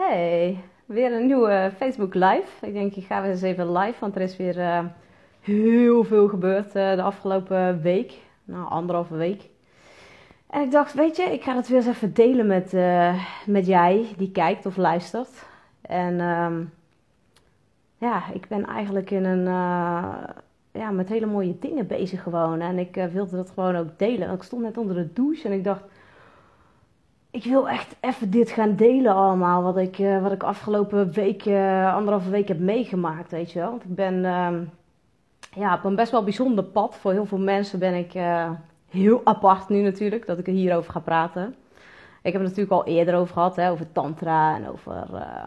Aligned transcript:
Hey, 0.00 0.58
weer 0.86 1.12
een 1.12 1.26
nieuwe 1.26 1.72
Facebook 1.76 2.14
Live. 2.14 2.66
Ik 2.66 2.72
denk, 2.72 2.94
ik 2.94 3.04
ga 3.04 3.22
weer 3.22 3.30
eens 3.30 3.42
even 3.42 3.72
live, 3.72 4.00
want 4.00 4.14
er 4.14 4.20
is 4.20 4.36
weer 4.36 4.58
uh, 4.58 4.84
heel 5.40 6.04
veel 6.04 6.28
gebeurd 6.28 6.66
uh, 6.66 6.94
de 6.94 7.02
afgelopen 7.02 7.82
week. 7.82 8.12
Nou, 8.44 8.68
anderhalve 8.68 9.16
week. 9.16 9.48
En 10.50 10.62
ik 10.62 10.70
dacht, 10.70 10.94
weet 10.94 11.16
je, 11.16 11.22
ik 11.22 11.42
ga 11.42 11.56
het 11.56 11.68
weer 11.68 11.76
eens 11.76 11.86
even 11.86 12.14
delen 12.14 12.46
met, 12.46 12.72
uh, 12.72 13.24
met 13.46 13.66
jij 13.66 14.06
die 14.16 14.30
kijkt 14.30 14.66
of 14.66 14.76
luistert. 14.76 15.46
En 15.80 16.20
um, 16.20 16.72
ja, 17.96 18.22
ik 18.32 18.48
ben 18.48 18.66
eigenlijk 18.66 19.10
in 19.10 19.24
een, 19.24 19.44
ja, 20.72 20.90
met 20.90 21.08
hele 21.08 21.26
mooie 21.26 21.58
dingen 21.58 21.86
bezig 21.86 22.22
gewoon. 22.22 22.60
En 22.60 22.78
ik 22.78 23.08
wilde 23.12 23.36
dat 23.36 23.50
gewoon 23.50 23.76
ook 23.76 23.98
delen. 23.98 24.32
Ik 24.32 24.42
stond 24.42 24.62
net 24.62 24.78
onder 24.78 24.96
de 24.96 25.12
douche 25.12 25.48
en 25.48 25.54
ik 25.54 25.64
dacht 25.64 25.84
ik 27.38 27.44
wil 27.44 27.68
echt 27.68 27.96
even 28.00 28.30
dit 28.30 28.50
gaan 28.50 28.76
delen 28.76 29.14
allemaal. 29.14 29.62
Wat 29.62 29.76
ik, 29.76 29.98
uh, 29.98 30.22
wat 30.22 30.32
ik 30.32 30.42
afgelopen 30.42 31.12
week, 31.12 31.44
uh, 31.44 31.94
anderhalve 31.94 32.30
week 32.30 32.48
heb 32.48 32.58
meegemaakt, 32.58 33.30
weet 33.30 33.52
je 33.52 33.58
wel. 33.58 33.70
Want 33.70 33.84
ik 33.84 33.94
ben 33.94 34.14
uh, 34.14 34.48
ja, 35.54 35.74
op 35.74 35.84
een 35.84 35.94
best 35.94 36.10
wel 36.10 36.24
bijzonder 36.24 36.64
pad. 36.64 36.96
Voor 36.96 37.12
heel 37.12 37.26
veel 37.26 37.38
mensen 37.38 37.78
ben 37.78 37.94
ik 37.94 38.14
eh, 38.14 38.50
heel 38.88 39.20
apart 39.24 39.68
nu 39.68 39.82
natuurlijk, 39.82 40.26
dat 40.26 40.38
ik 40.38 40.46
er 40.46 40.52
hierover 40.52 40.92
ga 40.92 41.00
praten. 41.00 41.54
Ik 42.22 42.32
heb 42.32 42.42
het 42.42 42.50
natuurlijk 42.50 42.70
al 42.70 42.86
eerder 42.86 43.14
over 43.14 43.32
gehad, 43.32 43.56
hè, 43.56 43.70
over 43.70 43.92
tantra 43.92 44.56
en 44.56 44.68
over 44.68 45.06
uh, 45.12 45.42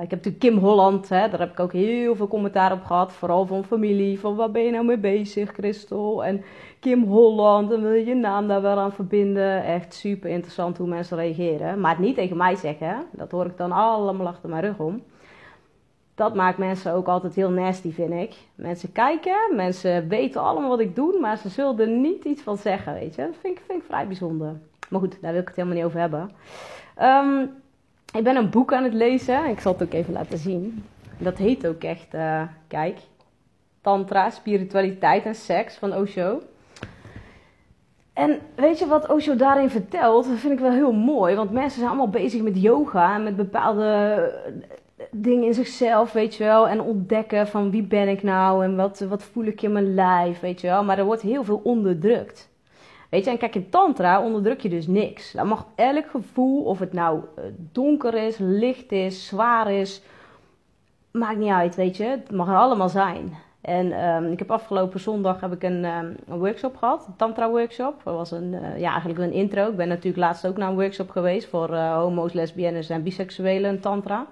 ik 0.00 0.10
heb 0.10 0.24
natuurlijk 0.24 0.38
Kim 0.38 0.58
Holland, 0.58 1.08
hè, 1.08 1.28
daar 1.28 1.38
heb 1.38 1.50
ik 1.50 1.60
ook 1.60 1.72
heel 1.72 2.16
veel 2.16 2.28
commentaar 2.28 2.72
op 2.72 2.84
gehad. 2.84 3.12
Vooral 3.12 3.46
van 3.46 3.64
familie, 3.64 4.20
van 4.20 4.36
waar 4.36 4.50
ben 4.50 4.62
je 4.62 4.70
nou 4.70 4.84
mee 4.84 4.98
bezig, 4.98 5.50
Christel? 5.52 6.24
En 6.24 6.44
Kim 6.80 7.04
Holland, 7.04 7.72
en 7.72 7.82
wil 7.82 7.92
je 7.92 8.04
je 8.04 8.14
naam 8.14 8.48
daar 8.48 8.62
wel 8.62 8.78
aan 8.78 8.92
verbinden? 8.92 9.64
Echt 9.64 9.94
super 9.94 10.30
interessant 10.30 10.78
hoe 10.78 10.86
mensen 10.86 11.16
reageren. 11.16 11.80
Maar 11.80 11.90
het 11.90 12.00
niet 12.00 12.14
tegen 12.14 12.36
mij 12.36 12.56
zeggen, 12.56 13.04
dat 13.12 13.30
hoor 13.30 13.46
ik 13.46 13.56
dan 13.56 13.72
allemaal 13.72 14.26
achter 14.26 14.48
mijn 14.48 14.62
rug 14.62 14.78
om. 14.78 15.02
Dat 16.14 16.34
maakt 16.34 16.58
mensen 16.58 16.92
ook 16.92 17.06
altijd 17.06 17.34
heel 17.34 17.50
nasty, 17.50 17.92
vind 17.92 18.12
ik. 18.12 18.34
Mensen 18.54 18.92
kijken, 18.92 19.36
mensen 19.56 20.08
weten 20.08 20.42
allemaal 20.42 20.68
wat 20.68 20.80
ik 20.80 20.96
doe, 20.96 21.20
maar 21.20 21.36
ze 21.36 21.48
zullen 21.48 21.80
er 21.80 21.88
niet 21.88 22.24
iets 22.24 22.42
van 22.42 22.56
zeggen, 22.56 22.94
weet 22.94 23.14
je. 23.14 23.22
Dat 23.22 23.36
vind 23.40 23.58
ik, 23.58 23.64
vind 23.66 23.78
ik 23.78 23.86
vrij 23.88 24.06
bijzonder. 24.06 24.60
Maar 24.88 25.00
goed, 25.00 25.18
daar 25.20 25.32
wil 25.32 25.40
ik 25.40 25.46
het 25.46 25.56
helemaal 25.56 25.76
niet 25.76 25.86
over 25.86 26.00
hebben. 26.00 26.30
Um, 27.02 27.61
ik 28.12 28.24
ben 28.24 28.36
een 28.36 28.50
boek 28.50 28.72
aan 28.72 28.84
het 28.84 28.94
lezen. 28.94 29.44
Ik 29.44 29.60
zal 29.60 29.72
het 29.72 29.82
ook 29.82 29.92
even 29.92 30.12
laten 30.12 30.38
zien. 30.38 30.84
Dat 31.18 31.38
heet 31.38 31.66
ook 31.66 31.82
echt, 31.82 32.14
uh, 32.14 32.42
kijk, 32.68 32.98
Tantra, 33.80 34.30
Spiritualiteit 34.30 35.24
en 35.24 35.34
Seks 35.34 35.76
van 35.76 35.94
Osho. 35.94 36.42
En 38.12 38.38
weet 38.54 38.78
je 38.78 38.86
wat 38.86 39.08
Osho 39.08 39.36
daarin 39.36 39.70
vertelt? 39.70 40.28
Dat 40.28 40.38
vind 40.38 40.52
ik 40.52 40.58
wel 40.58 40.70
heel 40.70 40.92
mooi. 40.92 41.34
Want 41.34 41.50
mensen 41.50 41.78
zijn 41.78 41.88
allemaal 41.88 42.08
bezig 42.08 42.42
met 42.42 42.62
yoga 42.62 43.14
en 43.14 43.22
met 43.22 43.36
bepaalde 43.36 44.32
dingen 45.10 45.46
in 45.46 45.54
zichzelf, 45.54 46.12
weet 46.12 46.34
je 46.34 46.44
wel. 46.44 46.68
En 46.68 46.80
ontdekken 46.80 47.48
van 47.48 47.70
wie 47.70 47.82
ben 47.82 48.08
ik 48.08 48.22
nou 48.22 48.64
en 48.64 48.76
wat, 48.76 49.00
wat 49.00 49.22
voel 49.22 49.44
ik 49.44 49.62
in 49.62 49.72
mijn 49.72 49.94
lijf, 49.94 50.40
weet 50.40 50.60
je 50.60 50.66
wel. 50.66 50.84
Maar 50.84 50.98
er 50.98 51.04
wordt 51.04 51.22
heel 51.22 51.44
veel 51.44 51.60
onderdrukt. 51.64 52.50
Weet 53.12 53.24
je, 53.24 53.30
en 53.30 53.38
kijk, 53.38 53.54
in 53.54 53.68
Tantra 53.68 54.22
onderdruk 54.22 54.60
je 54.60 54.68
dus 54.68 54.86
niks. 54.86 55.32
Dan 55.32 55.46
mag 55.46 55.66
elk 55.74 56.06
gevoel, 56.10 56.62
of 56.62 56.78
het 56.78 56.92
nou 56.92 57.20
eh, 57.36 57.44
donker 57.72 58.14
is, 58.14 58.36
licht 58.38 58.92
is, 58.92 59.26
zwaar 59.26 59.72
is, 59.72 60.02
maakt 61.10 61.38
niet 61.38 61.50
uit, 61.50 61.74
weet 61.74 61.96
je. 61.96 62.04
Het 62.04 62.30
mag 62.30 62.48
er 62.48 62.56
allemaal 62.56 62.88
zijn. 62.88 63.36
En 63.60 64.04
um, 64.04 64.32
ik 64.32 64.38
heb 64.38 64.50
afgelopen 64.50 65.00
zondag 65.00 65.40
heb 65.40 65.52
ik 65.52 65.62
een, 65.62 65.84
um, 65.84 66.16
een 66.26 66.38
workshop 66.38 66.76
gehad, 66.76 67.06
een 67.06 67.16
tantra 67.16 67.50
workshop. 67.50 68.00
Dat 68.04 68.14
was 68.14 68.30
een, 68.30 68.52
uh, 68.52 68.78
ja, 68.78 68.90
eigenlijk 68.90 69.20
een 69.20 69.32
intro. 69.32 69.68
Ik 69.68 69.76
ben 69.76 69.88
natuurlijk 69.88 70.16
laatst 70.16 70.46
ook 70.46 70.56
naar 70.56 70.68
een 70.68 70.74
workshop 70.74 71.10
geweest 71.10 71.48
voor 71.48 71.70
uh, 71.70 71.94
homo's, 71.94 72.32
lesbiennes 72.32 72.90
en 72.90 73.02
biseksuelen 73.02 73.70
en 73.70 73.80
tantra. 73.80 74.26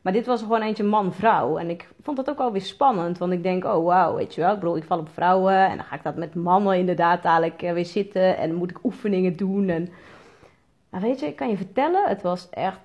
Maar 0.00 0.12
dit 0.12 0.26
was 0.26 0.40
gewoon 0.40 0.62
eentje 0.62 0.84
man-vrouw. 0.84 1.56
En 1.56 1.70
ik 1.70 1.88
vond 2.02 2.16
dat 2.16 2.30
ook 2.30 2.38
alweer 2.38 2.60
spannend. 2.60 3.18
Want 3.18 3.32
ik 3.32 3.42
denk, 3.42 3.64
oh 3.64 3.84
wauw, 3.84 4.14
weet 4.14 4.34
je 4.34 4.40
wel. 4.40 4.52
Ik 4.52 4.58
bedoel, 4.58 4.76
ik 4.76 4.84
val 4.84 4.98
op 4.98 5.08
vrouwen. 5.08 5.54
En 5.54 5.76
dan 5.76 5.84
ga 5.84 5.94
ik 5.94 6.02
dat 6.02 6.16
met 6.16 6.34
mannen 6.34 6.78
inderdaad 6.78 7.22
dadelijk 7.22 7.62
eh, 7.62 7.72
weer 7.72 7.86
zitten. 7.86 8.36
En 8.36 8.54
moet 8.54 8.70
ik 8.70 8.84
oefeningen 8.84 9.36
doen. 9.36 9.68
En... 9.68 9.88
Maar 10.90 11.00
weet 11.00 11.20
je, 11.20 11.26
ik 11.26 11.36
kan 11.36 11.48
je 11.48 11.56
vertellen, 11.56 12.08
het 12.08 12.22
was 12.22 12.48
echt 12.50 12.78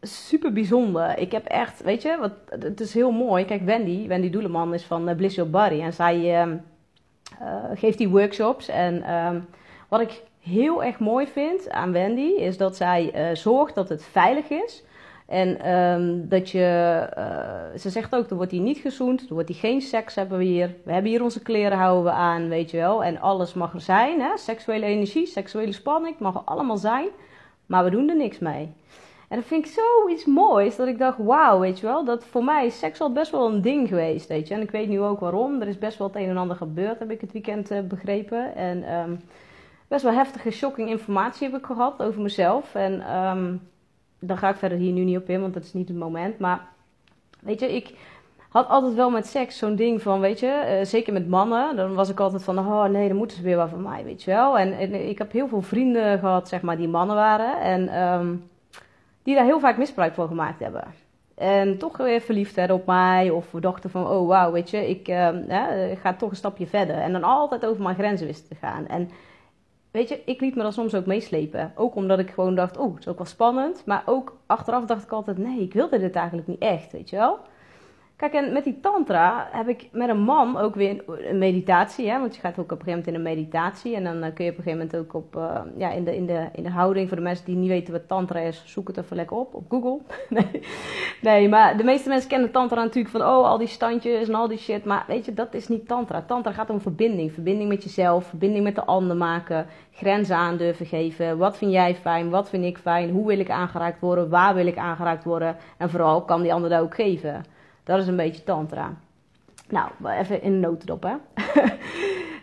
super 0.00 0.52
bijzonder. 0.52 1.18
Ik 1.18 1.32
heb 1.32 1.44
echt, 1.46 1.82
weet 1.82 2.02
je, 2.02 2.16
wat, 2.20 2.32
het 2.60 2.80
is 2.80 2.94
heel 2.94 3.10
mooi. 3.10 3.44
Kijk, 3.44 3.62
Wendy, 3.62 4.06
Wendy 4.06 4.30
Doeleman 4.30 4.74
is 4.74 4.84
van 4.84 5.08
uh, 5.08 5.16
Bliss 5.16 5.34
Your 5.34 5.50
Body. 5.50 5.80
En 5.80 5.92
zij 5.92 6.16
uh, 6.16 6.52
uh, 7.42 7.64
geeft 7.74 7.98
die 7.98 8.08
workshops. 8.08 8.68
En 8.68 9.02
ehm, 9.02 9.40
wat 9.88 10.00
ik 10.00 10.22
heel 10.40 10.84
erg 10.84 10.98
mooi 10.98 11.26
vind 11.26 11.70
aan 11.70 11.92
Wendy, 11.92 12.32
is 12.36 12.56
dat 12.56 12.76
zij 12.76 13.30
zorgt 13.34 13.74
dat 13.74 13.88
het 13.88 14.04
veilig 14.04 14.48
is 14.48 14.82
en 15.28 15.72
um, 15.72 16.28
dat 16.28 16.50
je, 16.50 17.06
uh, 17.18 17.78
ze 17.78 17.90
zegt 17.90 18.14
ook, 18.14 18.30
er 18.30 18.36
wordt 18.36 18.50
hier 18.50 18.60
niet 18.60 18.78
gezoend, 18.78 19.28
er 19.28 19.34
wordt 19.34 19.48
hier 19.48 19.58
geen 19.58 19.80
seks 19.80 20.14
hebben 20.14 20.38
we 20.38 20.44
hier. 20.44 20.74
We 20.84 20.92
hebben 20.92 21.10
hier 21.10 21.22
onze 21.22 21.42
kleren, 21.42 21.78
houden 21.78 22.04
we 22.04 22.10
aan, 22.10 22.48
weet 22.48 22.70
je 22.70 22.76
wel. 22.76 23.04
En 23.04 23.20
alles 23.20 23.54
mag 23.54 23.74
er 23.74 23.80
zijn, 23.80 24.20
hè? 24.20 24.36
seksuele 24.36 24.86
energie, 24.86 25.26
seksuele 25.26 25.72
spanning, 25.72 26.18
mag 26.18 26.34
er 26.34 26.40
allemaal 26.44 26.76
zijn. 26.76 27.08
Maar 27.66 27.84
we 27.84 27.90
doen 27.90 28.08
er 28.08 28.16
niks 28.16 28.38
mee. 28.38 28.72
En 29.28 29.36
dat 29.36 29.44
vind 29.44 29.66
ik 29.66 29.72
zoiets 29.72 30.24
moois, 30.24 30.76
dat 30.76 30.88
ik 30.88 30.98
dacht, 30.98 31.18
wauw, 31.18 31.58
weet 31.58 31.80
je 31.80 31.86
wel. 31.86 32.04
Dat 32.04 32.24
voor 32.24 32.44
mij 32.44 32.66
is 32.66 32.78
seks 32.78 33.00
al 33.00 33.12
best 33.12 33.30
wel 33.30 33.48
een 33.48 33.62
ding 33.62 33.88
geweest, 33.88 34.28
weet 34.28 34.48
je. 34.48 34.54
En 34.54 34.60
ik 34.60 34.70
weet 34.70 34.88
nu 34.88 35.00
ook 35.00 35.20
waarom. 35.20 35.60
Er 35.60 35.68
is 35.68 35.78
best 35.78 35.98
wel 35.98 36.06
het 36.06 36.16
een 36.16 36.28
en 36.28 36.36
ander 36.36 36.56
gebeurd, 36.56 36.98
heb 36.98 37.10
ik 37.10 37.20
het 37.20 37.32
weekend 37.32 37.70
uh, 37.70 37.80
begrepen. 37.80 38.54
En 38.54 38.92
um, 38.94 39.20
best 39.88 40.02
wel 40.02 40.12
heftige, 40.12 40.50
shocking 40.50 40.88
informatie 40.88 41.48
heb 41.48 41.58
ik 41.58 41.66
gehad 41.66 42.02
over 42.02 42.20
mezelf. 42.20 42.74
En... 42.74 43.16
Um, 43.16 43.60
daar 44.18 44.38
ga 44.38 44.48
ik 44.48 44.56
verder 44.56 44.78
hier 44.78 44.92
nu 44.92 45.04
niet 45.04 45.16
op 45.16 45.28
in, 45.28 45.40
want 45.40 45.54
dat 45.54 45.64
is 45.64 45.72
niet 45.72 45.88
het 45.88 45.96
moment. 45.96 46.38
Maar 46.38 46.60
weet 47.40 47.60
je, 47.60 47.74
ik 47.74 47.94
had 48.48 48.68
altijd 48.68 48.94
wel 48.94 49.10
met 49.10 49.26
seks 49.26 49.58
zo'n 49.58 49.76
ding 49.76 50.02
van, 50.02 50.20
weet 50.20 50.40
je, 50.40 50.78
uh, 50.78 50.86
zeker 50.86 51.12
met 51.12 51.28
mannen. 51.28 51.76
Dan 51.76 51.94
was 51.94 52.08
ik 52.08 52.20
altijd 52.20 52.44
van, 52.44 52.58
oh 52.58 52.84
nee, 52.84 53.08
dan 53.08 53.16
moeten 53.16 53.36
ze 53.36 53.42
weer 53.42 53.56
wat 53.56 53.68
van 53.68 53.82
mij, 53.82 54.04
weet 54.04 54.22
je 54.22 54.30
wel. 54.30 54.58
En, 54.58 55.08
ik 55.08 55.18
heb 55.18 55.32
heel 55.32 55.48
veel 55.48 55.62
vrienden 55.62 56.18
gehad, 56.18 56.48
zeg 56.48 56.62
maar, 56.62 56.76
die 56.76 56.88
mannen 56.88 57.16
waren. 57.16 57.60
En 57.60 58.02
um, 58.02 58.50
die 59.22 59.34
daar 59.34 59.44
heel 59.44 59.60
vaak 59.60 59.76
misbruik 59.76 60.14
van 60.14 60.28
gemaakt 60.28 60.60
hebben. 60.60 60.84
En 61.34 61.78
toch 61.78 61.96
weer 61.96 62.20
verliefd 62.20 62.54
werden 62.54 62.76
op 62.76 62.86
mij. 62.86 63.30
Of 63.30 63.50
we 63.50 63.60
dachten 63.60 63.90
van, 63.90 64.06
oh 64.06 64.28
wauw, 64.28 64.52
weet 64.52 64.70
je, 64.70 64.88
ik 64.88 65.08
uh, 65.08 65.28
ga 66.02 66.14
toch 66.14 66.30
een 66.30 66.36
stapje 66.36 66.66
verder. 66.66 66.96
En 66.96 67.12
dan 67.12 67.22
altijd 67.22 67.66
over 67.66 67.82
mijn 67.82 67.94
grenzen 67.94 68.26
wisten 68.26 68.48
te 68.48 68.54
gaan. 68.54 68.86
En 68.86 69.10
weet 69.90 70.08
je, 70.08 70.22
ik 70.24 70.40
liet 70.40 70.54
me 70.54 70.62
dan 70.62 70.72
soms 70.72 70.94
ook 70.94 71.06
meeslepen. 71.06 71.72
Ook 71.74 71.94
omdat 71.94 72.18
ik 72.18 72.30
gewoon 72.30 72.54
dacht, 72.54 72.76
oh, 72.76 72.90
het 72.90 73.00
is 73.00 73.08
ook 73.08 73.18
wel 73.18 73.26
spannend. 73.26 73.82
Maar 73.86 74.02
ook 74.06 74.36
achteraf 74.46 74.84
dacht 74.84 75.04
ik 75.04 75.12
altijd, 75.12 75.38
nee, 75.38 75.60
ik 75.60 75.72
wilde 75.72 75.98
dit 75.98 76.14
eigenlijk 76.14 76.48
niet 76.48 76.60
echt, 76.60 76.92
weet 76.92 77.10
je 77.10 77.16
wel. 77.16 77.38
Kijk, 78.18 78.32
en 78.32 78.52
met 78.52 78.64
die 78.64 78.80
tantra 78.80 79.48
heb 79.52 79.68
ik 79.68 79.88
met 79.92 80.08
een 80.08 80.20
man 80.20 80.56
ook 80.56 80.74
weer 80.74 81.04
een 81.06 81.38
meditatie. 81.38 82.10
Hè? 82.10 82.20
Want 82.20 82.34
je 82.34 82.40
gaat 82.40 82.58
ook 82.58 82.72
op 82.72 82.78
een 82.78 82.84
gegeven 82.84 82.90
moment 82.90 83.06
in 83.06 83.14
een 83.14 83.36
meditatie. 83.36 83.94
En 83.94 84.04
dan 84.04 84.22
eh, 84.22 84.34
kun 84.34 84.44
je 84.44 84.50
op 84.50 84.56
een 84.56 84.62
gegeven 84.62 84.86
moment 84.86 84.96
ook 84.96 85.14
op, 85.14 85.36
uh, 85.36 85.60
ja, 85.76 85.90
in, 85.90 86.04
de, 86.04 86.16
in, 86.16 86.26
de, 86.26 86.48
in 86.54 86.62
de 86.62 86.70
houding. 86.70 87.08
Voor 87.08 87.16
de 87.16 87.22
mensen 87.22 87.44
die 87.44 87.56
niet 87.56 87.68
weten 87.68 87.92
wat 87.92 88.08
tantra 88.08 88.40
is, 88.40 88.62
zoek 88.66 88.88
het 88.88 88.96
even 88.96 89.16
lekker 89.16 89.36
op 89.36 89.54
op 89.54 89.64
Google. 89.68 89.98
nee. 90.38 90.60
nee, 91.20 91.48
maar 91.48 91.76
de 91.76 91.84
meeste 91.84 92.08
mensen 92.08 92.28
kennen 92.28 92.50
tantra 92.50 92.82
natuurlijk 92.82 93.14
van, 93.16 93.20
oh, 93.20 93.46
al 93.46 93.58
die 93.58 93.66
standjes 93.66 94.28
en 94.28 94.34
al 94.34 94.48
die 94.48 94.58
shit. 94.58 94.84
Maar 94.84 95.04
weet 95.06 95.24
je, 95.24 95.34
dat 95.34 95.54
is 95.54 95.68
niet 95.68 95.88
tantra. 95.88 96.22
Tantra 96.22 96.52
gaat 96.52 96.70
om 96.70 96.80
verbinding. 96.80 97.32
Verbinding 97.32 97.68
met 97.68 97.84
jezelf, 97.84 98.26
verbinding 98.26 98.64
met 98.64 98.74
de 98.74 98.84
ander 98.84 99.16
maken. 99.16 99.66
Grenzen 99.92 100.36
aan 100.36 100.56
durven 100.56 100.86
geven. 100.86 101.38
Wat 101.38 101.56
vind 101.56 101.72
jij 101.72 101.94
fijn? 101.94 102.30
Wat 102.30 102.48
vind 102.48 102.64
ik 102.64 102.78
fijn? 102.78 103.10
Hoe 103.10 103.26
wil 103.26 103.38
ik 103.38 103.50
aangeraakt 103.50 104.00
worden? 104.00 104.28
Waar 104.28 104.54
wil 104.54 104.66
ik 104.66 104.76
aangeraakt 104.76 105.24
worden? 105.24 105.56
En 105.76 105.90
vooral, 105.90 106.22
kan 106.22 106.42
die 106.42 106.52
ander 106.52 106.70
dat 106.70 106.80
ook 106.80 106.94
geven? 106.94 107.56
Dat 107.88 107.98
is 107.98 108.06
een 108.06 108.16
beetje 108.16 108.44
tantra. 108.44 108.94
Nou, 109.68 109.90
even 110.18 110.42
in 110.42 110.60
notendop, 110.60 111.02
hè. 111.02 111.14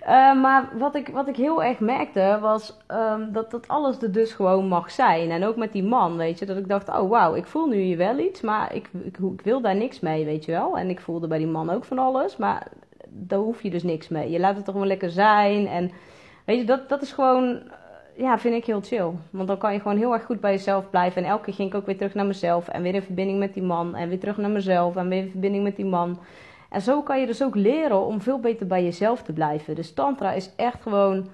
uh, 0.01 0.41
maar 0.43 0.69
wat 0.77 0.95
ik, 0.95 1.07
wat 1.07 1.27
ik 1.27 1.35
heel 1.35 1.63
erg 1.63 1.79
merkte 1.79 2.37
was 2.41 2.77
um, 2.91 3.31
dat 3.31 3.51
dat 3.51 3.67
alles 3.67 4.01
er 4.01 4.11
dus 4.11 4.33
gewoon 4.33 4.67
mag 4.67 4.91
zijn. 4.91 5.31
En 5.31 5.43
ook 5.43 5.55
met 5.55 5.71
die 5.71 5.83
man, 5.83 6.17
weet 6.17 6.39
je, 6.39 6.45
dat 6.45 6.57
ik 6.57 6.67
dacht, 6.67 6.89
oh 6.89 7.09
wauw, 7.09 7.35
ik 7.35 7.45
voel 7.45 7.67
nu 7.67 7.75
hier 7.75 7.97
wel 7.97 8.17
iets, 8.17 8.41
maar 8.41 8.75
ik, 8.75 8.89
ik, 9.03 9.17
ik, 9.17 9.41
wil 9.41 9.61
daar 9.61 9.75
niks 9.75 9.99
mee, 9.99 10.25
weet 10.25 10.45
je 10.45 10.51
wel. 10.51 10.77
En 10.77 10.89
ik 10.89 10.99
voelde 10.99 11.27
bij 11.27 11.37
die 11.37 11.47
man 11.47 11.69
ook 11.69 11.85
van 11.85 11.99
alles, 11.99 12.37
maar 12.37 12.67
daar 13.09 13.39
hoef 13.39 13.61
je 13.61 13.69
dus 13.69 13.83
niks 13.83 14.07
mee. 14.07 14.29
Je 14.29 14.39
laat 14.39 14.55
het 14.55 14.65
toch 14.65 14.73
gewoon 14.73 14.89
lekker 14.89 15.09
zijn. 15.09 15.67
En 15.67 15.91
weet 16.45 16.57
je, 16.57 16.65
dat, 16.65 16.89
dat 16.89 17.01
is 17.01 17.11
gewoon 17.11 17.61
ja, 18.17 18.39
vind 18.39 18.55
ik 18.55 18.65
heel 18.65 18.81
chill. 18.81 19.11
Want 19.29 19.47
dan 19.47 19.57
kan 19.57 19.73
je 19.73 19.79
gewoon 19.79 19.97
heel 19.97 20.13
erg 20.13 20.23
goed 20.23 20.39
bij 20.39 20.51
jezelf 20.51 20.89
blijven. 20.89 21.23
En 21.23 21.29
elke 21.29 21.43
keer 21.43 21.53
ging 21.53 21.69
ik 21.69 21.75
ook 21.75 21.85
weer 21.85 21.97
terug 21.97 22.13
naar 22.13 22.25
mezelf. 22.25 22.67
En 22.67 22.81
weer 22.81 22.93
in 22.93 23.01
verbinding 23.01 23.39
met 23.39 23.53
die 23.53 23.63
man. 23.63 23.95
En 23.95 24.09
weer 24.09 24.19
terug 24.19 24.37
naar 24.37 24.49
mezelf. 24.49 24.95
En 24.95 25.09
weer 25.09 25.23
in 25.23 25.29
verbinding 25.29 25.63
met 25.63 25.75
die 25.75 25.85
man. 25.85 26.19
En 26.69 26.81
zo 26.81 27.01
kan 27.01 27.19
je 27.19 27.25
dus 27.25 27.43
ook 27.43 27.55
leren 27.55 28.05
om 28.05 28.21
veel 28.21 28.39
beter 28.39 28.67
bij 28.67 28.83
jezelf 28.83 29.23
te 29.23 29.33
blijven. 29.33 29.75
Dus 29.75 29.93
Tantra 29.93 30.31
is 30.31 30.51
echt 30.55 30.81
gewoon. 30.81 31.27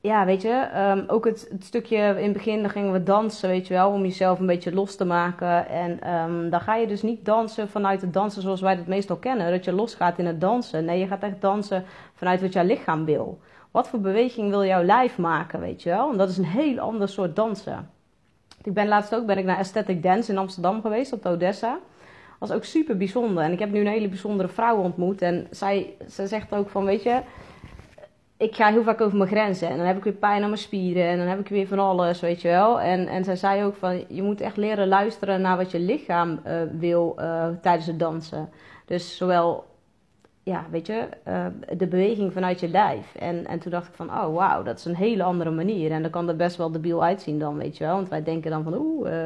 Ja, 0.00 0.24
weet 0.24 0.42
je, 0.42 0.68
um, 0.96 1.04
ook 1.06 1.24
het, 1.24 1.54
stukje 1.58 1.96
in 1.96 2.24
het 2.24 2.32
begin, 2.32 2.60
dan 2.60 2.70
gingen 2.70 2.92
we 2.92 3.02
dansen, 3.02 3.48
weet 3.48 3.66
je 3.66 3.74
wel, 3.74 3.90
om 3.90 4.02
jezelf 4.02 4.38
een 4.38 4.46
beetje 4.46 4.74
los 4.74 4.96
te 4.96 5.04
maken. 5.04 5.68
En 5.68 6.14
um, 6.14 6.50
dan 6.50 6.60
ga 6.60 6.74
je 6.74 6.86
dus 6.86 7.02
niet 7.02 7.24
dansen 7.24 7.68
vanuit 7.68 8.00
het 8.00 8.12
dansen 8.12 8.42
zoals 8.42 8.60
wij 8.60 8.74
het 8.74 8.86
meestal 8.86 9.16
kennen, 9.16 9.50
dat 9.50 9.64
je 9.64 9.72
losgaat 9.72 10.18
in 10.18 10.26
het 10.26 10.40
dansen. 10.40 10.84
Nee, 10.84 10.98
je 10.98 11.06
gaat 11.06 11.22
echt 11.22 11.40
dansen 11.40 11.84
vanuit 12.14 12.40
wat 12.40 12.52
jouw 12.52 12.64
lichaam 12.64 13.04
wil. 13.04 13.38
Wat 13.74 13.88
voor 13.88 14.00
beweging 14.00 14.50
wil 14.50 14.64
jouw 14.64 14.82
lijf 14.82 15.18
maken, 15.18 15.60
weet 15.60 15.82
je 15.82 15.90
wel? 15.90 16.10
En 16.10 16.16
dat 16.16 16.28
is 16.28 16.36
een 16.36 16.44
heel 16.44 16.78
ander 16.78 17.08
soort 17.08 17.36
dansen. 17.36 17.90
Ik 18.62 18.74
ben 18.74 18.88
laatst 18.88 19.14
ook 19.14 19.26
ben 19.26 19.38
ik 19.38 19.44
naar 19.44 19.56
Aesthetic 19.56 20.02
Dance 20.02 20.32
in 20.32 20.38
Amsterdam 20.38 20.80
geweest, 20.80 21.12
op 21.12 21.22
de 21.22 21.28
Odessa. 21.28 21.78
Was 22.38 22.52
ook 22.52 22.64
super 22.64 22.96
bijzonder. 22.96 23.44
En 23.44 23.52
ik 23.52 23.58
heb 23.58 23.70
nu 23.70 23.80
een 23.80 23.86
hele 23.86 24.08
bijzondere 24.08 24.48
vrouw 24.48 24.76
ontmoet. 24.76 25.22
En 25.22 25.46
zij, 25.50 25.94
zij 26.06 26.26
zegt 26.26 26.54
ook 26.54 26.68
van, 26.68 26.84
weet 26.84 27.02
je, 27.02 27.20
ik 28.36 28.54
ga 28.54 28.70
heel 28.70 28.82
vaak 28.82 29.00
over 29.00 29.16
mijn 29.16 29.30
grenzen. 29.30 29.68
En 29.68 29.76
dan 29.76 29.86
heb 29.86 29.96
ik 29.96 30.04
weer 30.04 30.12
pijn 30.12 30.42
aan 30.42 30.48
mijn 30.48 30.60
spieren. 30.60 31.06
En 31.06 31.18
dan 31.18 31.26
heb 31.26 31.40
ik 31.40 31.48
weer 31.48 31.66
van 31.66 31.78
alles, 31.78 32.20
weet 32.20 32.42
je 32.42 32.48
wel. 32.48 32.80
En, 32.80 33.06
en 33.06 33.24
zij 33.24 33.36
zei 33.36 33.64
ook 33.64 33.76
van, 33.76 34.04
je 34.08 34.22
moet 34.22 34.40
echt 34.40 34.56
leren 34.56 34.88
luisteren 34.88 35.40
naar 35.40 35.56
wat 35.56 35.70
je 35.70 35.80
lichaam 35.80 36.40
uh, 36.46 36.62
wil 36.78 37.16
uh, 37.18 37.46
tijdens 37.62 37.86
het 37.86 37.98
dansen. 37.98 38.48
Dus 38.84 39.16
zowel 39.16 39.64
ja, 40.44 40.66
weet 40.70 40.86
je, 40.86 41.08
uh, 41.28 41.46
de 41.76 41.86
beweging 41.86 42.32
vanuit 42.32 42.60
je 42.60 42.68
lijf. 42.68 43.14
En, 43.14 43.46
en 43.46 43.58
toen 43.58 43.70
dacht 43.70 43.88
ik 43.88 43.94
van, 43.94 44.10
oh 44.10 44.34
wauw, 44.34 44.62
dat 44.62 44.78
is 44.78 44.84
een 44.84 44.96
hele 44.96 45.22
andere 45.22 45.50
manier. 45.50 45.90
En 45.90 46.02
dan 46.02 46.10
kan 46.10 46.28
er 46.28 46.36
best 46.36 46.56
wel 46.56 46.70
debiel 46.70 47.04
uitzien 47.04 47.38
dan, 47.38 47.56
weet 47.56 47.76
je 47.76 47.84
wel. 47.84 47.94
Want 47.94 48.08
wij 48.08 48.22
denken 48.22 48.50
dan 48.50 48.62
van, 48.62 48.74
oeh, 48.74 49.10
uh, 49.10 49.16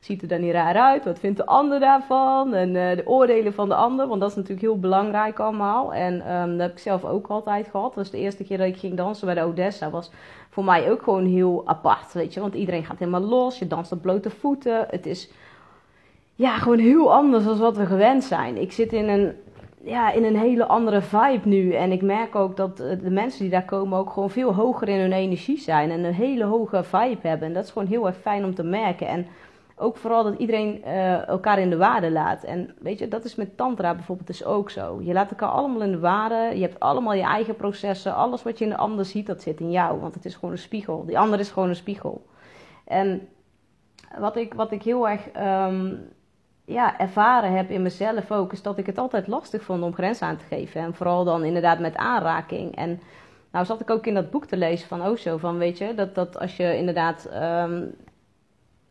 ziet 0.00 0.22
er 0.22 0.28
dan 0.28 0.40
niet 0.40 0.52
raar 0.52 0.76
uit? 0.76 1.04
Wat 1.04 1.18
vindt 1.18 1.36
de 1.36 1.46
ander 1.46 1.80
daarvan? 1.80 2.54
En 2.54 2.68
uh, 2.68 2.96
de 2.96 3.06
oordelen 3.06 3.54
van 3.54 3.68
de 3.68 3.74
ander, 3.74 4.08
want 4.08 4.20
dat 4.20 4.30
is 4.30 4.36
natuurlijk 4.36 4.62
heel 4.62 4.78
belangrijk 4.78 5.38
allemaal. 5.38 5.94
En 5.94 6.34
um, 6.34 6.50
dat 6.50 6.60
heb 6.60 6.70
ik 6.70 6.78
zelf 6.78 7.04
ook 7.04 7.26
altijd 7.26 7.68
gehad. 7.68 7.94
Dat 7.94 7.94
was 7.94 8.10
de 8.10 8.18
eerste 8.18 8.44
keer 8.44 8.58
dat 8.58 8.66
ik 8.66 8.78
ging 8.78 8.96
dansen 8.96 9.26
bij 9.26 9.34
de 9.34 9.42
Odessa. 9.42 9.90
was 9.90 10.10
voor 10.50 10.64
mij 10.64 10.90
ook 10.90 11.02
gewoon 11.02 11.26
heel 11.26 11.62
apart, 11.66 12.12
weet 12.12 12.34
je. 12.34 12.40
Want 12.40 12.54
iedereen 12.54 12.84
gaat 12.84 12.98
helemaal 12.98 13.20
los, 13.20 13.58
je 13.58 13.66
danst 13.66 13.92
op 13.92 14.02
blote 14.02 14.30
voeten. 14.30 14.86
Het 14.90 15.06
is 15.06 15.30
ja, 16.34 16.58
gewoon 16.58 16.78
heel 16.78 17.14
anders 17.14 17.44
dan 17.44 17.58
wat 17.58 17.76
we 17.76 17.86
gewend 17.86 18.24
zijn. 18.24 18.56
Ik 18.60 18.72
zit 18.72 18.92
in 18.92 19.08
een 19.08 19.34
ja, 19.86 20.12
in 20.12 20.24
een 20.24 20.36
hele 20.36 20.66
andere 20.66 21.02
vibe 21.02 21.48
nu. 21.48 21.72
En 21.72 21.92
ik 21.92 22.02
merk 22.02 22.34
ook 22.34 22.56
dat 22.56 22.80
eh, 22.80 23.00
de 23.00 23.10
mensen 23.10 23.40
die 23.40 23.50
daar 23.50 23.64
komen 23.64 23.98
ook 23.98 24.10
gewoon 24.10 24.30
veel 24.30 24.54
hoger 24.54 24.88
in 24.88 25.00
hun 25.00 25.12
energie 25.12 25.58
zijn. 25.58 25.90
En 25.90 26.04
een 26.04 26.14
hele 26.14 26.44
hoge 26.44 26.84
vibe 26.84 27.28
hebben. 27.28 27.48
En 27.48 27.54
dat 27.54 27.64
is 27.64 27.70
gewoon 27.70 27.88
heel 27.88 28.06
erg 28.06 28.16
fijn 28.16 28.44
om 28.44 28.54
te 28.54 28.62
merken. 28.62 29.08
En 29.08 29.26
ook 29.76 29.96
vooral 29.96 30.22
dat 30.22 30.38
iedereen 30.38 30.82
uh, 30.86 31.28
elkaar 31.28 31.58
in 31.58 31.70
de 31.70 31.76
waarde 31.76 32.10
laat. 32.10 32.44
En 32.44 32.74
weet 32.78 32.98
je, 32.98 33.08
dat 33.08 33.24
is 33.24 33.34
met 33.34 33.56
tantra 33.56 33.94
bijvoorbeeld 33.94 34.26
dus 34.26 34.44
ook 34.44 34.70
zo. 34.70 35.00
Je 35.02 35.12
laat 35.12 35.30
elkaar 35.30 35.48
allemaal 35.48 35.82
in 35.82 35.90
de 35.90 35.98
waarde. 35.98 36.50
Je 36.54 36.62
hebt 36.62 36.80
allemaal 36.80 37.14
je 37.14 37.22
eigen 37.22 37.56
processen. 37.56 38.14
Alles 38.14 38.42
wat 38.42 38.58
je 38.58 38.64
in 38.64 38.70
de 38.70 38.76
ander 38.76 39.04
ziet, 39.04 39.26
dat 39.26 39.42
zit 39.42 39.60
in 39.60 39.70
jou. 39.70 40.00
Want 40.00 40.14
het 40.14 40.24
is 40.24 40.34
gewoon 40.34 40.50
een 40.50 40.58
spiegel. 40.58 41.04
Die 41.06 41.18
ander 41.18 41.38
is 41.38 41.50
gewoon 41.50 41.68
een 41.68 41.76
spiegel. 41.76 42.26
En 42.84 43.28
wat 44.18 44.36
ik, 44.36 44.54
wat 44.54 44.72
ik 44.72 44.82
heel 44.82 45.08
erg 45.08 45.26
um, 45.68 46.08
ja, 46.66 46.98
ervaren 46.98 47.56
heb 47.56 47.70
in 47.70 47.82
mezelf 47.82 48.30
ook, 48.30 48.52
is 48.52 48.62
dat 48.62 48.78
ik 48.78 48.86
het 48.86 48.98
altijd 48.98 49.26
lastig 49.26 49.62
vond 49.62 49.82
om 49.82 49.94
grenzen 49.94 50.26
aan 50.26 50.36
te 50.36 50.44
geven. 50.44 50.80
En 50.80 50.94
vooral 50.94 51.24
dan 51.24 51.44
inderdaad 51.44 51.78
met 51.78 51.96
aanraking. 51.96 52.76
En 52.76 53.00
nou 53.50 53.64
zat 53.64 53.80
ik 53.80 53.90
ook 53.90 54.06
in 54.06 54.14
dat 54.14 54.30
boek 54.30 54.46
te 54.46 54.56
lezen 54.56 54.88
van 54.88 55.06
Osho, 55.06 55.36
van 55.36 55.58
weet 55.58 55.78
je, 55.78 55.94
dat, 55.94 56.14
dat 56.14 56.38
als 56.38 56.56
je 56.56 56.76
inderdaad 56.76 57.28
um, 57.34 57.94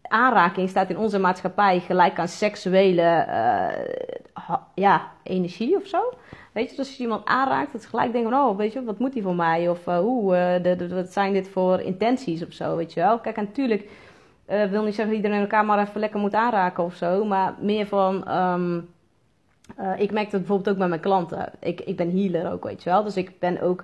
aanraking 0.01 0.69
staat 0.69 0.89
in 0.89 0.98
onze 0.98 1.19
maatschappij 1.19 1.80
gelijk 1.80 2.19
aan 2.19 2.27
seksuele 2.27 3.25
uh, 3.27 4.56
ja, 4.75 5.12
energie 5.24 5.75
of 5.75 5.88
zo. 5.88 6.13
Weet 6.51 6.69
je, 6.69 6.75
dus 6.75 6.86
als 6.86 6.98
je 6.98 7.04
iemand 7.04 7.25
aanraakt, 7.25 7.72
dat 7.72 7.81
ze 7.81 7.89
gelijk 7.89 8.12
denken 8.12 8.31
van, 8.31 8.39
oh, 8.39 8.57
weet 8.57 8.74
je, 8.74 8.83
wat 8.83 9.00
moet 9.00 9.13
die 9.13 9.24
voor 9.24 9.36
mij? 9.36 9.69
Of 9.69 9.88
uh, 9.88 9.98
hoe, 9.98 10.60
de, 10.62 10.88
wat 10.94 11.13
zijn 11.13 11.33
dit 11.33 11.50
voor 11.50 11.80
intenties 11.80 12.45
of 12.45 12.54
zo, 12.54 12.75
weet 12.75 12.94
je 12.94 13.00
wel. 13.00 13.19
Kijk, 13.19 13.38
en 13.38 13.44
natuurlijk 13.44 13.89
uh, 14.50 14.64
wil 14.64 14.84
niet 14.84 14.96
zeggen 14.96 15.14
dat 15.16 15.24
iedereen 15.24 15.42
elkaar 15.42 15.66
maar 15.66 15.80
even 15.80 16.00
lekker 16.00 16.20
moet 16.20 16.34
aanraken 16.34 16.84
of 16.84 16.96
zo. 16.96 17.26
Maar 17.26 17.54
meer 17.60 17.88
van. 17.88 18.32
Um, 18.32 18.94
uh, 19.80 20.00
ik 20.00 20.12
merk 20.12 20.32
dat 20.32 20.40
bijvoorbeeld 20.40 20.70
ook 20.70 20.78
bij 20.78 20.88
mijn 20.88 21.02
klanten. 21.02 21.52
Ik, 21.60 21.82
ik 21.82 21.96
ben 21.96 22.18
healer 22.18 22.52
ook, 22.52 22.64
weet 22.64 22.84
je 22.84 22.90
wel. 22.90 23.04
Dus 23.04 23.18
ik 23.18 23.40
ben 23.40 23.62
ook 23.62 23.84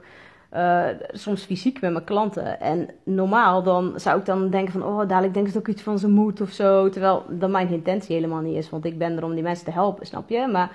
uh, 0.54 0.86
soms 1.12 1.44
fysiek 1.44 1.82
met 1.82 1.92
mijn 1.92 2.04
klanten. 2.04 2.60
En 2.60 2.90
normaal 3.04 3.64
dan 3.64 3.94
zou 3.96 4.20
ik 4.20 4.26
dan 4.26 4.50
denken 4.50 4.72
van... 4.72 4.84
oh, 4.84 5.08
dadelijk 5.08 5.34
denken 5.34 5.52
ze 5.52 5.58
ook 5.58 5.68
iets 5.68 5.82
van 5.82 6.00
zijn 6.00 6.12
moed 6.12 6.42
of 6.42 6.50
zo. 6.50 6.90
Terwijl 6.90 7.26
dat 7.30 7.50
mijn 7.50 7.70
intentie 7.70 8.16
helemaal 8.16 8.42
niet 8.42 8.58
is. 8.58 8.70
Want 8.70 8.86
ik 8.86 8.98
ben 8.98 9.18
er 9.18 9.24
om 9.24 9.34
die 9.34 9.44
mensen 9.44 9.66
te 9.66 9.72
helpen, 9.72 10.06
snap 10.06 10.30
je? 10.30 10.48
Maar 10.48 10.72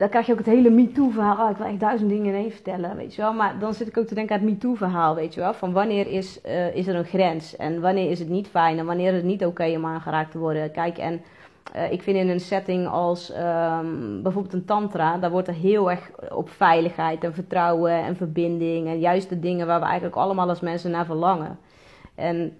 dan 0.00 0.08
krijg 0.08 0.26
je 0.26 0.32
ook 0.32 0.38
het 0.38 0.46
hele 0.46 0.70
MeToo-verhaal. 0.70 1.44
Oh, 1.44 1.50
ik 1.50 1.56
wil 1.56 1.66
echt 1.66 1.80
duizend 1.80 2.10
dingen 2.10 2.34
in 2.34 2.40
één 2.40 2.50
vertellen, 2.50 2.96
weet 2.96 3.14
je 3.14 3.22
wel. 3.22 3.32
Maar 3.32 3.58
dan 3.58 3.74
zit 3.74 3.88
ik 3.88 3.96
ook 3.96 4.06
te 4.06 4.14
denken 4.14 4.34
aan 4.34 4.40
het 4.40 4.50
MeToo-verhaal, 4.50 5.14
weet 5.14 5.34
je 5.34 5.40
wel. 5.40 5.54
Van 5.54 5.72
wanneer 5.72 6.06
is, 6.06 6.40
uh, 6.46 6.74
is 6.74 6.86
er 6.86 6.94
een 6.94 7.04
grens 7.04 7.56
en 7.56 7.80
wanneer 7.80 8.10
is 8.10 8.18
het 8.18 8.28
niet 8.28 8.48
fijn 8.48 8.78
en 8.78 8.86
wanneer 8.86 9.08
is 9.08 9.16
het 9.16 9.24
niet 9.24 9.44
oké 9.44 9.74
om 9.76 9.86
aangeraakt 9.86 10.30
te 10.30 10.38
worden. 10.38 10.70
Kijk, 10.70 10.98
en 10.98 11.22
uh, 11.76 11.92
ik 11.92 12.02
vind 12.02 12.16
in 12.16 12.28
een 12.28 12.40
setting 12.40 12.88
als 12.88 13.32
um, 13.36 14.22
bijvoorbeeld 14.22 14.54
een 14.54 14.64
tantra, 14.64 15.18
daar 15.18 15.30
wordt 15.30 15.48
er 15.48 15.54
heel 15.54 15.90
erg 15.90 16.10
op 16.30 16.50
veiligheid 16.50 17.24
en 17.24 17.34
vertrouwen 17.34 17.92
en 17.92 18.16
verbinding. 18.16 18.88
En 18.88 18.98
juist 18.98 19.28
de 19.28 19.40
dingen 19.40 19.66
waar 19.66 19.80
we 19.80 19.86
eigenlijk 19.86 20.16
allemaal 20.16 20.48
als 20.48 20.60
mensen 20.60 20.90
naar 20.90 21.06
verlangen. 21.06 21.58
En 22.14 22.56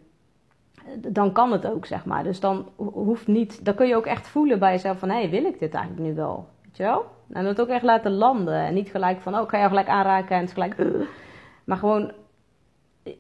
dan 0.99 1.33
kan 1.33 1.53
het 1.53 1.67
ook, 1.67 1.87
zeg 1.87 2.05
maar. 2.05 2.25
Dus 2.25 2.41
dan 2.41 2.69
hoeft 2.77 3.27
niet, 3.27 3.65
dan 3.65 3.75
kun 3.75 3.87
je 3.87 3.97
ook 3.97 4.07
echt 4.07 4.29
voelen 4.29 4.59
bij 4.59 4.73
jezelf 4.73 4.99
van, 4.99 5.09
hé, 5.09 5.21
hey, 5.21 5.31
wil 5.31 5.45
ik 5.45 5.59
dit 5.59 5.75
eigenlijk 5.75 6.07
nu 6.07 6.15
wel? 6.15 6.47
Je 6.81 6.87
wel? 6.87 7.07
En 7.33 7.45
het 7.45 7.61
ook 7.61 7.69
echt 7.69 7.83
laten 7.83 8.13
landen. 8.13 8.55
En 8.55 8.75
niet 8.75 8.91
gelijk 8.91 9.21
van, 9.21 9.35
oh, 9.35 9.43
ik 9.43 9.49
ga 9.49 9.57
jou 9.57 9.69
gelijk 9.69 9.89
aanraken 9.89 10.37
en 10.37 10.43
het 10.43 10.53
gelijk... 10.53 10.79
Uh. 10.79 11.07
Maar 11.65 11.77
gewoon, 11.77 12.13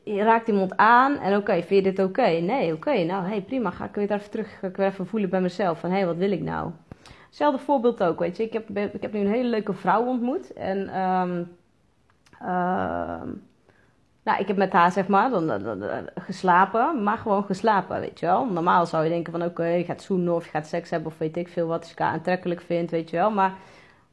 je 0.04 0.22
raakt 0.22 0.48
iemand 0.48 0.76
aan 0.76 1.18
en 1.18 1.36
oké, 1.36 1.52
vind 1.52 1.84
je 1.84 1.92
dit 1.92 2.06
oké? 2.06 2.26
Nee, 2.26 2.72
oké, 2.72 3.04
nou, 3.04 3.26
hey, 3.26 3.42
prima. 3.42 3.70
Ga 3.70 3.84
ik 3.84 3.94
weer 3.94 4.12
even 4.12 4.30
terug, 4.30 4.58
ga 4.58 4.66
ik 4.66 4.76
weer 4.76 4.86
even 4.86 5.06
voelen 5.06 5.30
bij 5.30 5.40
mezelf. 5.40 5.80
Van, 5.80 5.90
hé, 5.90 5.96
hey, 5.96 6.06
wat 6.06 6.16
wil 6.16 6.30
ik 6.30 6.40
nou? 6.40 6.70
Hetzelfde 7.26 7.58
voorbeeld 7.58 8.02
ook, 8.02 8.18
weet 8.18 8.36
je. 8.36 8.42
Ik 8.42 8.52
heb, 8.52 8.70
ik 8.76 9.02
heb 9.02 9.12
nu 9.12 9.20
een 9.20 9.32
hele 9.32 9.48
leuke 9.48 9.72
vrouw 9.72 10.04
ontmoet. 10.06 10.52
En, 10.52 11.00
um, 11.00 11.48
nou, 14.30 14.42
ik 14.42 14.48
heb 14.48 14.56
met 14.56 14.72
haar, 14.72 14.92
zeg 14.92 15.06
maar, 15.06 15.30
dan, 15.30 15.62
geslapen. 16.14 17.02
Maar 17.02 17.18
gewoon 17.18 17.44
geslapen, 17.44 18.00
weet 18.00 18.20
je 18.20 18.26
wel. 18.26 18.46
Normaal 18.46 18.86
zou 18.86 19.04
je 19.04 19.10
denken 19.10 19.32
van, 19.32 19.44
oké, 19.44 19.66
je 19.66 19.84
gaat 19.84 20.02
zoenen 20.02 20.34
of 20.34 20.44
je 20.44 20.50
gaat 20.50 20.66
seks 20.66 20.90
hebben 20.90 21.12
of 21.12 21.18
weet 21.18 21.36
ik 21.36 21.48
veel 21.48 21.66
wat. 21.66 21.92
Je 21.96 22.04
aantrekkelijk 22.04 22.60
vindt, 22.60 22.90
weet 22.90 23.10
je 23.10 23.16
wel. 23.16 23.30
Maar 23.30 23.52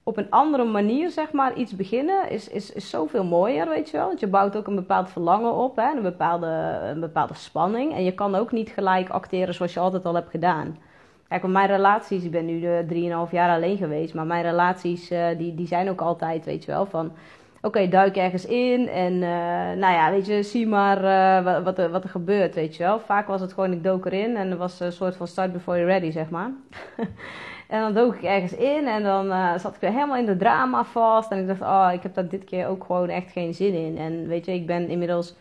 op 0.04 0.18
een 0.18 0.30
andere 0.30 0.64
manier, 0.64 1.10
zeg 1.10 1.32
maar, 1.32 1.54
iets 1.54 1.76
beginnen 1.76 2.30
is, 2.30 2.48
is, 2.48 2.74
is 2.74 2.90
zoveel 2.90 3.24
mooier, 3.24 3.70
weet 3.70 3.90
je 3.90 3.98
wel. 3.98 4.08
Want 4.08 4.20
je 4.20 4.28
bouwt 4.28 4.58
ook 4.58 4.68
een 4.68 4.76
bepaald 4.76 5.10
verlangen 5.10 5.54
op, 5.54 5.76
hè, 5.76 5.96
een, 5.96 6.02
bepaalde, 6.02 6.80
een 6.84 7.00
bepaalde 7.00 7.34
spanning. 7.34 7.94
En 7.94 8.04
je 8.04 8.14
kan 8.14 8.36
ook 8.36 8.52
niet 8.52 8.70
gelijk 8.70 9.10
acteren 9.10 9.54
zoals 9.54 9.74
je 9.74 9.80
altijd 9.80 10.06
al 10.06 10.14
hebt 10.14 10.30
gedaan. 10.30 10.78
Kijk, 11.28 11.44
op 11.44 11.50
mijn 11.50 11.68
relaties, 11.68 12.24
ik 12.24 12.32
ben 12.32 12.46
nu 12.46 12.60
de 12.60 13.26
3,5 13.28 13.32
jaar 13.32 13.56
alleen 13.56 13.78
geweest, 13.78 14.14
maar 14.14 14.26
mijn 14.26 14.44
relaties, 14.44 15.12
uh, 15.12 15.28
die, 15.38 15.56
die 15.56 15.68
zijn 15.68 15.90
ook 15.90 16.02
altijd, 16.02 16.46
weet 16.46 16.66
je 16.66 16.72
wel, 16.72 16.86
van... 16.86 17.12
Oké, 17.62 17.88
duik 17.88 18.18
ergens 18.18 18.46
in 18.46 18.88
en 18.88 19.14
uh, 19.14 19.80
nou 19.80 19.94
ja, 19.94 20.12
weet 20.12 20.26
je, 20.26 20.44
zie 20.44 20.68
maar 20.68 21.04
uh, 21.04 21.64
wat, 21.64 21.78
er, 21.80 21.90
wat 21.90 22.04
er 22.04 22.10
gebeurt, 22.10 22.56
weet 22.56 22.76
je 22.76 22.84
wel. 22.84 23.00
Vaak 23.00 23.28
was 23.28 23.42
het 23.42 23.54
gewoon, 23.54 23.72
ik 23.72 23.84
dook 23.84 24.06
erin 24.06 24.36
en 24.36 24.52
er 24.52 24.58
was 24.58 24.80
een 24.80 24.92
soort 24.92 25.16
van 25.16 25.28
start 25.28 25.54
before 25.54 25.78
you're 25.78 25.92
ready, 25.92 26.12
zeg 26.12 26.30
maar. 26.30 26.52
En 27.68 27.82
dan 27.82 27.94
dook 27.94 28.16
ik 28.16 28.24
ergens 28.24 28.56
in 28.56 28.88
en 28.88 29.04
dan 29.04 29.26
uh, 29.26 29.58
zat 29.58 29.76
ik 29.76 29.82
weer 29.82 29.92
helemaal 29.92 30.18
in 30.18 30.26
de 30.26 30.38
drama 30.38 30.84
vast. 30.84 31.32
En 31.32 31.40
ik 31.40 31.48
dacht, 31.48 31.62
oh, 31.62 31.90
ik 31.94 32.04
heb 32.04 32.14
daar 32.14 32.28
dit 32.28 32.44
keer 32.44 32.68
ook 32.68 32.84
gewoon 32.84 33.10
echt 33.10 33.32
geen 33.32 33.54
zin 33.54 33.74
in. 33.74 33.98
En 33.98 34.28
weet 34.28 34.46
je, 34.46 34.54
ik 34.54 34.66
ben 34.66 34.88
inmiddels, 34.88 35.36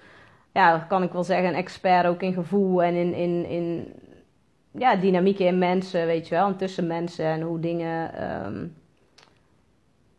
ja, 0.52 0.78
kan 0.78 1.02
ik 1.02 1.12
wel 1.12 1.24
zeggen, 1.24 1.48
een 1.48 1.54
expert 1.54 2.06
ook 2.06 2.22
in 2.22 2.32
gevoel 2.32 2.82
en 2.82 2.94
in, 2.94 3.14
in, 3.14 3.46
in 3.48 3.92
ja, 4.70 4.96
dynamieken 4.96 5.46
in 5.46 5.58
mensen, 5.58 6.06
weet 6.06 6.28
je 6.28 6.34
wel. 6.34 6.46
En 6.46 6.56
tussen 6.56 6.86
mensen 6.86 7.24
en 7.24 7.40
hoe 7.40 7.60
dingen 7.60 8.24
um, 8.46 8.74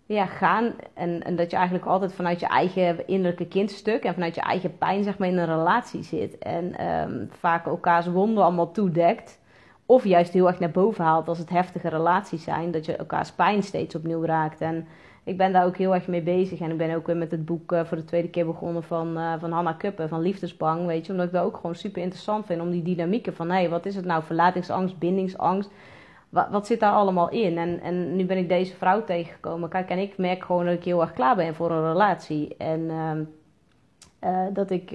ja, 0.08 0.26
gaan. 0.26 0.74
En, 0.94 1.24
en 1.24 1.36
dat 1.36 1.52
je 1.52 1.56
eigenlijk 1.56 1.86
altijd 1.86 2.14
vanuit 2.14 2.40
je 2.40 2.48
eigen 2.48 3.08
innerlijke 3.08 3.48
kindstuk 3.48 4.04
en 4.04 4.14
vanuit 4.14 4.36
je 4.36 4.42
eigen 4.42 4.78
pijn, 4.78 5.04
zeg 5.04 5.18
maar, 5.18 5.28
in 5.28 5.38
een 5.38 5.46
relatie 5.46 6.04
zit. 6.04 6.38
En 6.38 6.88
um, 6.88 7.30
vaak 7.40 7.66
elkaars 7.66 8.08
wonden 8.08 8.44
allemaal 8.44 8.72
toedekt. 8.72 9.40
Of 9.86 10.04
juist 10.04 10.34
heel 10.34 10.48
erg 10.48 10.60
naar 10.60 10.72
boven 10.72 11.04
haalt 11.04 11.28
als 11.28 11.38
het 11.38 11.50
heftige 11.50 11.90
relaties 11.90 12.44
zijn. 12.44 12.72
Dat 12.72 12.86
je 12.86 12.96
elkaars 12.96 13.32
pijn 13.32 13.64
steeds 13.64 13.96
opnieuw 13.96 14.26
raakt. 14.26 14.62
En 14.62 14.88
ik 15.24 15.38
ben 15.38 15.54
daar 15.54 15.66
ook 15.66 15.78
heel 15.78 15.94
erg 15.94 16.08
mee 16.08 16.22
bezig. 16.22 16.60
En 16.60 16.72
ik 16.72 16.78
ben 16.78 16.96
ook 16.96 17.06
weer 17.06 17.18
met 17.18 17.32
het 17.32 17.46
boek 17.46 17.72
uh, 17.72 17.84
voor 17.84 17.98
de 17.98 18.06
tweede 18.06 18.30
keer 18.30 18.46
begonnen 18.46 18.84
van, 18.84 19.18
uh, 19.18 19.34
van 19.40 19.52
Hanna 19.52 19.74
Kuppen, 19.74 20.10
van 20.10 20.22
Liefdesbang. 20.22 20.86
Weet 20.86 21.06
je, 21.06 21.12
omdat 21.12 21.28
ik 21.28 21.34
dat 21.34 21.44
ook 21.44 21.56
gewoon 21.56 21.76
super 21.76 22.02
interessant 22.02 22.46
vind. 22.46 22.62
Om 22.62 22.72
die 22.72 22.84
dynamieken 22.84 23.36
van, 23.36 23.52
hé, 23.52 23.70
wat 23.70 23.86
is 23.86 23.96
het 23.96 24.06
nou? 24.06 24.24
Verlatingsangst, 24.24 24.98
bindingsangst. 24.98 25.72
Wat, 26.30 26.48
wat, 26.50 26.68
zit 26.68 26.80
daar 26.80 26.92
allemaal 26.92 27.30
in? 27.30 27.58
En, 27.58 27.80
en 27.82 28.16
nu 28.16 28.26
ben 28.26 28.38
ik 28.38 28.50
deze 28.50 28.76
vrouw 28.76 29.04
tegengekomen. 29.04 29.70
Kijk, 29.70 29.90
en 29.90 30.00
ik 30.00 30.18
merk 30.18 30.44
gewoon 30.44 30.66
dat 30.66 30.74
ik 30.74 30.84
heel 30.84 31.02
erg 31.02 31.14
klaar 31.14 31.36
ben 31.36 31.56
voor 31.56 31.72
een 31.72 31.88
relatie. 31.88 32.56
En 32.58 32.82
uh, 34.24 34.46
dat 34.54 34.70
ik 34.70 34.92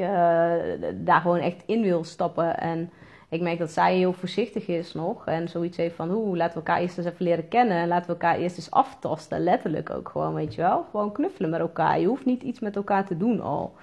daar 0.95 1.21
gewoon 1.21 1.39
echt 1.39 1.63
in 1.67 1.83
wil 1.83 2.05
stappen. 2.05 2.59
En 2.59 2.91
ik 3.33 3.41
merk 3.41 3.59
dat 3.59 3.71
zij 3.71 3.97
heel 3.97 4.13
voorzichtig 4.13 4.67
is 4.67 4.95
nog. 4.95 5.27
En 5.27 5.49
zoiets 5.49 5.77
heeft 5.77 5.95
van, 5.95 6.11
hoe 6.11 6.37
laten 6.37 6.53
we 6.53 6.59
elkaar 6.59 6.81
eerst 6.81 6.99
eens 6.99 7.07
even 7.07 7.25
leren 7.25 7.49
kennen. 7.49 7.77
En 7.77 7.89
laten 7.89 8.07
we 8.07 8.13
elkaar 8.13 8.37
eerst 8.37 8.57
eens 8.57 8.71
aftasten. 8.71 9.41
Letterlijk 9.41 9.91
ook 9.91 10.09
gewoon, 10.09 10.35
weet 10.35 10.55
je 10.55 10.61
wel. 10.61 10.87
Gewoon 10.91 11.13
knuffelen 11.13 11.51
met 11.51 11.61
elkaar. 11.61 12.01
Je 12.01 12.07
hoeft 12.07 12.25
niet 12.25 12.43
iets 12.43 12.61
met 12.61 12.77
elkaar 12.77 13.07
te 13.07 13.17
doen 13.17 13.41
al. 13.41 13.75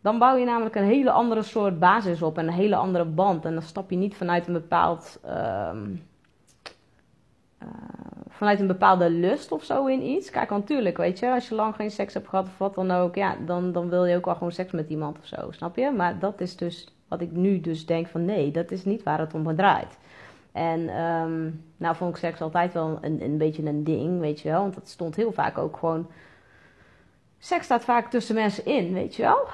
Dan 0.00 0.18
bouw 0.18 0.36
je 0.36 0.44
namelijk 0.44 0.74
een 0.74 0.84
hele 0.84 1.10
andere 1.10 1.42
soort 1.42 1.78
basis 1.78 2.22
op. 2.22 2.38
En 2.38 2.46
een 2.46 2.52
hele 2.52 2.76
andere 2.76 3.04
band. 3.04 3.44
En 3.44 3.52
dan 3.52 3.62
stap 3.62 3.90
je 3.90 3.96
niet 3.96 4.16
vanuit 4.16 4.46
een 4.46 4.52
bepaald... 4.52 5.20
Um, 5.72 6.02
uh, 7.62 7.68
vanuit 8.28 8.60
een 8.60 8.66
bepaalde 8.66 9.10
lust 9.10 9.52
of 9.52 9.64
zo 9.64 9.86
in 9.86 10.02
iets. 10.02 10.30
Kijk, 10.30 10.50
natuurlijk, 10.50 10.96
weet 10.96 11.18
je, 11.18 11.32
als 11.32 11.48
je 11.48 11.54
lang 11.54 11.74
geen 11.74 11.90
seks 11.90 12.14
hebt 12.14 12.28
gehad 12.28 12.46
of 12.46 12.58
wat 12.58 12.74
dan 12.74 12.90
ook, 12.90 13.14
ja, 13.14 13.36
dan, 13.46 13.72
dan 13.72 13.88
wil 13.88 14.04
je 14.04 14.16
ook 14.16 14.24
wel 14.24 14.34
gewoon 14.34 14.52
seks 14.52 14.72
met 14.72 14.88
iemand 14.88 15.18
of 15.18 15.26
zo, 15.26 15.50
snap 15.50 15.76
je? 15.76 15.90
Maar 15.90 16.18
dat 16.18 16.40
is 16.40 16.56
dus 16.56 16.96
Wat 17.08 17.20
ik 17.20 17.32
nu 17.32 17.60
dus 17.60 17.86
denk 17.86 18.06
van 18.06 18.24
nee, 18.24 18.50
dat 18.50 18.70
is 18.70 18.84
niet 18.84 19.02
waar 19.02 19.18
het 19.18 19.34
om 19.34 19.56
draait. 19.56 19.98
En 20.52 21.00
um, 21.00 21.64
nou 21.76 21.96
vond 21.96 22.10
ik 22.10 22.16
seks 22.16 22.40
altijd 22.40 22.72
wel 22.72 22.98
een, 23.00 23.22
een 23.22 23.38
beetje 23.38 23.66
een 23.66 23.84
ding, 23.84 24.20
weet 24.20 24.40
je 24.40 24.48
wel. 24.48 24.60
Want 24.60 24.74
dat 24.74 24.88
stond 24.88 25.16
heel 25.16 25.32
vaak 25.32 25.58
ook 25.58 25.76
gewoon... 25.76 26.06
Seks 27.38 27.64
staat 27.64 27.84
vaak 27.84 28.10
tussen 28.10 28.34
mensen 28.34 28.64
in, 28.64 28.92
weet 28.92 29.14
je 29.14 29.22
wel. 29.22 29.46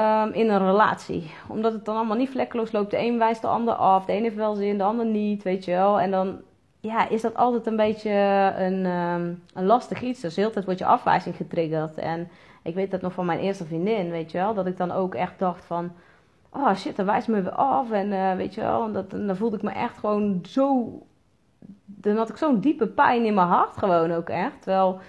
Um, 0.00 0.32
in 0.32 0.50
een 0.50 0.66
relatie. 0.66 1.30
Omdat 1.48 1.72
het 1.72 1.84
dan 1.84 1.96
allemaal 1.96 2.16
niet 2.16 2.30
vlekkeloos 2.30 2.72
loopt. 2.72 2.90
De 2.90 2.98
een 2.98 3.18
wijst 3.18 3.40
de 3.40 3.46
ander 3.46 3.74
af. 3.74 4.04
De 4.04 4.12
ene 4.12 4.22
heeft 4.22 4.36
wel 4.36 4.54
zin, 4.54 4.78
de 4.78 4.84
ander 4.84 5.06
niet, 5.06 5.42
weet 5.42 5.64
je 5.64 5.70
wel. 5.70 6.00
En 6.00 6.10
dan 6.10 6.40
ja, 6.84 7.08
is 7.08 7.20
dat 7.20 7.34
altijd 7.34 7.66
een 7.66 7.76
beetje 7.76 8.10
een, 8.56 8.86
um, 8.86 9.42
een 9.54 9.66
lastig 9.66 10.02
iets. 10.02 10.20
Dus 10.20 10.34
de 10.34 10.40
hele 10.40 10.52
tijd 10.52 10.64
wordt 10.64 10.80
je 10.80 10.86
afwijzing 10.86 11.36
getriggerd. 11.36 11.98
En 11.98 12.28
ik 12.62 12.74
weet 12.74 12.90
dat 12.90 13.00
nog 13.00 13.12
van 13.12 13.26
mijn 13.26 13.38
eerste 13.38 13.64
vriendin, 13.64 14.10
weet 14.10 14.30
je 14.30 14.38
wel. 14.38 14.54
Dat 14.54 14.66
ik 14.66 14.76
dan 14.76 14.92
ook 14.92 15.14
echt 15.14 15.38
dacht 15.38 15.64
van 15.64 15.92
oh 16.50 16.74
shit, 16.74 16.96
dan 16.96 17.06
wijst 17.06 17.28
me 17.28 17.42
weer 17.42 17.52
af. 17.52 17.90
En 17.90 18.06
uh, 18.12 18.34
weet 18.34 18.54
je 18.54 18.60
wel, 18.60 18.92
dat, 18.92 19.10
dan 19.10 19.36
voelde 19.36 19.56
ik 19.56 19.62
me 19.62 19.70
echt 19.70 19.98
gewoon 19.98 20.40
zo. 20.42 20.98
Dan 21.84 22.16
had 22.16 22.28
ik 22.28 22.36
zo'n 22.36 22.60
diepe 22.60 22.86
pijn 22.86 23.24
in 23.24 23.34
mijn 23.34 23.46
hart, 23.46 23.76
gewoon 23.76 24.12
ook 24.12 24.28
echt. 24.28 24.62
Terwijl 24.62 25.00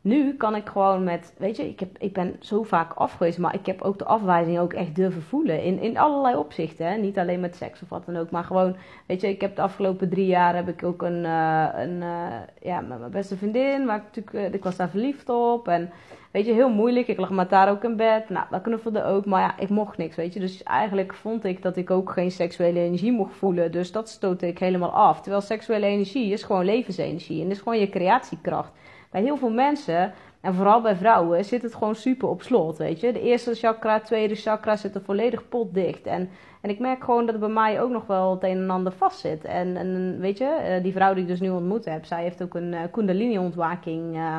nu 0.00 0.34
kan 0.34 0.54
ik 0.54 0.68
gewoon 0.68 1.04
met, 1.04 1.34
weet 1.38 1.56
je, 1.56 1.68
ik, 1.68 1.80
heb, 1.80 1.98
ik 1.98 2.12
ben 2.12 2.36
zo 2.40 2.62
vaak 2.62 2.92
afgewezen, 2.92 3.42
maar 3.42 3.54
ik 3.54 3.66
heb 3.66 3.82
ook 3.82 3.98
de 3.98 4.04
afwijzing 4.04 4.58
ook 4.58 4.72
echt 4.72 4.94
durven 4.94 5.22
voelen. 5.22 5.62
In, 5.62 5.80
in 5.80 5.98
allerlei 5.98 6.36
opzichten, 6.36 6.86
hè? 6.86 6.96
niet 6.96 7.18
alleen 7.18 7.40
met 7.40 7.56
seks 7.56 7.82
of 7.82 7.88
wat 7.88 8.06
dan 8.06 8.16
ook, 8.16 8.30
maar 8.30 8.44
gewoon, 8.44 8.76
weet 9.06 9.20
je, 9.20 9.28
ik 9.28 9.40
heb 9.40 9.56
de 9.56 9.62
afgelopen 9.62 10.08
drie 10.08 10.26
jaar 10.26 10.54
heb 10.54 10.68
ik 10.68 10.82
ook 10.82 11.02
een, 11.02 11.24
uh, 11.24 11.68
een 11.74 12.02
uh, 12.02 12.26
ja, 12.62 12.80
met 12.80 12.98
mijn 12.98 13.10
beste 13.10 13.36
vriendin, 13.36 13.84
maar 13.84 13.96
ik, 13.96 14.02
natuurlijk, 14.02 14.54
ik 14.54 14.64
was 14.64 14.76
daar 14.76 14.90
verliefd 14.90 15.28
op 15.28 15.68
en 15.68 15.90
Weet 16.30 16.46
je, 16.46 16.52
heel 16.52 16.70
moeilijk. 16.70 17.08
Ik 17.08 17.18
lag 17.18 17.30
met 17.30 17.50
daar 17.50 17.70
ook 17.70 17.84
in 17.84 17.96
bed. 17.96 18.28
Nou, 18.28 18.46
dat 18.50 18.62
knuffelde 18.62 19.04
ook. 19.04 19.24
Maar 19.24 19.40
ja, 19.40 19.58
ik 19.58 19.68
mocht 19.68 19.96
niks, 19.96 20.16
weet 20.16 20.34
je. 20.34 20.40
Dus 20.40 20.62
eigenlijk 20.62 21.14
vond 21.14 21.44
ik 21.44 21.62
dat 21.62 21.76
ik 21.76 21.90
ook 21.90 22.10
geen 22.10 22.30
seksuele 22.30 22.80
energie 22.80 23.12
mocht 23.12 23.34
voelen. 23.34 23.72
Dus 23.72 23.92
dat 23.92 24.08
stootte 24.08 24.46
ik 24.46 24.58
helemaal 24.58 24.90
af. 24.90 25.20
Terwijl 25.20 25.42
seksuele 25.42 25.86
energie 25.86 26.32
is 26.32 26.42
gewoon 26.42 26.64
levensenergie. 26.64 27.42
En 27.42 27.50
is 27.50 27.58
gewoon 27.58 27.78
je 27.78 27.88
creatiekracht. 27.88 28.72
Bij 29.10 29.22
heel 29.22 29.36
veel 29.36 29.50
mensen, 29.50 30.12
en 30.40 30.54
vooral 30.54 30.80
bij 30.80 30.96
vrouwen, 30.96 31.44
zit 31.44 31.62
het 31.62 31.74
gewoon 31.74 31.94
super 31.94 32.28
op 32.28 32.42
slot, 32.42 32.76
weet 32.76 33.00
je. 33.00 33.12
De 33.12 33.20
eerste 33.20 33.54
chakra, 33.54 33.92
het 33.94 34.04
tweede 34.04 34.34
chakra 34.34 34.76
zitten 34.76 35.04
volledig 35.04 35.48
potdicht. 35.48 36.06
En, 36.06 36.30
en 36.60 36.70
ik 36.70 36.78
merk 36.78 37.04
gewoon 37.04 37.26
dat 37.26 37.34
er 37.34 37.40
bij 37.40 37.48
mij 37.48 37.82
ook 37.82 37.90
nog 37.90 38.06
wel 38.06 38.30
het 38.30 38.42
een 38.42 38.56
en 38.56 38.70
ander 38.70 38.92
vast 38.92 39.18
zit. 39.18 39.44
En, 39.44 39.76
en 39.76 40.16
weet 40.20 40.38
je, 40.38 40.44
eh, 40.44 40.82
die 40.82 40.92
vrouw 40.92 41.14
die 41.14 41.22
ik 41.22 41.28
dus 41.28 41.40
nu 41.40 41.50
ontmoet 41.50 41.84
heb, 41.84 42.04
zij 42.04 42.22
heeft 42.22 42.42
ook 42.42 42.54
een 42.54 42.72
uh, 42.72 42.80
kundalini-ontwaking 42.90 44.16
uh, 44.16 44.36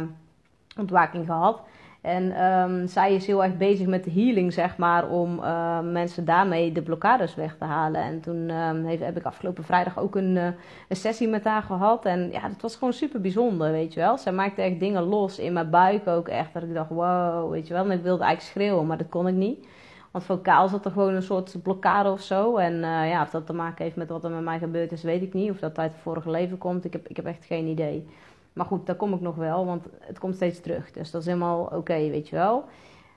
ontwaking 0.78 1.26
gehad. 1.26 1.62
En 2.02 2.44
um, 2.44 2.88
zij 2.88 3.14
is 3.14 3.28
heel 3.28 3.44
erg 3.44 3.58
bezig 3.58 3.88
met 3.88 4.04
de 4.04 4.12
healing, 4.12 4.54
zeg 4.54 4.78
maar, 4.78 5.10
om 5.10 5.40
uh, 5.40 5.80
mensen 5.80 6.26
daarmee 6.26 6.72
de 6.72 6.82
blokkades 6.82 7.36
weg 7.36 7.56
te 7.58 7.66
halen. 7.66 8.02
En 8.02 8.20
toen 8.22 8.50
um, 8.50 8.86
heeft, 8.86 9.04
heb 9.04 9.18
ik 9.18 9.26
afgelopen 9.26 9.64
vrijdag 9.64 10.00
ook 10.00 10.16
een, 10.16 10.36
uh, 10.36 10.46
een 10.88 10.96
sessie 10.96 11.28
met 11.28 11.44
haar 11.44 11.62
gehad. 11.62 12.06
En 12.06 12.30
ja, 12.32 12.42
dat 12.48 12.62
was 12.62 12.76
gewoon 12.76 12.94
super 12.94 13.22
bijzonder, 13.22 13.72
weet 13.72 13.94
je 13.94 14.00
wel. 14.00 14.18
Zij 14.18 14.32
maakte 14.32 14.62
echt 14.62 14.80
dingen 14.80 15.04
los 15.04 15.40
in 15.40 15.54
mijn 15.54 15.70
buik 15.70 16.08
ook 16.08 16.28
echt. 16.28 16.54
Dat 16.54 16.64
ik 16.64 16.74
dacht, 16.74 16.90
wow, 16.90 17.52
weet 17.52 17.68
je 17.68 17.74
wel. 17.74 17.84
En 17.84 17.92
ik 17.92 18.04
wilde 18.04 18.24
eigenlijk 18.24 18.54
schreeuwen, 18.54 18.88
maar 18.88 18.98
dat 18.98 19.10
kon 19.10 19.28
ik 19.28 19.36
niet. 19.36 19.68
Want 20.12 20.24
vocaal 20.24 20.68
zat 20.68 20.86
er 20.86 20.92
gewoon 20.92 21.14
een 21.14 21.22
soort 21.22 21.56
blokkade 21.64 22.12
of 22.12 22.22
zo. 22.22 22.56
En 22.56 22.74
uh, 22.74 23.10
ja, 23.10 23.22
of 23.22 23.30
dat 23.30 23.46
te 23.46 23.54
maken 23.54 23.84
heeft 23.84 23.96
met 23.96 24.10
wat 24.10 24.24
er 24.24 24.30
met 24.30 24.44
mij 24.44 24.60
gebeurd 24.60 24.92
is, 24.92 25.04
weet 25.04 25.22
ik 25.22 25.34
niet. 25.34 25.52
Of 25.52 25.60
dat 25.60 25.78
uit 25.78 25.92
het 25.92 26.02
vorige 26.02 26.30
leven 26.30 26.58
komt, 26.58 26.86
ik 26.86 26.94
heb, 26.94 27.08
ik 27.08 27.16
heb 27.16 27.26
echt 27.26 27.46
geen 27.46 27.68
idee. 27.68 28.08
Maar 28.54 28.66
goed, 28.66 28.86
daar 28.86 28.96
kom 28.96 29.14
ik 29.14 29.22
nog 29.22 29.36
wel, 29.36 29.66
want 29.66 29.86
het 30.00 30.20
komt 30.20 30.36
steeds 30.36 30.62
terug. 30.62 30.92
Dus 30.92 31.12
dat 31.12 31.22
is 31.22 31.28
helemaal 31.28 31.64
oké, 31.64 32.10
weet 32.10 32.30
je 32.30 32.36
wel. 32.36 32.66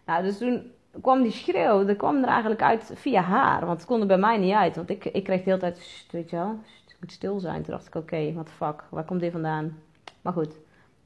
Nou, 0.06 0.22
dus 0.22 0.38
toen 0.38 0.70
kwam 1.00 1.22
die 1.22 1.32
schreeuw, 1.32 1.84
dat 1.84 1.96
kwam 1.96 2.22
er 2.22 2.28
eigenlijk 2.28 2.62
uit 2.62 2.90
via 2.94 3.20
haar. 3.20 3.66
Want 3.66 3.78
het 3.78 3.88
kon 3.88 4.00
er 4.00 4.06
bij 4.06 4.18
mij 4.18 4.38
niet 4.38 4.54
uit. 4.54 4.76
Want 4.76 4.90
ik, 4.90 5.04
ik 5.04 5.24
kreeg 5.24 5.42
de 5.42 5.50
hele 5.50 5.60
tijd, 5.60 6.06
weet 6.10 6.30
je 6.30 6.36
wel, 6.36 6.58
het 6.86 6.96
moet 7.00 7.12
stil 7.12 7.40
zijn. 7.40 7.62
Toen 7.62 7.74
dacht 7.74 7.86
ik, 7.86 7.94
oké, 7.94 8.32
what 8.32 8.46
the 8.46 8.52
fuck, 8.52 8.84
waar 8.90 9.04
komt 9.04 9.20
dit 9.20 9.32
vandaan? 9.32 9.78
Maar 10.22 10.32
goed. 10.32 10.54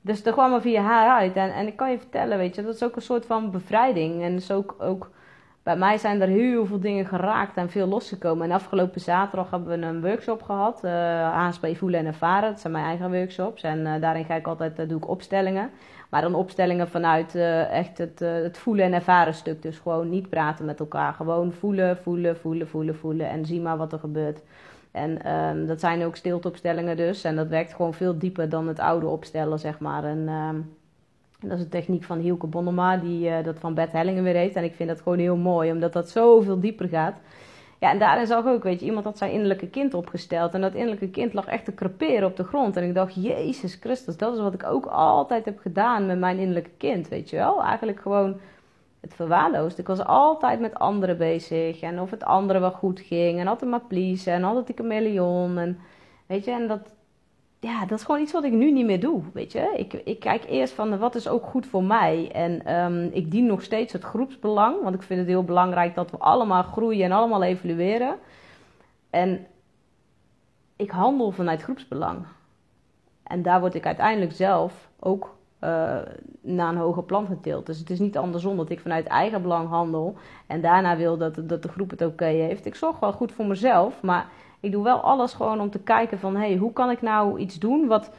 Dus 0.00 0.22
dat 0.22 0.34
kwam 0.34 0.52
er 0.52 0.60
via 0.60 0.82
haar 0.82 1.18
uit. 1.20 1.36
En, 1.36 1.54
en 1.54 1.66
ik 1.66 1.76
kan 1.76 1.90
je 1.90 1.98
vertellen, 1.98 2.38
weet 2.38 2.54
je, 2.54 2.62
dat 2.62 2.74
is 2.74 2.82
ook 2.82 2.96
een 2.96 3.02
soort 3.02 3.26
van 3.26 3.50
bevrijding. 3.50 4.22
En 4.22 4.34
is 4.34 4.50
ook, 4.50 4.74
ook 4.78 5.10
bij 5.66 5.76
mij 5.76 5.98
zijn 5.98 6.20
er 6.20 6.28
heel 6.28 6.66
veel 6.66 6.80
dingen 6.80 7.06
geraakt 7.06 7.56
en 7.56 7.70
veel 7.70 7.86
losgekomen. 7.86 8.44
En 8.44 8.54
afgelopen 8.54 9.00
zaterdag 9.00 9.50
hebben 9.50 9.80
we 9.80 9.86
een 9.86 10.00
workshop 10.00 10.42
gehad. 10.42 10.84
Uh, 10.84 11.74
voelen 11.74 12.00
en 12.00 12.06
ervaren. 12.06 12.50
Dat 12.50 12.60
zijn 12.60 12.72
mijn 12.72 12.84
eigen 12.84 13.12
workshops. 13.12 13.62
En 13.62 13.78
uh, 13.78 14.00
daarin 14.00 14.24
ga 14.24 14.34
ik 14.34 14.46
altijd, 14.46 14.78
uh, 14.78 14.88
doe 14.88 14.96
ik 14.96 15.08
opstellingen. 15.08 15.70
Maar 16.10 16.22
dan 16.22 16.34
opstellingen 16.34 16.88
vanuit 16.88 17.34
echt 17.70 17.98
het, 17.98 18.18
het 18.18 18.58
voelen 18.58 18.84
en 18.84 18.92
ervaren 18.92 19.34
stuk. 19.34 19.62
Dus 19.62 19.78
gewoon 19.78 20.08
niet 20.08 20.28
praten 20.28 20.64
met 20.64 20.80
elkaar. 20.80 21.12
Gewoon 21.12 21.52
voelen, 21.52 21.96
voelen, 21.96 22.36
voelen, 22.36 22.68
voelen, 22.68 22.96
voelen. 22.96 23.28
En 23.28 23.46
zie 23.46 23.60
maar 23.60 23.76
wat 23.76 23.92
er 23.92 23.98
gebeurt. 23.98 24.42
En 24.90 25.32
um, 25.32 25.66
dat 25.66 25.80
zijn 25.80 26.04
ook 26.04 26.16
stilteopstellingen 26.16 26.96
dus. 26.96 27.24
En 27.24 27.36
dat 27.36 27.48
werkt 27.48 27.74
gewoon 27.74 27.94
veel 27.94 28.18
dieper 28.18 28.48
dan 28.48 28.68
het 28.68 28.78
oude 28.78 29.06
opstellen, 29.06 29.58
zeg 29.58 29.78
maar. 29.78 30.04
En... 30.04 30.28
Um, 30.28 30.76
dat 31.40 31.58
is 31.58 31.64
een 31.64 31.70
techniek 31.70 32.04
van 32.04 32.18
Hielke 32.18 32.46
Bonnema, 32.46 32.96
die 32.96 33.28
uh, 33.28 33.44
dat 33.44 33.58
van 33.58 33.74
Bert 33.74 33.92
Hellingen 33.92 34.22
weer 34.22 34.34
heeft. 34.34 34.54
En 34.54 34.64
ik 34.64 34.74
vind 34.74 34.88
dat 34.88 35.00
gewoon 35.00 35.18
heel 35.18 35.36
mooi, 35.36 35.72
omdat 35.72 35.92
dat 35.92 36.10
zoveel 36.10 36.60
dieper 36.60 36.88
gaat. 36.88 37.16
Ja, 37.78 37.90
en 37.90 37.98
daarin 37.98 38.26
zag 38.26 38.44
ik 38.44 38.50
ook, 38.50 38.62
weet 38.62 38.80
je, 38.80 38.86
iemand 38.86 39.04
had 39.04 39.18
zijn 39.18 39.30
innerlijke 39.32 39.68
kind 39.68 39.94
opgesteld. 39.94 40.54
En 40.54 40.60
dat 40.60 40.74
innerlijke 40.74 41.10
kind 41.10 41.32
lag 41.32 41.46
echt 41.46 41.64
te 41.64 41.74
creperen 41.74 42.28
op 42.28 42.36
de 42.36 42.44
grond. 42.44 42.76
En 42.76 42.84
ik 42.84 42.94
dacht, 42.94 43.14
Jezus 43.14 43.74
Christus, 43.74 44.16
dat 44.16 44.34
is 44.34 44.40
wat 44.40 44.54
ik 44.54 44.64
ook 44.64 44.86
altijd 44.86 45.44
heb 45.44 45.58
gedaan 45.58 46.06
met 46.06 46.18
mijn 46.18 46.38
innerlijke 46.38 46.70
kind, 46.78 47.08
weet 47.08 47.30
je 47.30 47.36
wel. 47.36 47.62
Eigenlijk 47.62 48.00
gewoon 48.00 48.36
het 49.00 49.14
verwaarloosd. 49.14 49.78
Ik 49.78 49.86
was 49.86 50.04
altijd 50.04 50.60
met 50.60 50.74
anderen 50.74 51.16
bezig. 51.16 51.80
En 51.80 52.00
of 52.00 52.10
het 52.10 52.24
anderen 52.24 52.60
wel 52.60 52.72
goed 52.72 53.00
ging. 53.00 53.40
En 53.40 53.46
altijd 53.46 53.70
maar 53.70 53.84
pleasen. 53.88 54.32
En 54.32 54.44
altijd 54.44 54.78
een 54.78 54.86
miljoen. 54.86 55.58
En 55.58 55.78
weet 56.26 56.44
je, 56.44 56.50
en 56.50 56.66
dat, 56.66 56.95
ja, 57.60 57.86
dat 57.86 57.98
is 57.98 58.04
gewoon 58.04 58.20
iets 58.20 58.32
wat 58.32 58.44
ik 58.44 58.52
nu 58.52 58.72
niet 58.72 58.86
meer 58.86 59.00
doe. 59.00 59.22
Weet 59.32 59.52
je, 59.52 59.72
ik, 59.76 59.92
ik 59.92 60.20
kijk 60.20 60.44
eerst 60.48 60.72
van 60.72 60.98
wat 60.98 61.14
is 61.14 61.28
ook 61.28 61.44
goed 61.44 61.66
voor 61.66 61.84
mij. 61.84 62.30
En 62.32 62.74
um, 62.74 63.10
ik 63.12 63.30
dien 63.30 63.46
nog 63.46 63.62
steeds 63.62 63.92
het 63.92 64.04
groepsbelang, 64.04 64.82
want 64.82 64.94
ik 64.94 65.02
vind 65.02 65.20
het 65.20 65.28
heel 65.28 65.44
belangrijk 65.44 65.94
dat 65.94 66.10
we 66.10 66.18
allemaal 66.18 66.62
groeien 66.62 67.04
en 67.04 67.12
allemaal 67.12 67.42
evolueren. 67.42 68.16
En 69.10 69.46
ik 70.76 70.90
handel 70.90 71.30
vanuit 71.30 71.62
groepsbelang. 71.62 72.26
En 73.22 73.42
daar 73.42 73.60
word 73.60 73.74
ik 73.74 73.86
uiteindelijk 73.86 74.32
zelf 74.32 74.88
ook 74.98 75.36
uh, 75.60 75.98
naar 76.40 76.68
een 76.68 76.76
hoger 76.76 77.02
plan 77.02 77.26
getild. 77.26 77.66
Dus 77.66 77.78
het 77.78 77.90
is 77.90 77.98
niet 77.98 78.16
andersom 78.16 78.56
dat 78.56 78.70
ik 78.70 78.80
vanuit 78.80 79.06
eigen 79.06 79.42
belang 79.42 79.68
handel 79.68 80.16
en 80.46 80.60
daarna 80.60 80.96
wil 80.96 81.16
dat, 81.16 81.34
de 81.34 81.68
groep 81.68 81.90
het 81.90 82.02
oké 82.02 82.24
heeft. 82.24 82.66
Ik 82.66 82.74
zorg 82.74 82.98
wel 82.98 83.12
goed 83.12 83.32
voor 83.32 83.46
mezelf, 83.46 84.02
maar 84.02 84.28
ik 84.66 84.72
doe 84.72 84.84
wel 84.84 85.00
alles 85.00 85.32
gewoon 85.32 85.60
om 85.60 85.70
te 85.70 85.78
kijken 85.78 86.18
van... 86.18 86.36
hé, 86.36 86.46
hey, 86.46 86.56
hoe 86.56 86.72
kan 86.72 86.90
ik 86.90 87.02
nou 87.02 87.38
iets 87.38 87.58
doen 87.58 87.86
wat, 87.86 88.10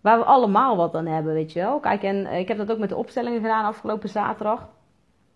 waar 0.00 0.18
we 0.18 0.24
allemaal 0.24 0.76
wat 0.76 0.94
aan 0.94 1.06
hebben, 1.06 1.34
weet 1.34 1.52
je 1.52 1.60
wel? 1.60 1.80
Kijk, 1.80 2.02
en 2.02 2.26
eh, 2.26 2.38
ik 2.38 2.48
heb 2.48 2.56
dat 2.56 2.72
ook 2.72 2.78
met 2.78 2.88
de 2.88 2.96
opstellingen 2.96 3.40
gedaan 3.40 3.64
afgelopen 3.64 4.08
zaterdag. 4.08 4.68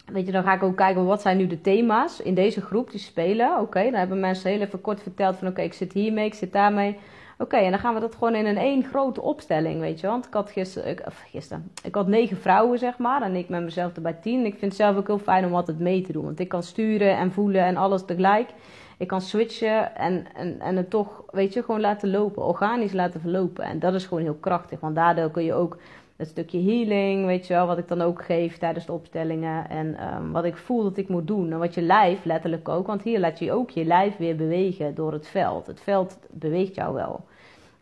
Weet 0.06 0.26
je, 0.26 0.32
dan 0.32 0.42
ga 0.42 0.54
ik 0.54 0.62
ook 0.62 0.76
kijken 0.76 1.04
wat 1.04 1.20
zijn 1.20 1.36
nu 1.36 1.46
de 1.46 1.60
thema's 1.60 2.20
in 2.20 2.34
deze 2.34 2.60
groep 2.60 2.90
die 2.90 3.00
spelen. 3.00 3.60
Oké, 3.60 3.82
dan 3.82 3.94
hebben 3.94 4.20
mensen 4.20 4.50
heel 4.50 4.60
even 4.60 4.80
kort 4.80 5.02
verteld 5.02 5.36
van... 5.36 5.48
oké, 5.48 5.62
ik 5.62 5.72
zit 5.72 5.92
hiermee, 5.92 6.26
ik 6.26 6.34
zit 6.34 6.52
daarmee... 6.52 6.98
Oké, 7.40 7.56
en 7.56 7.70
dan 7.70 7.80
gaan 7.80 7.94
we 7.94 8.00
dat 8.00 8.14
gewoon 8.14 8.34
in 8.34 8.46
een 8.46 8.56
één 8.56 8.84
grote 8.84 9.22
opstelling, 9.22 9.80
weet 9.80 10.00
je. 10.00 10.06
Want 10.06 10.26
ik 10.26 10.34
had 10.34 10.50
gisteren, 10.50 10.90
ik, 10.90 11.02
of 11.06 11.24
gisteren, 11.30 11.70
ik 11.82 11.94
had 11.94 12.06
negen 12.06 12.36
vrouwen, 12.36 12.78
zeg 12.78 12.98
maar. 12.98 13.22
En 13.22 13.34
ik 13.34 13.48
met 13.48 13.62
mezelf 13.62 13.94
erbij 13.94 14.18
tien. 14.22 14.44
Ik 14.44 14.58
vind 14.58 14.72
het 14.72 14.80
zelf 14.80 14.96
ook 14.96 15.06
heel 15.06 15.18
fijn 15.18 15.44
om 15.44 15.54
altijd 15.54 15.78
mee 15.78 16.02
te 16.02 16.12
doen. 16.12 16.24
Want 16.24 16.40
ik 16.40 16.48
kan 16.48 16.62
sturen 16.62 17.16
en 17.16 17.32
voelen 17.32 17.64
en 17.64 17.76
alles 17.76 18.04
tegelijk. 18.04 18.50
Ik 18.98 19.06
kan 19.06 19.20
switchen 19.20 19.96
en, 19.96 20.26
en, 20.34 20.60
en 20.60 20.76
het 20.76 20.90
toch, 20.90 21.24
weet 21.30 21.52
je, 21.52 21.62
gewoon 21.62 21.80
laten 21.80 22.10
lopen. 22.10 22.44
Organisch 22.44 22.92
laten 22.92 23.20
verlopen. 23.20 23.64
En 23.64 23.78
dat 23.78 23.94
is 23.94 24.06
gewoon 24.06 24.22
heel 24.22 24.38
krachtig. 24.40 24.80
Want 24.80 24.94
daardoor 24.94 25.30
kun 25.30 25.44
je 25.44 25.54
ook 25.54 25.78
het 26.16 26.28
stukje 26.28 26.62
healing, 26.62 27.26
weet 27.26 27.46
je 27.46 27.54
wel, 27.54 27.66
wat 27.66 27.78
ik 27.78 27.88
dan 27.88 28.02
ook 28.02 28.24
geef 28.24 28.58
tijdens 28.58 28.86
de 28.86 28.92
opstellingen. 28.92 29.70
En 29.70 30.14
um, 30.14 30.32
wat 30.32 30.44
ik 30.44 30.56
voel 30.56 30.82
dat 30.82 30.96
ik 30.96 31.08
moet 31.08 31.26
doen. 31.26 31.52
En 31.52 31.58
wat 31.58 31.74
je 31.74 31.82
lijf 31.82 32.24
letterlijk 32.24 32.68
ook. 32.68 32.86
Want 32.86 33.02
hier 33.02 33.18
laat 33.18 33.38
je 33.38 33.52
ook 33.52 33.70
je 33.70 33.84
lijf 33.84 34.16
weer 34.16 34.36
bewegen 34.36 34.94
door 34.94 35.12
het 35.12 35.28
veld. 35.28 35.66
Het 35.66 35.80
veld 35.80 36.18
beweegt 36.30 36.74
jou 36.74 36.94
wel. 36.94 37.24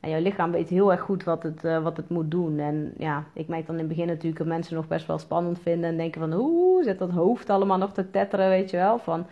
En 0.00 0.10
jouw 0.10 0.20
lichaam 0.20 0.50
weet 0.50 0.68
heel 0.68 0.90
erg 0.90 1.00
goed 1.00 1.24
wat 1.24 1.42
het, 1.42 1.64
uh, 1.64 1.82
wat 1.82 1.96
het 1.96 2.08
moet 2.08 2.30
doen. 2.30 2.58
En 2.58 2.92
ja, 2.98 3.24
ik 3.32 3.48
merk 3.48 3.66
dan 3.66 3.74
in 3.74 3.80
het 3.80 3.88
begin 3.88 4.06
natuurlijk 4.06 4.38
dat 4.38 4.46
mensen 4.46 4.76
nog 4.76 4.88
best 4.88 5.06
wel 5.06 5.18
spannend 5.18 5.58
vinden. 5.62 5.90
En 5.90 5.96
denken 5.96 6.20
van, 6.20 6.32
hoe 6.32 6.82
zit 6.82 6.98
dat 6.98 7.10
hoofd 7.10 7.50
allemaal 7.50 7.78
nog 7.78 7.92
te 7.92 8.10
tetteren, 8.10 8.48
weet 8.48 8.70
je 8.70 8.76
wel. 8.76 8.98
Van, 8.98 9.26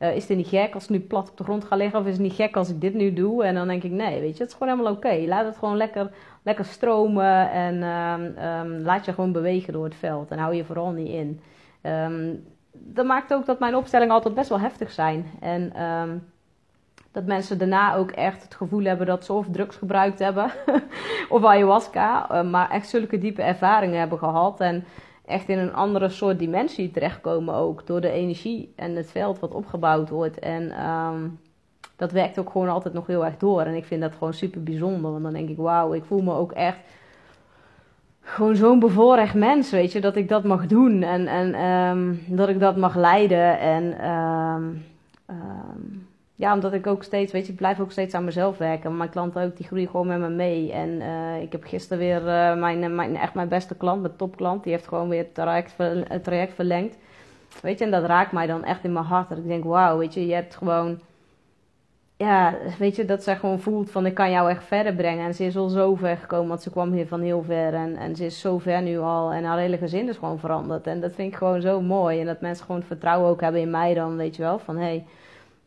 uh, 0.00 0.16
is 0.16 0.28
het 0.28 0.36
niet 0.36 0.48
gek 0.48 0.74
als 0.74 0.82
het 0.82 0.92
nu 0.92 1.00
plat 1.00 1.30
op 1.30 1.36
de 1.36 1.44
grond 1.44 1.64
gaat 1.64 1.78
liggen? 1.78 1.98
Of 1.98 2.06
is 2.06 2.12
het 2.12 2.22
niet 2.22 2.32
gek 2.32 2.56
als 2.56 2.68
ik 2.68 2.80
dit 2.80 2.94
nu 2.94 3.12
doe? 3.12 3.44
En 3.44 3.54
dan 3.54 3.68
denk 3.68 3.82
ik, 3.82 3.90
nee, 3.90 4.20
weet 4.20 4.36
je, 4.36 4.42
het 4.42 4.52
is 4.52 4.58
gewoon 4.58 4.72
helemaal 4.72 4.92
oké. 4.92 5.24
Laat 5.26 5.46
het 5.46 5.56
gewoon 5.56 5.76
lekker, 5.76 6.10
lekker 6.42 6.64
stromen. 6.64 7.50
En 7.50 7.82
um, 7.82 8.44
um, 8.44 8.80
laat 8.82 9.04
je 9.04 9.12
gewoon 9.12 9.32
bewegen 9.32 9.72
door 9.72 9.84
het 9.84 9.94
veld. 9.94 10.30
En 10.30 10.38
hou 10.38 10.54
je 10.54 10.64
vooral 10.64 10.90
niet 10.90 11.08
in. 11.08 11.40
Um, 11.82 12.44
dat 12.72 13.06
maakt 13.06 13.34
ook 13.34 13.46
dat 13.46 13.58
mijn 13.58 13.76
opstellingen 13.76 14.14
altijd 14.14 14.34
best 14.34 14.48
wel 14.48 14.60
heftig 14.60 14.90
zijn. 14.90 15.26
En 15.40 15.72
dat 17.12 17.24
mensen 17.24 17.58
daarna 17.58 17.94
ook 17.94 18.10
echt 18.10 18.42
het 18.42 18.54
gevoel 18.54 18.84
hebben 18.84 19.06
dat 19.06 19.24
ze 19.24 19.32
of 19.32 19.46
drugs 19.50 19.76
gebruikt 19.76 20.18
hebben. 20.18 20.50
of 21.28 21.44
ayahuasca. 21.44 22.28
Uh, 22.32 22.50
maar 22.50 22.70
echt 22.70 22.88
zulke 22.88 23.18
diepe 23.18 23.42
ervaringen 23.42 23.98
hebben 23.98 24.18
gehad. 24.18 24.60
En 24.60 24.84
echt 25.30 25.48
in 25.48 25.58
een 25.58 25.74
andere 25.74 26.08
soort 26.08 26.38
dimensie 26.38 26.90
terechtkomen 26.90 27.54
ook. 27.54 27.86
Door 27.86 28.00
de 28.00 28.10
energie 28.10 28.72
en 28.76 28.96
het 28.96 29.10
veld 29.10 29.38
wat 29.38 29.54
opgebouwd 29.54 30.08
wordt. 30.08 30.38
En 30.38 30.70
ehm, 30.70 31.28
dat 31.96 32.12
werkt 32.12 32.38
ook 32.38 32.50
gewoon 32.50 32.68
altijd 32.68 32.94
nog 32.94 33.06
heel 33.06 33.24
erg 33.24 33.36
door. 33.36 33.60
En 33.60 33.74
ik 33.74 33.84
vind 33.84 34.00
dat 34.00 34.12
gewoon 34.12 34.34
super 34.34 34.62
bijzonder. 34.62 35.10
Want 35.10 35.22
dan 35.22 35.32
denk 35.32 35.48
ik, 35.48 35.56
wauw, 35.56 35.92
ik 35.92 36.04
voel 36.04 36.22
me 36.22 36.34
ook 36.34 36.52
echt 36.52 36.78
gewoon 38.20 38.56
zo'n 38.56 38.78
bevoorrecht 38.78 39.34
mens, 39.34 39.70
weet 39.70 39.92
je. 39.92 40.00
Dat 40.00 40.16
ik 40.16 40.28
dat 40.28 40.44
mag 40.44 40.66
doen 40.66 41.02
en, 41.02 41.26
en 41.26 41.54
ehm, 41.54 42.14
dat 42.36 42.48
ik 42.48 42.60
dat 42.60 42.76
mag 42.76 42.96
leiden. 42.96 43.58
En 43.58 44.10
um, 44.10 44.84
ja, 46.40 46.54
omdat 46.54 46.72
ik 46.72 46.86
ook 46.86 47.02
steeds, 47.02 47.32
weet 47.32 47.46
je, 47.46 47.52
ik 47.52 47.58
blijf 47.58 47.80
ook 47.80 47.90
steeds 47.90 48.14
aan 48.14 48.24
mezelf 48.24 48.58
werken. 48.58 48.96
Mijn 48.96 49.10
klanten 49.10 49.42
ook, 49.42 49.56
die 49.56 49.66
groeien 49.66 49.88
gewoon 49.88 50.06
met 50.06 50.18
me 50.18 50.28
mee. 50.28 50.72
En 50.72 50.88
uh, 50.88 51.42
ik 51.42 51.52
heb 51.52 51.64
gisteren 51.64 51.98
weer 51.98 52.20
uh, 52.20 52.60
mijn, 52.60 52.94
mijn, 52.94 53.16
echt 53.16 53.34
mijn 53.34 53.48
beste 53.48 53.76
klant, 53.76 54.00
mijn 54.00 54.16
topklant, 54.16 54.62
die 54.62 54.72
heeft 54.72 54.88
gewoon 54.88 55.08
weer 55.08 55.22
het 55.22 55.34
traject, 55.34 55.74
het 56.08 56.24
traject 56.24 56.54
verlengd. 56.54 56.96
Weet 57.62 57.78
je, 57.78 57.84
en 57.84 57.90
dat 57.90 58.04
raakt 58.04 58.32
mij 58.32 58.46
dan 58.46 58.64
echt 58.64 58.84
in 58.84 58.92
mijn 58.92 59.04
hart. 59.04 59.28
Dat 59.28 59.38
ik 59.38 59.46
denk, 59.46 59.64
wauw, 59.64 59.98
weet 59.98 60.14
je, 60.14 60.26
je 60.26 60.34
hebt 60.34 60.56
gewoon 60.56 60.98
ja, 62.16 62.54
weet 62.78 62.96
je, 62.96 63.04
dat 63.04 63.22
ze 63.22 63.36
gewoon 63.36 63.60
voelt 63.60 63.90
van 63.90 64.06
ik 64.06 64.14
kan 64.14 64.30
jou 64.30 64.50
echt 64.50 64.64
verder 64.64 64.94
brengen. 64.94 65.26
En 65.26 65.34
ze 65.34 65.44
is 65.44 65.56
al 65.56 65.68
zo 65.68 65.94
ver 65.94 66.16
gekomen, 66.16 66.48
want 66.48 66.62
ze 66.62 66.70
kwam 66.70 66.92
hier 66.92 67.06
van 67.06 67.20
heel 67.20 67.42
ver. 67.42 67.74
En, 67.74 67.96
en 67.96 68.16
ze 68.16 68.24
is 68.24 68.40
zo 68.40 68.58
ver 68.58 68.82
nu 68.82 68.98
al. 68.98 69.32
En 69.32 69.44
haar 69.44 69.58
hele 69.58 69.78
gezin 69.78 70.08
is 70.08 70.16
gewoon 70.16 70.38
veranderd. 70.38 70.86
En 70.86 71.00
dat 71.00 71.12
vind 71.12 71.32
ik 71.32 71.38
gewoon 71.38 71.60
zo 71.60 71.80
mooi. 71.80 72.20
En 72.20 72.26
dat 72.26 72.40
mensen 72.40 72.64
gewoon 72.64 72.82
vertrouwen 72.82 73.30
ook 73.30 73.40
hebben 73.40 73.60
in 73.60 73.70
mij 73.70 73.94
dan, 73.94 74.16
weet 74.16 74.36
je 74.36 74.42
wel. 74.42 74.58
Van 74.58 74.76
hey, 74.76 75.04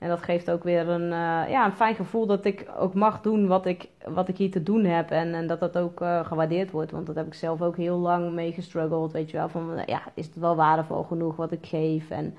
en 0.04 0.10
dat 0.10 0.24
geeft 0.24 0.52
ook 0.52 0.64
weer 0.64 0.90
een, 0.90 1.02
uh, 1.02 1.50
ja, 1.50 1.66
een 1.66 1.72
fijn 1.72 1.96
gevoel 1.96 2.26
dat 2.26 2.46
ik 2.46 2.66
ook 2.78 2.94
mag 2.94 3.22
doen 3.22 3.48
wat 3.48 3.66
ik, 3.66 3.90
wat 4.06 4.28
ik 4.28 4.38
hier 4.38 4.52
te 4.52 4.64
doen 4.64 4.84
heb. 4.84 5.10
En, 5.12 5.34
en 5.34 5.48
dat 5.48 5.60
dat 5.60 5.78
ook 5.78 6.02
uh, 6.02 6.26
gewaardeerd 6.26 6.72
wordt. 6.72 6.92
Want 6.92 7.06
dat 7.06 7.16
heb 7.16 7.26
ik 7.26 7.34
zelf 7.34 7.62
ook 7.62 7.78
heel 7.78 7.98
lang 7.98 8.34
mee 8.34 8.52
gestruggeld. 8.52 9.12
Weet 9.12 9.32
je 9.32 9.38
wel. 9.38 9.50
Van 9.50 9.82
ja, 9.86 10.02
is 10.14 10.26
het 10.26 10.36
wel 10.36 10.56
waardevol 10.56 11.04
genoeg 11.04 11.36
wat 11.36 11.52
ik 11.52 11.66
geef? 11.66 12.10
En 12.10 12.36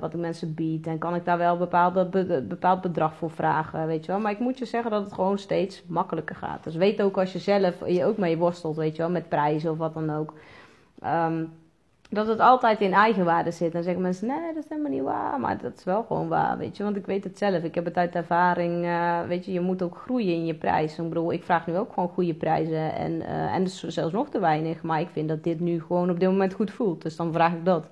wat 0.00 0.14
ik 0.14 0.20
mensen 0.20 0.54
bied. 0.54 0.86
En 0.86 0.98
kan 0.98 1.14
ik 1.14 1.24
daar 1.24 1.38
wel 1.38 1.56
bepaald, 1.56 2.10
bepaald 2.48 2.80
bedrag 2.80 3.14
voor 3.14 3.30
vragen, 3.30 3.86
weet 3.86 4.04
je 4.04 4.12
wel. 4.12 4.20
Maar 4.20 4.32
ik 4.32 4.38
moet 4.38 4.58
je 4.58 4.64
zeggen 4.64 4.90
dat 4.90 5.04
het 5.04 5.12
gewoon 5.12 5.38
steeds 5.38 5.82
makkelijker 5.86 6.36
gaat. 6.36 6.64
Dus 6.64 6.76
weet 6.76 7.02
ook 7.02 7.18
als 7.18 7.32
je 7.32 7.38
zelf 7.38 7.88
je 7.88 8.04
ook 8.04 8.16
mee 8.16 8.38
worstelt, 8.38 8.76
weet 8.76 8.96
je 8.96 9.02
wel, 9.02 9.10
met 9.10 9.28
prijzen 9.28 9.70
of 9.70 9.78
wat 9.78 9.94
dan 9.94 10.10
ook. 10.10 10.34
Um, 11.04 11.52
dat 12.14 12.26
het 12.26 12.40
altijd 12.40 12.80
in 12.80 12.92
eigenwaarde 12.92 13.50
zit. 13.50 13.72
Dan 13.72 13.82
zeggen 13.82 14.02
mensen, 14.02 14.26
nee, 14.26 14.54
dat 14.54 14.62
is 14.62 14.68
helemaal 14.68 14.90
niet 14.90 15.02
waar. 15.02 15.40
Maar 15.40 15.58
dat 15.58 15.72
is 15.76 15.84
wel 15.84 16.02
gewoon 16.02 16.28
waar, 16.28 16.58
weet 16.58 16.76
je. 16.76 16.82
Want 16.82 16.96
ik 16.96 17.06
weet 17.06 17.24
het 17.24 17.38
zelf. 17.38 17.62
Ik 17.62 17.74
heb 17.74 17.84
het 17.84 17.96
uit 17.96 18.14
ervaring. 18.14 18.84
Uh, 18.84 19.20
weet 19.22 19.44
je, 19.44 19.52
je 19.52 19.60
moet 19.60 19.82
ook 19.82 19.96
groeien 19.96 20.34
in 20.34 20.46
je 20.46 20.54
prijs. 20.54 20.98
Ik 20.98 21.08
bedoel, 21.08 21.32
ik 21.32 21.44
vraag 21.44 21.66
nu 21.66 21.76
ook 21.76 21.92
gewoon 21.92 22.08
goede 22.08 22.34
prijzen. 22.34 22.94
En, 22.94 23.12
uh, 23.12 23.54
en 23.54 23.62
dus 23.64 23.82
zelfs 23.82 24.12
nog 24.12 24.28
te 24.28 24.40
weinig. 24.40 24.82
Maar 24.82 25.00
ik 25.00 25.08
vind 25.12 25.28
dat 25.28 25.44
dit 25.44 25.60
nu 25.60 25.80
gewoon 25.80 26.10
op 26.10 26.20
dit 26.20 26.28
moment 26.28 26.54
goed 26.54 26.70
voelt. 26.70 27.02
Dus 27.02 27.16
dan 27.16 27.32
vraag 27.32 27.52
ik 27.52 27.64
dat. 27.64 27.86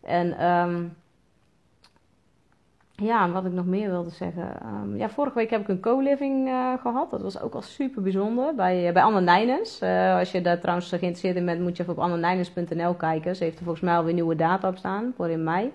En 0.00 0.46
um, 0.46 0.96
ja, 2.96 3.30
wat 3.30 3.44
ik 3.44 3.52
nog 3.52 3.66
meer 3.66 3.90
wilde 3.90 4.10
zeggen. 4.10 4.56
Um, 4.82 4.96
ja, 4.96 5.08
vorige 5.08 5.38
week 5.38 5.50
heb 5.50 5.60
ik 5.60 5.68
een 5.68 5.80
co-living 5.80 6.48
uh, 6.48 6.72
gehad. 6.80 7.10
Dat 7.10 7.22
was 7.22 7.40
ook 7.40 7.54
al 7.54 7.62
super 7.62 8.02
bijzonder. 8.02 8.54
Bij, 8.54 8.92
bij 8.92 9.02
Anne 9.02 9.20
Nijnens. 9.20 9.82
Uh, 9.82 10.18
als 10.18 10.32
je 10.32 10.40
daar 10.40 10.60
trouwens 10.60 10.88
geïnteresseerd 10.88 11.36
in 11.36 11.44
bent, 11.44 11.60
moet 11.60 11.76
je 11.76 11.82
even 11.82 11.94
op 11.94 12.02
annenijnens.nl 12.02 12.94
kijken. 12.94 13.36
Ze 13.36 13.44
heeft 13.44 13.58
er 13.58 13.64
volgens 13.64 13.84
mij 13.84 13.96
alweer 13.96 14.14
nieuwe 14.14 14.36
data 14.36 14.68
op 14.68 14.76
staan 14.76 15.12
voor 15.16 15.28
in 15.28 15.44
mei. 15.44 15.72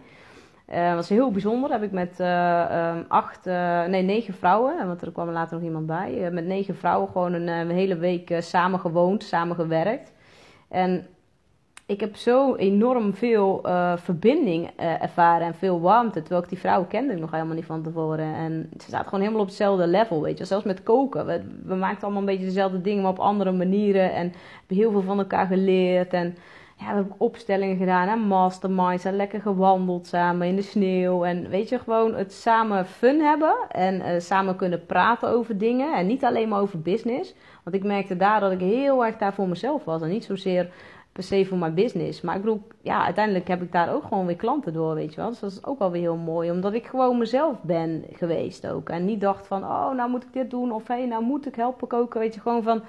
Dat 0.65 0.95
was 0.95 1.09
heel 1.09 1.31
bijzonder. 1.31 1.69
Daar 1.69 1.79
heb 1.79 1.87
ik 1.87 1.93
met 1.93 2.19
um, 2.19 3.05
acht, 3.07 3.45
nee, 3.89 4.01
negen 4.01 4.33
vrouwen, 4.33 4.87
want 4.87 5.01
er 5.01 5.11
kwam 5.11 5.29
later 5.29 5.55
nog 5.55 5.65
iemand 5.65 5.85
bij. 5.85 6.29
met 6.31 6.45
negen 6.45 6.75
vrouwen 6.75 7.09
gewoon 7.11 7.33
een 7.33 7.69
hele 7.69 7.97
week 7.97 8.35
samen 8.39 8.79
gewoond, 8.79 9.23
samen 9.23 9.55
gewerkt. 9.55 10.13
En 10.67 11.07
ik 11.89 11.99
heb 11.99 12.15
zo 12.15 12.55
enorm 12.55 13.13
veel 13.13 13.61
uh, 13.65 13.97
verbinding 13.97 14.69
uh, 14.79 15.03
ervaren 15.03 15.47
en 15.47 15.55
veel 15.55 15.81
warmte. 15.81 16.19
Terwijl 16.19 16.43
ik 16.43 16.49
die 16.49 16.59
vrouwen 16.59 16.87
kende 16.87 17.13
ik 17.13 17.19
nog 17.19 17.31
helemaal 17.31 17.55
niet 17.55 17.65
van 17.65 17.83
tevoren. 17.83 18.35
En 18.35 18.69
ze 18.77 18.89
zaten 18.89 19.05
gewoon 19.05 19.19
helemaal 19.19 19.41
op 19.41 19.47
hetzelfde 19.47 19.87
level, 19.87 20.21
weet 20.21 20.37
je. 20.37 20.45
Zelfs 20.45 20.65
met 20.65 20.83
koken. 20.83 21.25
We, 21.25 21.41
we 21.65 21.75
maakten 21.75 22.03
allemaal 22.03 22.19
een 22.19 22.27
beetje 22.27 22.45
dezelfde 22.45 22.81
dingen, 22.81 23.01
maar 23.01 23.11
op 23.11 23.19
andere 23.19 23.51
manieren. 23.51 24.13
En 24.13 24.33
hebben 24.57 24.77
heel 24.77 24.91
veel 24.91 25.01
van 25.01 25.19
elkaar 25.19 25.47
geleerd. 25.47 26.13
En 26.13 26.35
ja, 26.75 26.85
we 26.85 26.93
hebben 26.93 27.15
opstellingen 27.17 27.77
gedaan 27.77 28.07
en 28.07 28.19
masterminds. 28.19 29.05
En 29.05 29.15
lekker 29.15 29.41
gewandeld 29.41 30.07
samen 30.07 30.47
in 30.47 30.55
de 30.55 30.61
sneeuw. 30.61 31.23
En 31.25 31.49
weet 31.49 31.69
je, 31.69 31.79
gewoon 31.79 32.15
het 32.15 32.33
samen 32.33 32.85
fun 32.85 33.19
hebben. 33.19 33.55
En 33.69 33.95
uh, 33.95 34.19
samen 34.19 34.55
kunnen 34.55 34.85
praten 34.85 35.29
over 35.29 35.57
dingen. 35.57 35.97
En 35.97 36.07
niet 36.07 36.23
alleen 36.25 36.49
maar 36.49 36.61
over 36.61 36.81
business. 36.81 37.35
Want 37.63 37.75
ik 37.75 37.83
merkte 37.83 38.17
daar 38.17 38.39
dat 38.39 38.51
ik 38.51 38.59
heel 38.59 39.05
erg 39.05 39.17
daar 39.17 39.33
voor 39.33 39.47
mezelf 39.47 39.83
was. 39.83 40.01
En 40.01 40.09
niet 40.09 40.25
zozeer 40.25 40.69
per 41.11 41.23
se 41.23 41.45
voor 41.45 41.57
mijn 41.57 41.73
business. 41.73 42.21
Maar 42.21 42.35
ik 42.35 42.41
bedoel, 42.41 42.61
ja, 42.81 43.05
uiteindelijk 43.05 43.47
heb 43.47 43.61
ik 43.61 43.71
daar 43.71 43.93
ook 43.93 44.03
gewoon 44.03 44.25
weer 44.25 44.35
klanten 44.35 44.73
door, 44.73 44.95
weet 44.95 45.13
je 45.13 45.21
wel. 45.21 45.29
Dus 45.29 45.39
dat 45.39 45.51
is 45.51 45.65
ook 45.65 45.79
wel 45.79 45.91
weer 45.91 46.01
heel 46.01 46.15
mooi, 46.15 46.51
omdat 46.51 46.73
ik 46.73 46.85
gewoon 46.85 47.17
mezelf 47.17 47.61
ben 47.61 48.03
geweest 48.11 48.67
ook. 48.67 48.89
En 48.89 49.05
niet 49.05 49.21
dacht 49.21 49.47
van, 49.47 49.63
oh, 49.63 49.93
nou 49.93 50.09
moet 50.09 50.23
ik 50.23 50.33
dit 50.33 50.49
doen, 50.49 50.71
of 50.71 50.87
hé, 50.87 51.05
nou 51.05 51.23
moet 51.23 51.47
ik 51.47 51.55
helpen 51.55 51.87
koken, 51.87 52.19
weet 52.19 52.33
je. 52.33 52.39
Gewoon 52.41 52.63
van, 52.63 52.81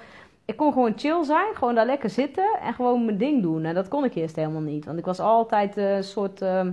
ik 0.45 0.57
kon 0.57 0.73
gewoon 0.73 0.93
chill 0.95 1.23
zijn, 1.23 1.55
gewoon 1.55 1.75
daar 1.75 1.85
lekker 1.85 2.09
zitten 2.09 2.59
en 2.61 2.73
gewoon 2.73 3.05
mijn 3.05 3.17
ding 3.17 3.41
doen. 3.41 3.63
En 3.63 3.73
dat 3.73 3.87
kon 3.87 4.03
ik 4.03 4.15
eerst 4.15 4.35
helemaal 4.35 4.61
niet, 4.61 4.85
want 4.85 4.97
ik 4.97 5.05
was 5.05 5.19
altijd 5.19 5.77
een 5.77 6.03
soort... 6.03 6.41
Uh, 6.41 6.67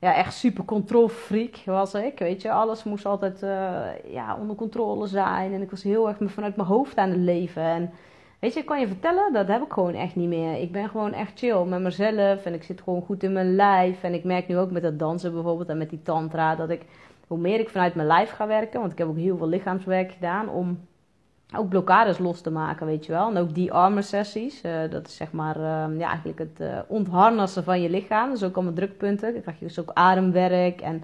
ja, 0.00 0.14
echt 0.14 0.34
super 0.34 0.64
controlfreak 0.64 1.56
was 1.64 1.94
ik, 1.94 2.18
weet 2.18 2.42
je. 2.42 2.50
Alles 2.50 2.84
moest 2.84 3.06
altijd 3.06 3.42
uh, 3.42 4.12
ja, 4.12 4.36
onder 4.40 4.56
controle 4.56 5.06
zijn. 5.06 5.52
En 5.52 5.62
ik 5.62 5.70
was 5.70 5.82
heel 5.82 6.08
erg 6.08 6.16
vanuit 6.20 6.56
mijn 6.56 6.68
hoofd 6.68 6.96
aan 6.96 7.10
het 7.10 7.18
leven. 7.18 7.62
En 7.62 7.90
Weet 8.38 8.54
je, 8.54 8.60
ik 8.60 8.66
kan 8.66 8.80
je 8.80 8.86
vertellen, 8.86 9.32
dat 9.32 9.48
heb 9.48 9.62
ik 9.62 9.72
gewoon 9.72 9.94
echt 9.94 10.16
niet 10.16 10.28
meer. 10.28 10.60
Ik 10.60 10.72
ben 10.72 10.88
gewoon 10.88 11.12
echt 11.12 11.38
chill 11.38 11.64
met 11.64 11.80
mezelf 11.80 12.44
en 12.44 12.54
ik 12.54 12.62
zit 12.62 12.80
gewoon 12.80 13.02
goed 13.02 13.22
in 13.22 13.32
mijn 13.32 13.54
lijf. 13.54 14.02
En 14.02 14.14
ik 14.14 14.24
merk 14.24 14.48
nu 14.48 14.58
ook 14.58 14.70
met 14.70 14.82
dat 14.82 14.98
dansen 14.98 15.32
bijvoorbeeld 15.32 15.68
en 15.68 15.78
met 15.78 15.90
die 15.90 16.02
tantra 16.02 16.54
dat 16.54 16.70
ik, 16.70 16.82
hoe 17.26 17.38
meer 17.38 17.60
ik 17.60 17.68
vanuit 17.68 17.94
mijn 17.94 18.06
lijf 18.06 18.30
ga 18.30 18.46
werken, 18.46 18.80
want 18.80 18.92
ik 18.92 18.98
heb 18.98 19.08
ook 19.08 19.16
heel 19.16 19.36
veel 19.36 19.48
lichaamswerk 19.48 20.12
gedaan 20.12 20.48
om 20.48 20.78
ook 21.56 21.68
blokkades 21.68 22.18
los 22.18 22.40
te 22.40 22.50
maken, 22.50 22.86
weet 22.86 23.06
je 23.06 23.12
wel. 23.12 23.28
En 23.28 23.36
ook 23.36 23.54
die 23.54 23.72
armen 23.72 24.04
sessies, 24.04 24.64
uh, 24.64 24.72
dat 24.90 25.06
is 25.06 25.16
zeg 25.16 25.32
maar 25.32 25.56
uh, 25.56 25.98
ja, 25.98 26.08
eigenlijk 26.08 26.38
het 26.38 26.60
uh, 26.60 26.78
ontharnassen 26.86 27.64
van 27.64 27.80
je 27.80 27.90
lichaam. 27.90 28.32
Is 28.32 28.42
ook 28.42 28.56
allemaal 28.56 28.74
drukpunten. 28.74 29.32
Dan 29.32 29.42
krijg 29.42 29.58
je 29.58 29.66
dus 29.66 29.80
ook 29.80 29.90
ademwerk 29.94 30.80
en 30.80 31.02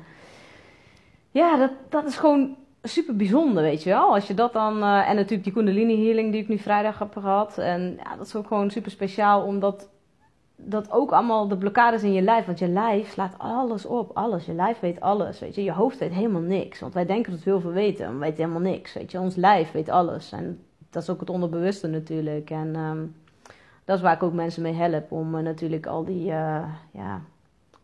ja, 1.30 1.56
dat, 1.56 1.70
dat 1.88 2.04
is 2.06 2.16
gewoon 2.16 2.56
super 2.88 3.16
bijzonder, 3.16 3.62
weet 3.62 3.82
je 3.82 3.90
wel. 3.90 4.14
Als 4.14 4.26
je 4.26 4.34
dat 4.34 4.52
dan, 4.52 4.76
uh, 4.78 5.08
en 5.08 5.16
natuurlijk 5.16 5.44
die 5.44 5.52
Kundalini 5.52 6.04
healing 6.04 6.32
die 6.32 6.42
ik 6.42 6.48
nu 6.48 6.58
vrijdag 6.58 6.98
heb 6.98 7.12
gehad. 7.12 7.58
En 7.58 7.98
ja, 8.04 8.16
dat 8.16 8.26
is 8.26 8.36
ook 8.36 8.46
gewoon 8.46 8.70
super 8.70 8.90
speciaal, 8.90 9.42
omdat 9.42 9.88
dat 10.56 10.90
ook 10.90 11.12
allemaal 11.12 11.48
de 11.48 11.56
blokkades 11.56 12.02
in 12.02 12.12
je 12.12 12.22
lijf. 12.22 12.46
Want 12.46 12.58
je 12.58 12.68
lijf 12.68 13.10
slaat 13.10 13.34
alles 13.38 13.86
op, 13.86 14.10
alles. 14.16 14.46
Je 14.46 14.54
lijf 14.54 14.80
weet 14.80 15.00
alles, 15.00 15.40
weet 15.40 15.54
je. 15.54 15.64
Je 15.64 15.72
hoofd 15.72 15.98
weet 15.98 16.12
helemaal 16.12 16.40
niks. 16.40 16.80
Want 16.80 16.94
wij 16.94 17.06
denken 17.06 17.32
dat 17.32 17.42
we 17.42 17.50
heel 17.50 17.60
veel 17.60 17.72
weten, 17.72 18.04
maar 18.04 18.14
we 18.14 18.24
weten 18.24 18.44
helemaal 18.44 18.72
niks, 18.72 18.92
weet 18.92 19.10
je. 19.10 19.20
Ons 19.20 19.36
lijf 19.36 19.72
weet 19.72 19.88
alles. 19.88 20.32
En 20.32 20.64
dat 20.90 21.02
is 21.02 21.10
ook 21.10 21.20
het 21.20 21.30
onderbewuste 21.30 21.86
natuurlijk. 21.86 22.50
En 22.50 22.76
um, 22.76 23.14
dat 23.84 23.96
is 23.96 24.02
waar 24.02 24.14
ik 24.14 24.22
ook 24.22 24.32
mensen 24.32 24.62
mee 24.62 24.72
help. 24.72 25.12
Om 25.12 25.34
uh, 25.34 25.42
natuurlijk 25.42 25.86
al 25.86 26.04
die, 26.04 26.26
uh, 26.26 26.64
ja, 26.92 27.20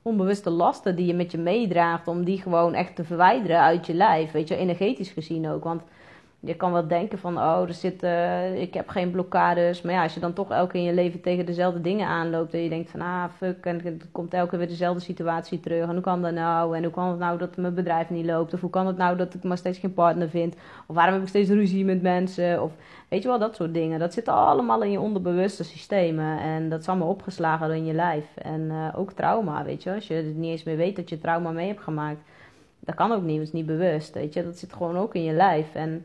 onbewuste 0.02 0.50
lasten 0.50 0.96
die 0.96 1.06
je 1.06 1.14
met 1.14 1.30
je 1.30 1.38
meedraagt, 1.38 2.08
om 2.08 2.24
die 2.24 2.40
gewoon 2.40 2.74
echt 2.74 2.96
te 2.96 3.04
verwijderen 3.04 3.60
uit 3.60 3.86
je 3.86 3.94
lijf. 3.94 4.30
Weet 4.30 4.48
je, 4.48 4.56
energetisch 4.56 5.10
gezien 5.10 5.48
ook. 5.48 5.64
Want 5.64 5.82
je 6.42 6.55
kan 6.55 6.72
wel 6.72 6.87
denken 6.87 7.18
van, 7.18 7.37
oh, 7.37 7.62
er 7.68 7.74
zit, 7.74 8.03
uh, 8.03 8.61
ik 8.61 8.74
heb 8.74 8.88
geen 8.88 9.11
blokkades. 9.11 9.83
Maar 9.83 9.92
ja, 9.92 10.03
als 10.03 10.14
je 10.14 10.20
dan 10.20 10.33
toch 10.33 10.50
elke 10.50 10.76
in 10.76 10.83
je 10.83 10.92
leven 10.92 11.20
tegen 11.20 11.46
dezelfde 11.46 11.81
dingen 11.81 12.07
aanloopt. 12.07 12.55
En 12.55 12.62
je 12.62 12.68
denkt 12.68 12.90
van, 12.90 13.00
ah, 13.00 13.24
fuck. 13.37 13.66
En 13.66 13.81
het 13.85 14.07
komt 14.12 14.35
elke 14.35 14.57
weer 14.57 14.68
dezelfde 14.68 15.00
situatie 15.00 15.61
terug. 15.61 15.88
En 15.88 15.92
hoe 15.92 16.00
kan 16.00 16.22
dat 16.22 16.33
nou? 16.33 16.76
En 16.76 16.83
hoe 16.83 16.92
kan 16.92 17.09
het 17.09 17.18
nou 17.18 17.38
dat 17.38 17.57
mijn 17.57 17.74
bedrijf 17.74 18.11
niet 18.11 18.24
loopt? 18.24 18.55
Of 18.55 18.61
hoe 18.61 18.70
kan 18.70 18.87
het 18.87 18.96
nou 18.96 19.16
dat 19.16 19.35
ik 19.35 19.42
maar 19.42 19.57
steeds 19.57 19.79
geen 19.79 19.94
partner 19.94 20.29
vind? 20.29 20.55
Of 20.87 20.94
waarom 20.94 21.14
heb 21.14 21.22
ik 21.22 21.29
steeds 21.29 21.50
ruzie 21.50 21.85
met 21.85 22.03
mensen? 22.03 22.62
Of 22.62 22.72
weet 23.09 23.22
je 23.22 23.29
wel, 23.29 23.38
dat 23.38 23.55
soort 23.55 23.74
dingen. 23.74 23.98
Dat 23.98 24.12
zit 24.12 24.29
allemaal 24.29 24.83
in 24.83 24.90
je 24.90 25.00
onderbewuste 25.00 25.64
systemen. 25.64 26.38
En 26.38 26.68
dat 26.68 26.81
is 26.81 26.88
allemaal 26.88 27.09
opgeslagen 27.09 27.70
in 27.70 27.85
je 27.85 27.94
lijf. 27.94 28.37
En 28.37 28.61
uh, 28.61 28.88
ook 28.96 29.12
trauma, 29.12 29.64
weet 29.64 29.83
je. 29.83 29.94
Als 29.94 30.07
je 30.07 30.14
het 30.14 30.37
niet 30.37 30.50
eens 30.50 30.64
meer 30.64 30.76
weet 30.76 30.96
dat 30.96 31.09
je 31.09 31.18
trauma 31.18 31.50
mee 31.50 31.66
hebt 31.66 31.83
gemaakt. 31.83 32.20
Dat 32.79 32.94
kan 32.94 33.12
ook 33.12 33.22
niet, 33.22 33.37
dat 33.37 33.46
is 33.46 33.53
niet 33.53 33.66
bewust, 33.66 34.14
weet 34.14 34.35
je. 34.35 34.44
Dat 34.44 34.59
zit 34.59 34.72
gewoon 34.72 34.96
ook 34.96 35.14
in 35.14 35.24
je 35.24 35.33
lijf. 35.33 35.74
En 35.74 36.05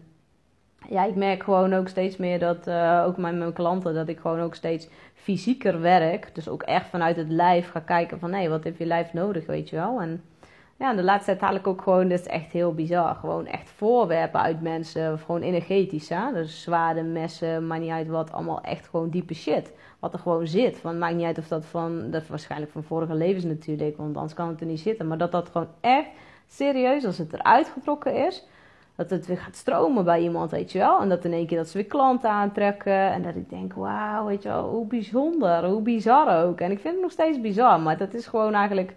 ja, 0.89 1.05
ik 1.05 1.15
merk 1.15 1.43
gewoon 1.43 1.73
ook 1.73 1.87
steeds 1.87 2.17
meer 2.17 2.39
dat, 2.39 2.67
uh, 2.67 3.03
ook 3.07 3.17
met 3.17 3.35
mijn 3.35 3.53
klanten, 3.53 3.93
dat 3.93 4.07
ik 4.07 4.19
gewoon 4.19 4.39
ook 4.39 4.55
steeds 4.55 4.89
fysieker 5.13 5.81
werk. 5.81 6.35
Dus 6.35 6.49
ook 6.49 6.63
echt 6.63 6.85
vanuit 6.85 7.15
het 7.15 7.29
lijf 7.29 7.69
ga 7.69 7.79
kijken 7.79 8.19
van, 8.19 8.33
hé, 8.33 8.49
wat 8.49 8.63
heeft 8.63 8.77
je 8.77 8.85
lijf 8.85 9.13
nodig, 9.13 9.45
weet 9.45 9.69
je 9.69 9.75
wel. 9.75 10.01
En 10.01 10.23
ja, 10.77 10.93
de 10.93 11.03
laatste 11.03 11.25
tijd 11.31 11.41
haal 11.41 11.55
ik 11.55 11.67
ook 11.67 11.81
gewoon, 11.81 12.09
dat 12.09 12.19
is 12.19 12.25
echt 12.25 12.51
heel 12.51 12.73
bizar, 12.73 13.15
gewoon 13.15 13.45
echt 13.45 13.69
voorwerpen 13.69 14.39
uit 14.41 14.61
mensen, 14.61 15.19
gewoon 15.19 15.41
energetisch, 15.41 16.09
hè. 16.09 16.33
Dus 16.33 16.61
zwaarden, 16.61 17.11
messen, 17.11 17.67
maakt 17.67 17.81
niet 17.81 17.91
uit 17.91 18.07
wat, 18.07 18.31
allemaal 18.31 18.61
echt 18.61 18.87
gewoon 18.87 19.09
diepe 19.09 19.33
shit. 19.33 19.73
Wat 19.99 20.13
er 20.13 20.19
gewoon 20.19 20.47
zit. 20.47 20.81
Want 20.81 20.95
het 20.95 21.03
maakt 21.03 21.15
niet 21.15 21.25
uit 21.25 21.37
of 21.37 21.47
dat 21.47 21.65
van, 21.65 22.11
dat 22.11 22.27
waarschijnlijk 22.27 22.71
van 22.71 22.83
vorige 22.83 23.15
levens 23.15 23.43
natuurlijk, 23.43 23.97
want 23.97 24.15
anders 24.15 24.33
kan 24.33 24.47
het 24.47 24.61
er 24.61 24.65
niet 24.65 24.79
zitten. 24.79 25.07
Maar 25.07 25.17
dat 25.17 25.31
dat 25.31 25.49
gewoon 25.49 25.69
echt 25.81 26.09
serieus, 26.47 27.05
als 27.05 27.17
het 27.17 27.33
eruit 27.33 27.67
getrokken 27.67 28.27
is 28.27 28.47
dat 28.95 29.09
het 29.09 29.25
weer 29.25 29.37
gaat 29.37 29.55
stromen 29.55 30.03
bij 30.03 30.21
iemand, 30.21 30.51
weet 30.51 30.71
je 30.71 30.79
wel. 30.79 31.01
En 31.01 31.09
dat 31.09 31.25
in 31.25 31.33
één 31.33 31.47
keer 31.47 31.57
dat 31.57 31.67
ze 31.67 31.77
weer 31.77 31.87
klanten 31.87 32.29
aantrekken. 32.29 33.11
En 33.11 33.23
dat 33.23 33.35
ik 33.35 33.49
denk, 33.49 33.73
wauw, 33.73 34.25
weet 34.25 34.43
je 34.43 34.49
wel, 34.49 34.69
hoe 34.69 34.87
bijzonder, 34.87 35.65
hoe 35.65 35.81
bizar 35.81 36.43
ook. 36.43 36.59
En 36.59 36.71
ik 36.71 36.79
vind 36.79 36.93
het 36.93 37.03
nog 37.03 37.11
steeds 37.11 37.41
bizar, 37.41 37.79
maar 37.79 37.97
dat 37.97 38.13
is 38.13 38.27
gewoon 38.27 38.53
eigenlijk 38.53 38.95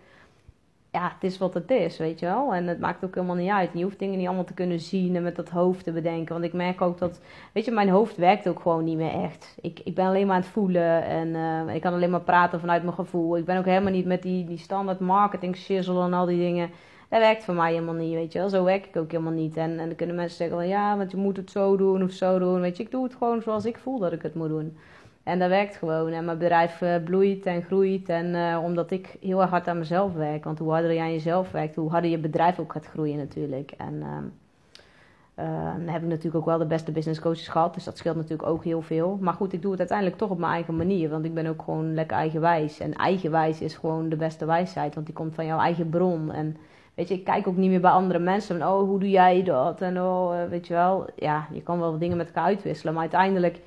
ja, 0.92 1.12
het 1.14 1.24
is 1.24 1.38
wat 1.38 1.54
het 1.54 1.70
is, 1.70 1.98
weet 1.98 2.18
je 2.20 2.26
wel. 2.26 2.54
En 2.54 2.66
het 2.66 2.80
maakt 2.80 3.04
ook 3.04 3.14
helemaal 3.14 3.37
niet 3.37 3.50
uit. 3.50 3.70
je 3.72 3.82
hoeft 3.82 3.98
dingen 3.98 4.18
niet 4.18 4.26
allemaal 4.26 4.44
te 4.44 4.54
kunnen 4.54 4.80
zien 4.80 5.16
en 5.16 5.22
met 5.22 5.37
dat 5.37 5.48
hoofd 5.48 5.84
te 5.84 5.92
bedenken. 5.92 6.32
Want 6.32 6.44
ik 6.44 6.52
merk 6.52 6.80
ook 6.80 6.98
dat, 6.98 7.20
weet 7.52 7.64
je, 7.64 7.70
mijn 7.70 7.88
hoofd 7.88 8.16
werkt 8.16 8.48
ook 8.48 8.61
gewoon 8.61 8.84
niet 8.84 8.96
meer 8.96 9.22
echt. 9.22 9.56
Ik, 9.61 9.80
ik 9.84 9.94
ben 9.94 10.06
alleen 10.06 10.26
maar 10.26 10.37
aan 10.37 10.42
het 10.42 10.50
voelen 10.50 11.04
en 11.04 11.28
uh, 11.28 11.74
ik 11.74 11.80
kan 11.80 11.92
alleen 11.92 12.11
maar 12.11 12.20
praten 12.20 12.61
vanuit 12.61 12.82
mijn 12.82 12.94
gevoel. 12.94 13.37
Ik 13.37 13.44
ben 13.44 13.58
ook 13.58 13.64
helemaal 13.64 13.92
niet 13.92 14.06
met 14.06 14.22
die, 14.22 14.44
die 14.44 14.58
standaard 14.58 15.00
marketing 15.00 15.56
shizzle 15.56 16.02
en 16.02 16.12
al 16.12 16.26
die 16.26 16.38
dingen. 16.38 16.70
Dat 17.08 17.20
werkt 17.20 17.44
voor 17.44 17.54
mij 17.54 17.72
helemaal 17.72 17.94
niet, 17.94 18.14
weet 18.14 18.32
je 18.32 18.38
wel. 18.38 18.48
Zo 18.48 18.64
werk 18.64 18.86
ik 18.86 18.96
ook 18.96 19.10
helemaal 19.10 19.32
niet. 19.32 19.56
En, 19.56 19.78
en 19.78 19.86
dan 19.86 19.94
kunnen 19.94 20.16
mensen 20.16 20.36
zeggen, 20.36 20.68
ja, 20.68 20.96
want 20.96 21.10
je 21.10 21.16
moet 21.16 21.36
het 21.36 21.50
zo 21.50 21.76
doen 21.76 22.02
of 22.02 22.10
zo 22.10 22.38
doen. 22.38 22.60
Weet 22.60 22.76
je, 22.76 22.82
ik 22.82 22.90
doe 22.90 23.04
het 23.04 23.14
gewoon 23.14 23.42
zoals 23.42 23.64
ik 23.64 23.78
voel 23.78 23.98
dat 23.98 24.12
ik 24.12 24.22
het 24.22 24.34
moet 24.34 24.48
doen. 24.48 24.76
En 25.22 25.38
dat 25.38 25.48
werkt 25.48 25.76
gewoon. 25.76 26.12
En 26.12 26.24
mijn 26.24 26.38
bedrijf 26.38 26.80
uh, 26.80 26.94
bloeit 27.04 27.46
en 27.46 27.62
groeit. 27.62 28.08
En 28.08 28.26
uh, 28.26 28.60
omdat 28.64 28.90
ik 28.90 29.16
heel 29.20 29.40
erg 29.40 29.50
hard 29.50 29.68
aan 29.68 29.78
mezelf 29.78 30.12
werk. 30.14 30.44
Want 30.44 30.58
hoe 30.58 30.70
harder 30.70 30.92
je 30.92 31.00
aan 31.00 31.12
jezelf 31.12 31.50
werkt, 31.50 31.74
hoe 31.76 31.90
harder 31.90 32.10
je 32.10 32.18
bedrijf 32.18 32.58
ook 32.58 32.72
gaat 32.72 32.86
groeien 32.86 33.16
natuurlijk. 33.16 33.70
En 33.70 33.94
uh, 33.94 35.74
dan 35.76 35.86
heb 35.86 36.02
ik 36.02 36.08
natuurlijk 36.08 36.36
ook 36.36 36.44
wel 36.44 36.58
de 36.58 36.66
beste 36.66 36.92
business 36.92 37.20
coaches 37.20 37.48
gehad. 37.48 37.74
Dus 37.74 37.84
dat 37.84 37.98
scheelt 37.98 38.16
natuurlijk 38.16 38.48
ook 38.48 38.64
heel 38.64 38.82
veel. 38.82 39.18
Maar 39.20 39.34
goed, 39.34 39.52
ik 39.52 39.62
doe 39.62 39.70
het 39.70 39.80
uiteindelijk 39.80 40.18
toch 40.18 40.30
op 40.30 40.38
mijn 40.38 40.52
eigen 40.52 40.76
manier. 40.76 41.08
Want 41.08 41.24
ik 41.24 41.34
ben 41.34 41.46
ook 41.46 41.62
gewoon 41.62 41.94
lekker 41.94 42.16
eigenwijs. 42.16 42.80
En 42.80 42.94
eigenwijs 42.94 43.60
is 43.60 43.74
gewoon 43.74 44.08
de 44.08 44.16
beste 44.16 44.44
wijsheid. 44.44 44.94
Want 44.94 45.06
die 45.06 45.14
komt 45.14 45.34
van 45.34 45.46
jouw 45.46 45.58
eigen 45.58 45.88
bron. 45.88 46.32
En 46.32 46.56
weet 46.98 47.08
je, 47.08 47.14
ik 47.14 47.24
kijk 47.24 47.46
ook 47.46 47.56
niet 47.56 47.70
meer 47.70 47.80
bij 47.80 47.90
andere 47.90 48.18
mensen. 48.18 48.58
Van, 48.58 48.68
oh, 48.68 48.80
hoe 48.88 48.98
doe 48.98 49.11
jij 49.11 49.42
dat? 49.42 49.80
En 49.80 50.02
oh, 50.02 50.48
weet 50.48 50.66
je 50.66 50.74
wel. 50.74 51.06
Ja, 51.16 51.46
je 51.52 51.62
kan 51.62 51.80
wel 51.80 51.98
dingen 51.98 52.16
met 52.16 52.26
elkaar 52.26 52.44
uitwisselen. 52.44 52.92
Maar 52.92 53.02
uiteindelijk 53.02 53.61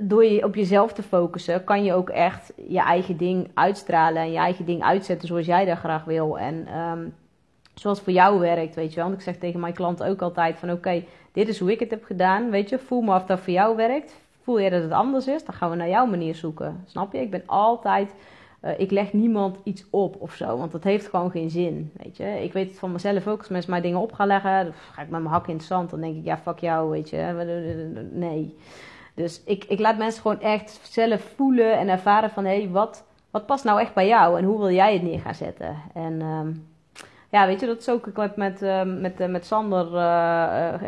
door 0.00 0.24
je 0.24 0.44
op 0.44 0.54
jezelf 0.54 0.92
te 0.92 1.02
focussen, 1.02 1.64
kan 1.64 1.84
je 1.84 1.94
ook 1.94 2.10
echt 2.10 2.52
je 2.68 2.80
eigen 2.80 3.16
ding 3.16 3.50
uitstralen 3.54 4.22
en 4.22 4.32
je 4.32 4.38
eigen 4.38 4.64
ding 4.64 4.82
uitzetten 4.82 5.28
zoals 5.28 5.46
jij 5.46 5.64
dat 5.64 5.78
graag 5.78 6.04
wil. 6.04 6.38
En 6.38 6.78
um, 6.78 7.14
zoals 7.74 8.00
voor 8.00 8.12
jou 8.12 8.40
werkt, 8.40 8.74
weet 8.74 8.90
je 8.90 8.96
wel. 8.96 9.04
Want 9.04 9.16
ik 9.16 9.24
zeg 9.24 9.36
tegen 9.36 9.60
mijn 9.60 9.74
klanten 9.74 10.06
ook 10.06 10.22
altijd 10.22 10.58
van 10.58 10.70
oké, 10.70 11.04
dit 11.32 11.48
is 11.48 11.58
hoe 11.58 11.72
ik 11.72 11.80
het 11.80 11.90
heb 11.90 12.04
gedaan, 12.04 12.50
weet 12.50 12.68
je. 12.68 12.78
Voel 12.78 13.00
me 13.00 13.14
of 13.14 13.24
dat 13.24 13.40
voor 13.40 13.52
jou 13.52 13.76
werkt. 13.76 14.14
Voel 14.42 14.58
je 14.58 14.70
dat 14.70 14.82
het 14.82 14.92
anders 14.92 15.26
is, 15.26 15.44
dan 15.44 15.54
gaan 15.54 15.70
we 15.70 15.76
naar 15.76 15.88
jouw 15.88 16.06
manier 16.06 16.34
zoeken. 16.34 16.84
Snap 16.86 17.12
je? 17.12 17.20
Ik 17.20 17.30
ben 17.30 17.42
altijd... 17.46 18.14
Uh, 18.64 18.78
ik 18.80 18.90
leg 18.90 19.12
niemand 19.12 19.58
iets 19.62 19.84
op 19.90 20.16
of 20.20 20.34
zo, 20.34 20.56
want 20.56 20.72
dat 20.72 20.84
heeft 20.84 21.08
gewoon 21.08 21.30
geen 21.30 21.50
zin, 21.50 21.92
weet 22.02 22.16
je. 22.16 22.42
Ik 22.42 22.52
weet 22.52 22.68
het 22.68 22.78
van 22.78 22.92
mezelf 22.92 23.26
ook, 23.26 23.38
als 23.38 23.48
mensen 23.48 23.70
mij 23.70 23.80
dingen 23.80 24.00
op 24.00 24.12
gaan 24.12 24.26
leggen, 24.26 24.64
dan 24.64 24.72
ga 24.92 25.02
ik 25.02 25.08
met 25.08 25.20
mijn 25.20 25.34
hak 25.34 25.46
in 25.46 25.56
het 25.56 25.64
zand. 25.64 25.90
Dan 25.90 26.00
denk 26.00 26.16
ik, 26.16 26.24
ja, 26.24 26.38
fuck 26.38 26.58
jou, 26.58 26.90
weet 26.90 27.10
je. 27.10 28.08
Nee. 28.12 28.56
Dus 29.14 29.42
ik, 29.44 29.64
ik 29.64 29.78
laat 29.78 29.98
mensen 29.98 30.22
gewoon 30.22 30.40
echt 30.40 30.80
zelf 30.82 31.32
voelen 31.36 31.78
en 31.78 31.88
ervaren 31.88 32.30
van 32.30 32.44
hé, 32.44 32.60
hey, 32.62 32.70
wat, 32.70 33.04
wat 33.30 33.46
past 33.46 33.64
nou 33.64 33.80
echt 33.80 33.94
bij 33.94 34.06
jou 34.06 34.38
en 34.38 34.44
hoe 34.44 34.58
wil 34.58 34.70
jij 34.70 34.92
het 34.92 35.02
neer 35.02 35.20
gaan 35.20 35.34
zetten? 35.34 35.76
En 35.94 36.22
um, 36.22 36.66
ja, 37.32 37.46
weet 37.46 37.60
je, 37.60 37.66
dat 37.66 37.80
is 37.80 37.88
ook. 37.88 38.06
Ik 38.06 38.16
heb 38.16 38.36
met, 38.36 38.62
uh, 38.62 38.82
met, 38.82 39.20
uh, 39.20 39.26
met 39.26 39.46
Sander 39.46 39.86
uh, 39.86 39.92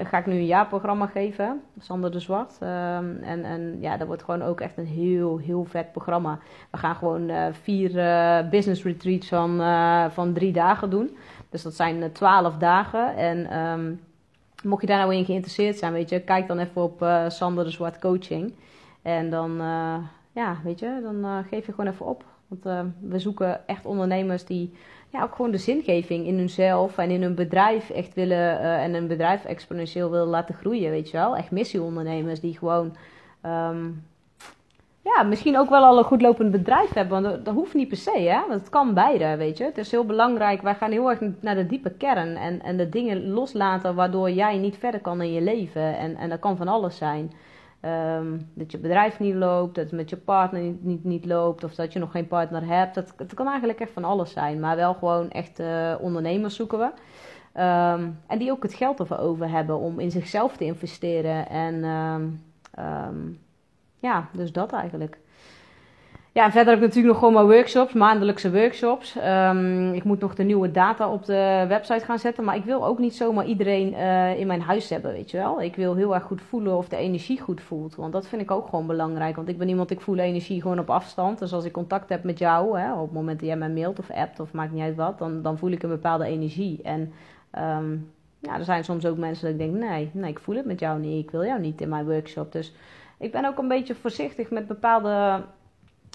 ga 0.04 0.18
ik 0.18 0.26
nu 0.26 0.32
een 0.32 0.46
jaarprogramma 0.46 1.06
geven. 1.06 1.62
Sander 1.78 2.12
de 2.12 2.20
Zwart. 2.20 2.56
Ehm, 2.60 3.16
en, 3.22 3.44
en 3.44 3.80
ja, 3.80 3.96
dat 3.96 4.06
wordt 4.06 4.22
gewoon 4.22 4.42
ook 4.42 4.60
echt 4.60 4.78
een 4.78 4.86
heel, 4.86 5.38
heel 5.38 5.64
vet 5.64 5.92
programma. 5.92 6.38
We 6.70 6.78
gaan 6.78 6.94
gewoon 6.94 7.30
vier 7.62 7.90
business 8.50 8.82
retreats 8.82 9.28
van, 9.28 9.60
van 10.10 10.32
drie 10.32 10.52
dagen 10.52 10.90
doen. 10.90 11.16
Dus 11.50 11.62
dat 11.62 11.74
zijn 11.74 12.12
twaalf 12.12 12.56
dagen. 12.56 13.16
En 13.16 13.58
um, 13.58 14.00
mocht 14.64 14.80
je 14.80 14.86
daar 14.86 14.98
nou 14.98 15.14
in 15.14 15.24
geïnteresseerd 15.24 15.78
zijn, 15.78 15.92
weet 15.92 16.08
je, 16.08 16.20
kijk 16.20 16.46
dan 16.46 16.58
even 16.58 16.82
op 16.82 17.06
Sander 17.28 17.64
de 17.64 17.70
Zwart 17.70 17.98
Coaching. 17.98 18.54
En 19.02 19.30
dan, 19.30 19.56
ja, 20.32 20.56
weet 20.64 20.78
je, 20.78 21.00
dan 21.02 21.44
geef 21.50 21.66
je 21.66 21.72
gewoon 21.72 21.90
even 21.90 22.06
op. 22.06 22.24
Want 22.62 22.94
we 23.00 23.18
zoeken 23.18 23.68
echt 23.68 23.86
ondernemers 23.86 24.44
die 24.44 24.74
ja, 25.10 25.22
ook 25.22 25.34
gewoon 25.34 25.50
de 25.50 25.58
zingeving 25.58 26.26
in 26.26 26.38
hunzelf 26.38 26.98
en 26.98 27.10
in 27.10 27.22
hun 27.22 27.34
bedrijf 27.34 27.90
echt 27.90 28.14
willen 28.14 28.60
en 28.60 28.94
een 28.94 29.06
bedrijf 29.06 29.44
exponentieel 29.44 30.10
willen 30.10 30.26
laten 30.26 30.54
groeien, 30.54 30.90
weet 30.90 31.10
je 31.10 31.16
wel. 31.16 31.36
Echt 31.36 31.50
missieondernemers 31.50 32.40
die 32.40 32.58
gewoon 32.58 32.96
um, 33.46 34.02
ja, 35.04 35.22
misschien 35.22 35.58
ook 35.58 35.68
wel 35.68 35.84
al 35.84 35.98
een 35.98 36.04
goed 36.04 36.22
lopend 36.22 36.50
bedrijf 36.50 36.92
hebben. 36.92 37.22
Want 37.22 37.44
dat, 37.44 37.54
hoeft 37.54 37.74
niet 37.74 37.88
per 37.88 37.96
se, 37.96 38.18
hè. 38.18 38.40
Want 38.48 38.60
het 38.60 38.68
kan 38.68 38.94
beide, 38.94 39.36
weet 39.36 39.58
je. 39.58 39.64
Het 39.64 39.78
is 39.78 39.90
heel 39.90 40.04
belangrijk. 40.04 40.62
Wij 40.62 40.74
gaan 40.74 40.90
heel 40.90 41.10
erg 41.10 41.20
naar 41.40 41.54
de 41.54 41.66
diepe 41.66 41.90
kern. 41.90 42.36
En, 42.36 42.62
en 42.62 42.76
de 42.76 42.88
dingen 42.88 43.28
loslaten 43.28 43.94
waardoor 43.94 44.30
jij 44.30 44.56
niet 44.56 44.76
verder 44.76 45.00
kan 45.00 45.22
in 45.22 45.32
je 45.32 45.40
leven. 45.40 45.98
En, 45.98 46.16
en 46.16 46.28
dat 46.28 46.38
kan 46.38 46.56
van 46.56 46.68
alles 46.68 46.96
zijn. 46.96 47.32
Um, 47.86 48.50
dat 48.54 48.72
je 48.72 48.78
bedrijf 48.78 49.18
niet 49.18 49.34
loopt, 49.34 49.74
dat 49.74 49.84
het 49.84 49.92
met 49.92 50.10
je 50.10 50.16
partner 50.16 50.60
niet, 50.60 50.84
niet, 50.84 51.04
niet, 51.04 51.24
loopt, 51.24 51.64
of 51.64 51.74
dat 51.74 51.92
je 51.92 51.98
nog 51.98 52.10
geen 52.10 52.26
partner 52.26 52.66
hebt. 52.66 52.94
Dat, 52.94 53.14
dat 53.16 53.34
kan 53.34 53.48
eigenlijk 53.48 53.80
echt 53.80 53.92
van 53.92 54.04
alles 54.04 54.32
zijn. 54.32 54.60
Maar 54.60 54.76
wel 54.76 54.94
gewoon 54.94 55.30
echt 55.30 55.60
uh, 55.60 55.94
ondernemers 56.00 56.56
zoeken 56.56 56.78
we. 56.78 56.84
Um, 57.60 58.18
en 58.26 58.38
die 58.38 58.50
ook 58.50 58.62
het 58.62 58.74
geld 58.74 58.98
ervoor 58.98 59.18
over 59.18 59.50
hebben 59.50 59.78
om 59.78 60.00
in 60.00 60.10
zichzelf 60.10 60.56
te 60.56 60.64
investeren. 60.64 61.48
En 61.48 61.84
um, 62.78 63.40
ja, 63.98 64.28
dus 64.32 64.52
dat 64.52 64.72
eigenlijk. 64.72 65.18
Ja, 66.34 66.44
en 66.44 66.52
verder 66.52 66.72
heb 66.72 66.82
ik 66.82 66.88
natuurlijk 66.88 67.12
nog 67.14 67.18
gewoon 67.18 67.34
mijn 67.34 67.56
workshops, 67.56 67.92
maandelijkse 67.92 68.52
workshops. 68.52 69.16
Um, 69.16 69.92
ik 69.92 70.04
moet 70.04 70.20
nog 70.20 70.34
de 70.34 70.42
nieuwe 70.42 70.70
data 70.70 71.10
op 71.10 71.24
de 71.24 71.64
website 71.68 72.04
gaan 72.04 72.18
zetten. 72.18 72.44
Maar 72.44 72.56
ik 72.56 72.64
wil 72.64 72.86
ook 72.86 72.98
niet 72.98 73.14
zomaar 73.14 73.46
iedereen 73.46 73.92
uh, 73.92 74.38
in 74.38 74.46
mijn 74.46 74.60
huis 74.60 74.88
hebben, 74.88 75.12
weet 75.12 75.30
je 75.30 75.36
wel. 75.36 75.62
Ik 75.62 75.76
wil 75.76 75.94
heel 75.94 76.14
erg 76.14 76.22
goed 76.22 76.42
voelen 76.42 76.76
of 76.76 76.88
de 76.88 76.96
energie 76.96 77.40
goed 77.40 77.60
voelt. 77.60 77.94
Want 77.94 78.12
dat 78.12 78.26
vind 78.26 78.42
ik 78.42 78.50
ook 78.50 78.68
gewoon 78.68 78.86
belangrijk. 78.86 79.36
Want 79.36 79.48
ik 79.48 79.58
ben 79.58 79.68
iemand, 79.68 79.90
ik 79.90 80.00
voel 80.00 80.18
energie 80.18 80.62
gewoon 80.62 80.78
op 80.78 80.90
afstand. 80.90 81.38
Dus 81.38 81.52
als 81.52 81.64
ik 81.64 81.72
contact 81.72 82.08
heb 82.08 82.24
met 82.24 82.38
jou, 82.38 82.78
hè, 82.78 82.92
op 82.92 83.04
het 83.04 83.12
moment 83.12 83.38
dat 83.38 83.48
jij 83.48 83.56
mij 83.56 83.70
mailt 83.70 83.98
of 83.98 84.10
appt 84.10 84.40
of 84.40 84.52
maakt 84.52 84.72
niet 84.72 84.82
uit 84.82 84.96
wat, 84.96 85.18
dan, 85.18 85.42
dan 85.42 85.58
voel 85.58 85.70
ik 85.70 85.82
een 85.82 85.88
bepaalde 85.88 86.24
energie. 86.24 86.80
En 86.82 87.12
um, 87.58 88.10
ja, 88.38 88.58
er 88.58 88.64
zijn 88.64 88.84
soms 88.84 89.06
ook 89.06 89.16
mensen 89.16 89.44
dat 89.44 89.52
ik 89.52 89.72
denk, 89.72 89.90
nee, 89.90 90.10
nee, 90.12 90.30
ik 90.30 90.38
voel 90.38 90.56
het 90.56 90.66
met 90.66 90.80
jou 90.80 91.00
niet. 91.00 91.24
Ik 91.24 91.30
wil 91.30 91.44
jou 91.44 91.60
niet 91.60 91.80
in 91.80 91.88
mijn 91.88 92.06
workshop. 92.06 92.52
Dus 92.52 92.72
ik 93.18 93.32
ben 93.32 93.44
ook 93.44 93.58
een 93.58 93.68
beetje 93.68 93.94
voorzichtig 93.94 94.50
met 94.50 94.66
bepaalde 94.66 95.42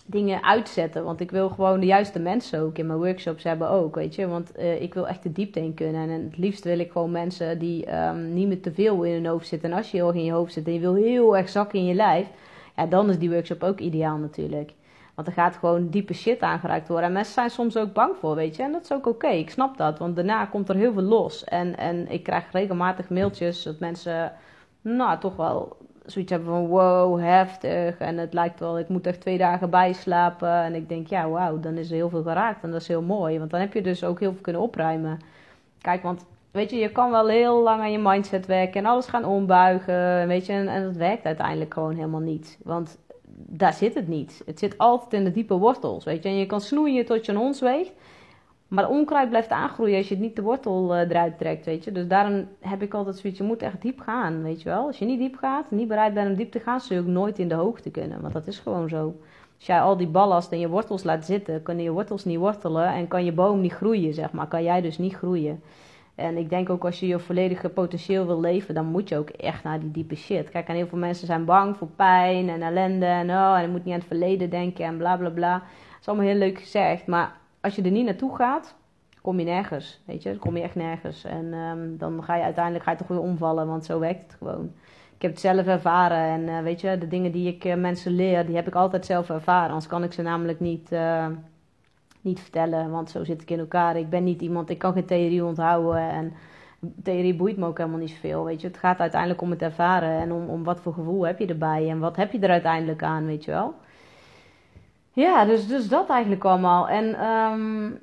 dingen 0.10 0.43
uitzetten. 0.43 1.04
Want 1.04 1.19
ik 1.19 1.32
wil 1.32 1.50
gewoon 1.50 1.80
de 1.80 1.86
juiste 1.86 2.19
mensen 2.19 2.60
ook 2.60 2.78
in 2.78 2.88
mijn 2.88 3.00
workshops 3.00 3.43
hebben 3.43 3.69
ook, 3.69 3.95
weet 3.95 4.15
je. 4.15 4.28
Want 4.28 4.52
uh, 4.58 4.82
ik 4.82 4.93
wil 4.93 5.08
echt 5.08 5.24
de 5.24 5.32
diepte 5.32 5.60
in 5.60 5.74
kunnen. 5.74 6.10
En 6.10 6.24
het 6.24 6.38
liefst 6.38 6.63
wil 6.63 6.80
ik 6.80 6.91
gewoon 6.91 7.12
mensen 7.12 7.60
die 7.60 7.95
um, 7.95 8.34
niet 8.34 8.48
meer 8.48 8.62
te 8.62 8.74
veel 8.74 9.04
in 9.04 9.13
hun 9.13 9.26
hoofd 9.26 9.48
zitten. 9.48 9.72
En 9.72 9.78
als 9.78 9.91
je 9.91 9.98
heel 9.98 10.08
erg 10.08 10.15
in 10.15 10.24
je 10.24 10.32
hoofd 10.32 10.54
zit 10.54 10.67
en 10.67 10.74
je 10.74 10.80
wil 10.80 10.95
heel 10.95 11.38
erg 11.38 11.50
zakken 11.50 11.80
in 11.80 11.86
je 11.86 11.93
lijf... 11.93 12.28
Ja, 12.76 12.86
dan 12.86 13.10
is 13.10 13.19
die 13.19 13.30
workshop 13.30 13.63
ook 13.63 13.80
ideaal 13.80 14.17
natuurlijk. 14.17 14.74
Want 15.15 15.28
er 15.28 15.34
gaat 15.34 15.56
gewoon 15.56 15.89
diepe 15.89 16.13
shit 16.13 16.41
aangeraakt 16.41 16.88
worden. 16.88 17.08
En 17.08 17.13
mensen 17.13 17.34
zijn 17.34 17.50
soms 17.50 17.78
ook 17.78 17.93
bang 17.93 18.15
voor, 18.19 18.36
weet 18.36 18.56
je. 18.56 18.63
En 18.63 18.72
dat 18.72 18.84
is 18.84 18.91
ook 18.91 19.08
oké, 19.08 19.28
ik 19.28 19.50
snap 19.50 19.78
dat. 19.78 20.00
Want 20.00 20.15
daarna 20.15 20.45
komt 20.45 20.69
er 20.69 20.76
heel 20.76 20.93
veel 20.93 21.02
los. 21.02 21.43
En, 21.43 21.78
en 21.78 22.12
ik 22.12 22.24
krijg 22.24 22.52
regelmatig 22.52 23.10
mailtjes 23.10 23.63
dat 23.63 23.80
mensen... 23.80 24.34
Nou, 24.82 25.19
toch 25.19 25.36
wel 25.36 25.78
zoiets 26.06 26.32
hebben 26.32 26.50
van 26.50 26.68
wow, 26.68 27.20
heftig. 27.20 27.98
En 27.98 28.18
het 28.18 28.34
lijkt 28.34 28.60
wel, 28.60 28.80
ik 28.80 28.90
moet 28.90 29.08
echt 29.08 29.22
twee 29.22 29.38
dagen 29.38 29.70
bijslapen. 29.70 30.64
En 30.64 30.76
ik 30.76 30.90
denk, 30.90 31.08
ja, 31.08 31.30
wauw, 31.30 31.60
dan 31.60 31.78
is 31.78 31.90
er 31.90 31.96
heel 31.96 32.10
veel 32.10 32.24
geraakt. 32.24 32.64
En 32.64 32.72
dat 32.72 32.82
is 32.82 32.88
heel 32.88 33.02
mooi. 33.02 33.40
Want 33.40 33.52
dan 33.52 33.60
heb 33.60 33.74
je 33.74 33.82
dus 33.82 34.04
ook 34.04 34.20
heel 34.20 34.32
veel 34.32 34.42
kunnen 34.42 34.62
opruimen. 34.62 35.20
Kijk, 35.82 36.04
want 36.04 36.26
weet 36.52 36.70
je, 36.70 36.76
je 36.76 36.92
kan 36.92 37.12
wel 37.12 37.28
heel 37.28 37.64
lang 37.64 37.82
aan 37.82 37.92
je 37.92 38.00
mindset 38.00 38.46
werken 38.46 38.80
en 38.84 38.90
alles 38.90 39.08
gaan 39.08 39.26
ombuigen. 39.26 40.28
Weet 40.28 40.46
je, 40.46 40.54
en, 40.54 40.68
en 40.68 40.84
dat 40.84 40.96
werkt 40.96 41.26
uiteindelijk 41.26 41.74
gewoon 41.74 41.96
helemaal 41.96 42.20
niet. 42.20 42.58
Want 42.64 42.98
daar 43.36 43.74
zit 43.74 43.94
het 43.94 44.08
niet. 44.08 44.42
Het 44.46 44.60
zit 44.60 44.78
altijd 44.78 45.14
in 45.14 45.24
de 45.24 45.32
diepe 45.32 45.58
wortels, 45.58 46.04
weet 46.04 46.24
je. 46.24 46.30
En 46.30 46.38
je 46.38 46.46
kan 46.46 46.62
snoeien 46.62 47.06
tot 47.06 47.26
je 47.26 47.32
een 47.32 47.38
ons 47.38 47.60
weegt. 47.60 47.92
Maar 48.70 48.90
onkruid 48.90 49.30
blijft 49.30 49.50
aangroeien 49.50 49.98
als 49.98 50.08
je 50.08 50.14
het 50.14 50.24
niet 50.24 50.36
de 50.36 50.42
wortel 50.42 50.96
uh, 50.96 51.02
eruit 51.02 51.38
trekt, 51.38 51.66
weet 51.66 51.84
je. 51.84 51.92
Dus 51.92 52.08
daarom 52.08 52.48
heb 52.60 52.82
ik 52.82 52.94
altijd 52.94 53.18
zoiets, 53.18 53.40
je 53.40 53.46
moet 53.46 53.62
echt 53.62 53.82
diep 53.82 54.00
gaan, 54.00 54.44
weet 54.44 54.62
je 54.62 54.70
wel. 54.70 54.86
Als 54.86 55.00
je 55.00 55.06
niet 55.06 55.20
diep 55.20 55.36
gaat, 55.36 55.72
niet 55.72 55.88
bereid 55.88 56.14
bent 56.14 56.30
om 56.30 56.36
diep 56.36 56.52
te 56.52 56.60
gaan, 56.60 56.80
zul 56.80 56.96
je 56.96 57.02
ook 57.02 57.08
nooit 57.08 57.40
in 57.40 57.48
de 57.48 57.56
hoogte 57.56 57.92
kunnen. 57.92 58.22
Want 58.22 58.34
dat 58.34 58.48
is 58.48 58.60
gewoon 58.60 58.90
zo. 58.90 59.16
Als 59.58 59.68
jij 59.68 59.82
al 59.82 59.98
die 59.98 60.08
ballast 60.08 60.52
in 60.52 60.60
je 60.60 60.70
wortels 60.70 61.04
laat 61.04 61.26
zitten, 61.26 61.64
kunnen 61.64 61.84
je 61.84 61.92
wortels 61.92 62.26
niet 62.26 62.38
wortelen 62.38 62.88
en 62.94 63.08
kan 63.08 63.26
je 63.26 63.32
boom 63.32 63.62
niet 63.62 63.74
groeien, 63.74 64.14
zeg 64.14 64.32
maar. 64.32 64.48
Kan 64.48 64.64
jij 64.64 64.82
dus 64.82 64.98
niet 64.98 65.16
groeien. 65.16 65.62
En 66.16 66.38
ik 66.38 66.50
denk 66.50 66.70
ook 66.70 66.86
als 66.86 67.00
je 67.00 67.08
je 67.08 67.20
volledige 67.20 67.70
potentieel 67.70 68.26
wil 68.26 68.40
leven, 68.40 68.74
dan 68.74 68.86
moet 68.86 69.10
je 69.10 69.18
ook 69.18 69.30
echt 69.30 69.64
naar 69.64 69.80
die 69.80 69.92
diepe 69.92 70.16
shit. 70.16 70.50
Kijk, 70.50 70.68
en 70.68 70.76
heel 70.76 70.88
veel 70.88 70.98
mensen 70.98 71.28
zijn 71.28 71.46
bang 71.46 71.78
voor 71.78 71.88
pijn 71.96 72.50
en 72.50 72.62
ellende 72.62 73.06
en 73.06 73.30
oh, 73.30 73.56
en 73.56 73.62
je 73.62 73.68
moet 73.68 73.84
niet 73.84 73.94
aan 73.94 74.00
het 74.00 74.08
verleden 74.08 74.50
denken 74.50 74.86
en 74.86 74.98
bla 74.98 75.18
bla 75.18 75.30
bla. 75.30 75.54
Dat 75.54 76.00
is 76.02 76.08
allemaal 76.08 76.26
heel 76.26 76.36
leuk 76.36 76.60
gezegd, 76.60 77.08
maar 77.08 77.38
als 77.62 77.76
je 77.76 77.82
er 77.82 77.91
niet 77.91 78.06
naartoe 78.06 78.36
gaat, 78.36 78.76
kom 79.22 79.39
je 79.39 79.45
nergens. 79.45 80.02
Weet 80.06 80.24
je, 80.24 80.30
dan 80.30 80.39
kom 80.39 80.58
je 80.58 80.63
echt 80.63 80.76
nergens. 80.76 81.24
En 81.24 81.54
um, 81.54 81.98
dan 81.98 82.24
ga 82.24 82.36
je 82.36 82.43
uiteindelijk 82.43 82.84
ga 82.84 82.91
je 82.91 82.98
toch 82.98 83.08
weer 83.08 83.19
omvallen, 83.19 83.67
want 83.67 83.86
zo 83.86 84.00
werkt 84.00 84.22
het 84.22 84.36
gewoon. 84.38 84.72
Ik 85.15 85.22
heb 85.22 85.32
het 85.32 85.39
zelf 85.39 85.65
ervaren 85.65 86.17
en 86.17 86.41
uh, 86.41 86.60
weet 86.60 86.82
je, 86.82 86.98
de 86.98 87.08
dingen 87.08 87.32
die 87.32 87.48
ik 87.48 87.65
uh, 87.65 87.76
mensen 87.76 88.12
leer, 88.12 88.45
die 88.45 88.56
heb 88.56 88.67
ik 88.67 88.76
altijd 88.76 89.06
zelf 89.06 89.30
ervaren. 89.30 89.67
Anders 89.67 89.88
kan 89.88 90.04
ik 90.04 90.13
ze 90.13 90.22
namelijk 90.22 90.60
niet, 90.60 90.91
uh, 90.91 91.28
niet 92.22 92.39
vertellen, 92.39 92.91
want 92.91 93.10
zo 93.10 93.24
zit 93.24 93.41
ik 93.41 93.50
in 93.50 93.60
elkaar. 93.60 93.98
Ik 93.98 94.10
ben 94.10 94.24
niet 94.24 94.41
iemand, 94.41 94.69
ik 94.69 94.78
kan 94.78 94.93
geen 94.93 95.06
theorie 95.06 95.45
onthouden 95.45 96.10
en 96.10 96.34
theorie 97.04 97.36
boeit 97.36 97.58
me 97.58 97.65
ook 97.65 97.78
helemaal 97.78 98.00
niet 98.00 98.10
zoveel, 98.10 98.43
weet 98.43 98.62
je. 98.62 98.67
Het 98.67 98.78
gaat 98.78 99.00
uiteindelijk 99.00 99.41
om 99.41 99.50
het 99.50 99.62
ervaren 99.62 100.19
en 100.19 100.32
om, 100.32 100.50
om 100.50 100.63
wat 100.63 100.80
voor 100.80 100.93
gevoel 100.93 101.26
heb 101.26 101.39
je 101.39 101.48
erbij 101.48 101.89
en 101.89 102.00
wat 102.00 102.15
heb 102.15 102.32
je 102.32 102.39
er 102.39 102.50
uiteindelijk 102.50 103.04
aan, 103.04 103.26
weet 103.26 103.45
je 103.45 103.52
wel. 103.52 103.74
Ja, 105.13 105.45
dus, 105.45 105.67
dus 105.67 105.88
dat 105.88 106.10
eigenlijk 106.10 106.43
allemaal. 106.43 106.89
En 106.89 107.26
um, 107.26 108.00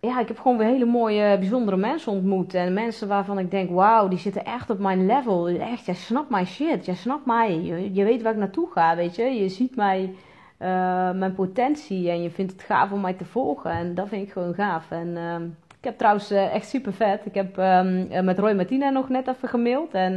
ja, 0.00 0.20
ik 0.20 0.28
heb 0.28 0.38
gewoon 0.38 0.58
weer 0.58 0.66
hele 0.66 0.84
mooie, 0.84 1.38
bijzondere 1.38 1.76
mensen 1.76 2.12
ontmoet. 2.12 2.54
En 2.54 2.72
mensen 2.72 3.08
waarvan 3.08 3.38
ik 3.38 3.50
denk, 3.50 3.70
wauw, 3.70 4.08
die 4.08 4.18
zitten 4.18 4.44
echt 4.44 4.70
op 4.70 4.78
mijn 4.78 5.06
level. 5.06 5.48
Echt, 5.48 5.86
jij 5.86 5.94
snapt 5.94 6.30
mijn 6.30 6.46
shit. 6.46 6.84
Jij 6.84 6.94
snapt 6.94 7.26
mij. 7.26 7.60
Je, 7.92 8.04
weet 8.04 8.22
waar 8.22 8.32
ik 8.32 8.38
naartoe 8.38 8.68
ga, 8.70 8.96
weet 8.96 9.16
je. 9.16 9.22
Je 9.22 9.48
ziet 9.48 9.76
mij, 9.76 10.14
uh, 10.58 11.10
mijn 11.10 11.34
potentie. 11.34 12.10
En 12.10 12.22
je 12.22 12.30
vindt 12.30 12.52
het 12.52 12.62
gaaf 12.62 12.92
om 12.92 13.00
mij 13.00 13.12
te 13.12 13.24
volgen. 13.24 13.70
En 13.70 13.94
dat 13.94 14.08
vind 14.08 14.26
ik 14.26 14.32
gewoon 14.32 14.54
gaaf. 14.54 14.90
En 14.90 15.08
uh, 15.08 15.34
ik 15.78 15.84
heb 15.84 15.98
trouwens 15.98 16.32
uh, 16.32 16.54
echt 16.54 16.68
super 16.68 16.92
vet. 16.92 17.26
Ik 17.26 17.34
heb 17.34 17.56
um, 17.56 18.24
met 18.24 18.38
Roy 18.38 18.52
Martina 18.52 18.90
nog 18.90 19.08
net 19.08 19.28
even 19.28 19.48
gemaild. 19.48 19.92
En 19.92 20.14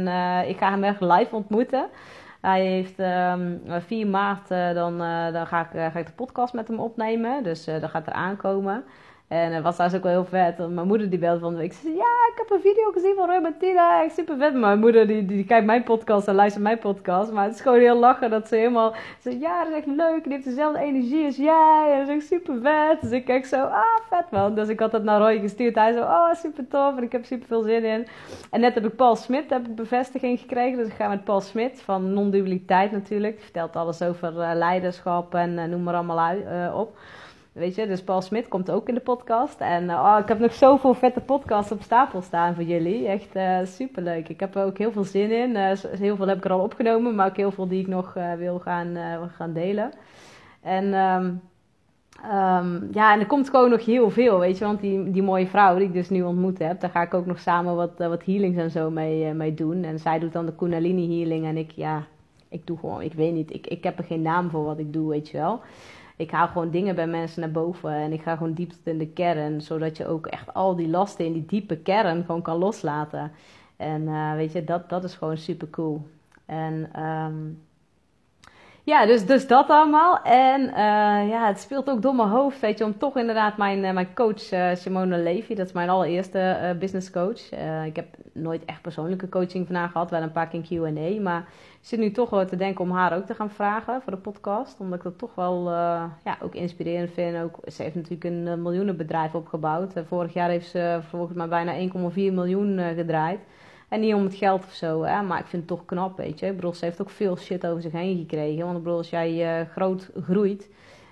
ik 0.48 0.56
ga 0.58 0.70
hem 0.70 0.84
echt 0.84 1.00
live 1.00 1.36
ontmoeten. 1.36 1.86
Hij 2.42 2.66
heeft 2.66 2.98
um, 2.98 3.62
4 3.80 4.06
maart, 4.06 4.48
dan, 4.48 4.98
dan 5.32 5.46
ga, 5.46 5.60
ik, 5.60 5.92
ga 5.92 5.98
ik 5.98 6.06
de 6.06 6.12
podcast 6.12 6.52
met 6.52 6.68
hem 6.68 6.78
opnemen. 6.78 7.42
Dus 7.42 7.64
dat 7.64 7.90
gaat 7.90 8.06
er 8.06 8.12
aankomen. 8.12 8.84
En 9.32 9.52
het 9.52 9.62
was 9.62 9.74
trouwens 9.74 10.00
ook 10.00 10.04
wel 10.04 10.22
heel 10.22 10.30
vet. 10.30 10.68
Mijn 10.68 10.86
moeder 10.86 11.10
die 11.10 11.18
belde 11.18 11.40
van. 11.40 11.56
Ze 11.56 11.78
zei, 11.82 11.94
ja, 11.94 12.14
ik 12.32 12.34
heb 12.36 12.50
een 12.50 12.60
video 12.60 12.90
gezien 12.92 13.14
van 13.16 13.30
Roy. 13.30 13.52
Echt 14.04 14.14
super 14.14 14.36
vet. 14.38 14.54
Mijn 14.54 14.78
moeder 14.78 15.06
die, 15.06 15.24
die, 15.24 15.44
kijkt 15.44 15.66
mijn 15.66 15.82
podcast 15.82 16.28
en 16.28 16.34
luistert 16.34 16.62
mijn 16.62 16.78
podcast. 16.78 17.32
Maar 17.32 17.44
het 17.44 17.54
is 17.54 17.60
gewoon 17.60 17.78
heel 17.78 17.98
lachen 17.98 18.30
dat 18.30 18.48
ze 18.48 18.56
helemaal... 18.56 18.94
Ja, 19.22 19.64
dat 19.64 19.72
is 19.72 19.78
echt 19.78 19.86
leuk. 19.86 20.22
Die 20.22 20.32
heeft 20.32 20.44
dezelfde 20.44 20.80
energie 20.80 21.24
als 21.24 21.36
jij. 21.36 21.90
En 21.92 21.98
dat 21.98 22.08
is 22.08 22.14
echt 22.14 22.26
super 22.26 22.60
vet. 22.62 23.00
Dus 23.00 23.10
ik 23.10 23.24
kijk 23.24 23.46
zo, 23.46 23.62
ah, 23.62 23.98
vet 24.10 24.30
man. 24.30 24.54
Dus 24.54 24.68
ik 24.68 24.80
had 24.80 24.90
dat 24.90 25.02
naar 25.02 25.20
Roy 25.20 25.38
gestuurd. 25.38 25.74
Hij 25.74 25.92
zo, 25.92 26.00
oh, 26.00 26.34
super 26.34 26.68
tof. 26.68 26.96
En 26.96 27.02
ik 27.02 27.12
heb 27.12 27.24
super 27.24 27.46
veel 27.46 27.62
zin 27.62 27.84
in. 27.84 28.06
En 28.50 28.60
net 28.60 28.74
heb 28.74 28.86
ik 28.86 28.96
Paul 28.96 29.16
Smit, 29.16 29.50
heb 29.50 29.66
ik 29.66 29.74
bevestiging 29.74 30.40
gekregen. 30.40 30.78
Dus 30.78 30.86
ik 30.86 30.94
ga 30.94 31.08
met 31.08 31.24
Paul 31.24 31.40
Smit 31.40 31.82
van 31.82 32.12
non-dualiteit 32.12 32.92
natuurlijk. 32.92 33.34
Die 33.34 33.44
vertelt 33.44 33.76
alles 33.76 34.02
over 34.02 34.32
uh, 34.32 34.50
leiderschap 34.54 35.34
en 35.34 35.50
uh, 35.50 35.64
noem 35.64 35.82
maar 35.82 35.94
allemaal 35.94 36.34
uh, 36.34 36.78
op. 36.78 36.96
Weet 37.52 37.74
je, 37.74 37.86
dus 37.86 38.02
Paul 38.02 38.20
Smit 38.20 38.48
komt 38.48 38.70
ook 38.70 38.88
in 38.88 38.94
de 38.94 39.00
podcast. 39.00 39.60
En 39.60 39.84
uh, 39.84 39.90
oh, 39.90 40.18
ik 40.20 40.28
heb 40.28 40.38
nog 40.38 40.54
zoveel 40.54 40.94
vette 40.94 41.20
podcasts 41.20 41.72
op 41.72 41.82
stapel 41.82 42.22
staan 42.22 42.54
voor 42.54 42.64
jullie. 42.64 43.06
Echt 43.06 43.36
uh, 43.36 43.58
superleuk. 43.64 44.28
Ik 44.28 44.40
heb 44.40 44.54
er 44.54 44.64
ook 44.64 44.78
heel 44.78 44.92
veel 44.92 45.04
zin 45.04 45.30
in. 45.30 45.50
Uh, 45.50 45.70
heel 45.98 46.16
veel 46.16 46.26
heb 46.26 46.36
ik 46.36 46.44
er 46.44 46.50
al 46.50 46.60
opgenomen, 46.60 47.14
maar 47.14 47.26
ook 47.26 47.36
heel 47.36 47.50
veel 47.50 47.68
die 47.68 47.80
ik 47.80 47.86
nog 47.86 48.14
wil 48.38 48.58
gaan, 48.58 48.96
gaan 49.36 49.52
delen. 49.52 49.90
En 50.60 50.84
um, 50.94 51.40
um, 52.24 52.88
ja, 52.92 53.12
en 53.12 53.20
er 53.20 53.26
komt 53.26 53.50
gewoon 53.50 53.70
nog 53.70 53.84
heel 53.84 54.10
veel, 54.10 54.38
weet 54.38 54.58
je. 54.58 54.64
Want 54.64 54.80
die, 54.80 55.10
die 55.10 55.22
mooie 55.22 55.46
vrouw 55.46 55.76
die 55.76 55.86
ik 55.86 55.92
dus 55.92 56.10
nu 56.10 56.22
ontmoet 56.22 56.58
heb, 56.58 56.80
daar 56.80 56.90
ga 56.90 57.02
ik 57.02 57.14
ook 57.14 57.26
nog 57.26 57.38
samen 57.38 57.76
wat, 57.76 57.92
wat 57.96 58.24
healings 58.24 58.56
en 58.56 58.70
zo 58.70 58.90
mee, 58.90 59.34
mee 59.34 59.54
doen. 59.54 59.84
En 59.84 59.98
zij 59.98 60.18
doet 60.18 60.32
dan 60.32 60.46
de 60.46 60.54
Kundalini 60.54 61.18
healing 61.18 61.46
en 61.46 61.56
ik, 61.56 61.70
ja, 61.70 62.06
ik 62.48 62.66
doe 62.66 62.78
gewoon, 62.78 63.02
ik 63.02 63.12
weet 63.12 63.32
niet, 63.32 63.54
ik, 63.54 63.66
ik 63.66 63.84
heb 63.84 63.98
er 63.98 64.04
geen 64.04 64.22
naam 64.22 64.50
voor 64.50 64.64
wat 64.64 64.78
ik 64.78 64.92
doe, 64.92 65.08
weet 65.08 65.28
je 65.28 65.36
wel 65.36 65.60
ik 66.22 66.30
haal 66.30 66.48
gewoon 66.48 66.70
dingen 66.70 66.94
bij 66.94 67.06
mensen 67.06 67.40
naar 67.40 67.50
boven 67.50 67.92
en 67.92 68.12
ik 68.12 68.22
ga 68.22 68.36
gewoon 68.36 68.52
diep 68.52 68.72
in 68.84 68.98
de 68.98 69.06
kern, 69.06 69.60
zodat 69.60 69.96
je 69.96 70.06
ook 70.06 70.26
echt 70.26 70.54
al 70.54 70.76
die 70.76 70.88
lasten 70.88 71.24
in 71.24 71.32
die 71.32 71.46
diepe 71.46 71.76
kern 71.76 72.24
gewoon 72.24 72.42
kan 72.42 72.58
loslaten. 72.58 73.32
En 73.76 74.02
uh, 74.02 74.34
weet 74.34 74.52
je, 74.52 74.64
dat, 74.64 74.88
dat 74.88 75.04
is 75.04 75.14
gewoon 75.14 75.36
super 75.36 75.70
cool. 75.70 76.06
En 76.46 77.02
um, 77.04 77.62
ja, 78.84 79.06
dus, 79.06 79.26
dus 79.26 79.46
dat 79.46 79.68
allemaal. 79.68 80.22
En 80.22 80.60
uh, 80.60 81.28
ja, 81.28 81.46
het 81.46 81.60
speelt 81.60 81.90
ook 81.90 82.02
door 82.02 82.14
mijn 82.14 82.28
hoofd, 82.28 82.60
weet 82.60 82.78
je, 82.78 82.84
om 82.84 82.98
toch 82.98 83.16
inderdaad 83.16 83.56
mijn, 83.56 83.84
uh, 83.84 83.92
mijn 83.92 84.14
coach 84.14 84.52
uh, 84.52 84.74
Simone 84.74 85.18
Levy, 85.18 85.54
dat 85.54 85.66
is 85.66 85.72
mijn 85.72 85.88
allereerste 85.88 86.76
business 86.78 87.10
coach. 87.10 87.50
ik 87.86 87.96
heb 87.96 88.06
nooit 88.32 88.64
echt 88.64 88.82
persoonlijke 88.82 89.28
coaching 89.28 89.66
van 89.66 89.76
haar 89.76 89.88
gehad, 89.88 90.10
wel 90.10 90.22
een 90.22 90.32
paar 90.32 90.48
keer 90.48 90.60
Q&A, 90.60 91.20
maar 91.20 91.40
ik 91.80 91.88
zit 91.88 91.98
nu 91.98 92.10
toch 92.10 92.30
wel 92.30 92.46
te 92.46 92.56
denken 92.56 92.84
om 92.84 92.90
haar 92.90 93.16
ook 93.16 93.26
te 93.26 93.34
gaan 93.34 93.50
vragen 93.50 94.02
voor 94.02 94.12
de 94.12 94.18
podcast, 94.18 94.80
omdat 94.80 94.98
ik 94.98 95.04
dat 95.04 95.18
toch 95.18 95.34
wel 95.34 95.70
ja, 96.24 96.38
ook 96.42 96.54
inspirerend 96.54 97.10
vind. 97.10 97.42
Ook, 97.42 97.58
ze 97.72 97.82
heeft 97.82 97.94
natuurlijk 97.94 98.24
een 98.24 98.62
miljoenenbedrijf 98.62 99.34
opgebouwd. 99.34 99.92
vorig 100.06 100.32
jaar 100.32 100.48
heeft 100.48 100.68
ze 100.68 101.00
volgens 101.08 101.36
mij 101.36 101.48
bijna 101.48 101.72
1,4 101.74 102.14
miljoen 102.14 102.80
gedraaid. 102.94 103.40
En 103.92 104.00
niet 104.00 104.14
om 104.14 104.24
het 104.24 104.34
geld 104.34 104.64
of 104.64 104.72
zo, 104.72 105.02
hè, 105.02 105.22
maar 105.22 105.38
ik 105.38 105.46
vind 105.46 105.68
het 105.68 105.78
toch 105.78 105.84
knap, 105.84 106.16
weet 106.16 106.38
je. 106.38 106.46
Ik 106.46 106.54
bedoel, 106.54 106.74
ze 106.74 106.84
heeft 106.84 107.00
ook 107.00 107.10
veel 107.10 107.36
shit 107.36 107.66
over 107.66 107.82
zich 107.82 107.92
heen 107.92 108.18
gekregen. 108.18 108.64
Want 108.64 108.76
ik 108.76 108.82
bedoel, 108.82 108.98
als 108.98 109.10
jij 109.10 109.60
uh, 109.60 109.68
groot 109.70 110.10
groeit, 110.22 110.68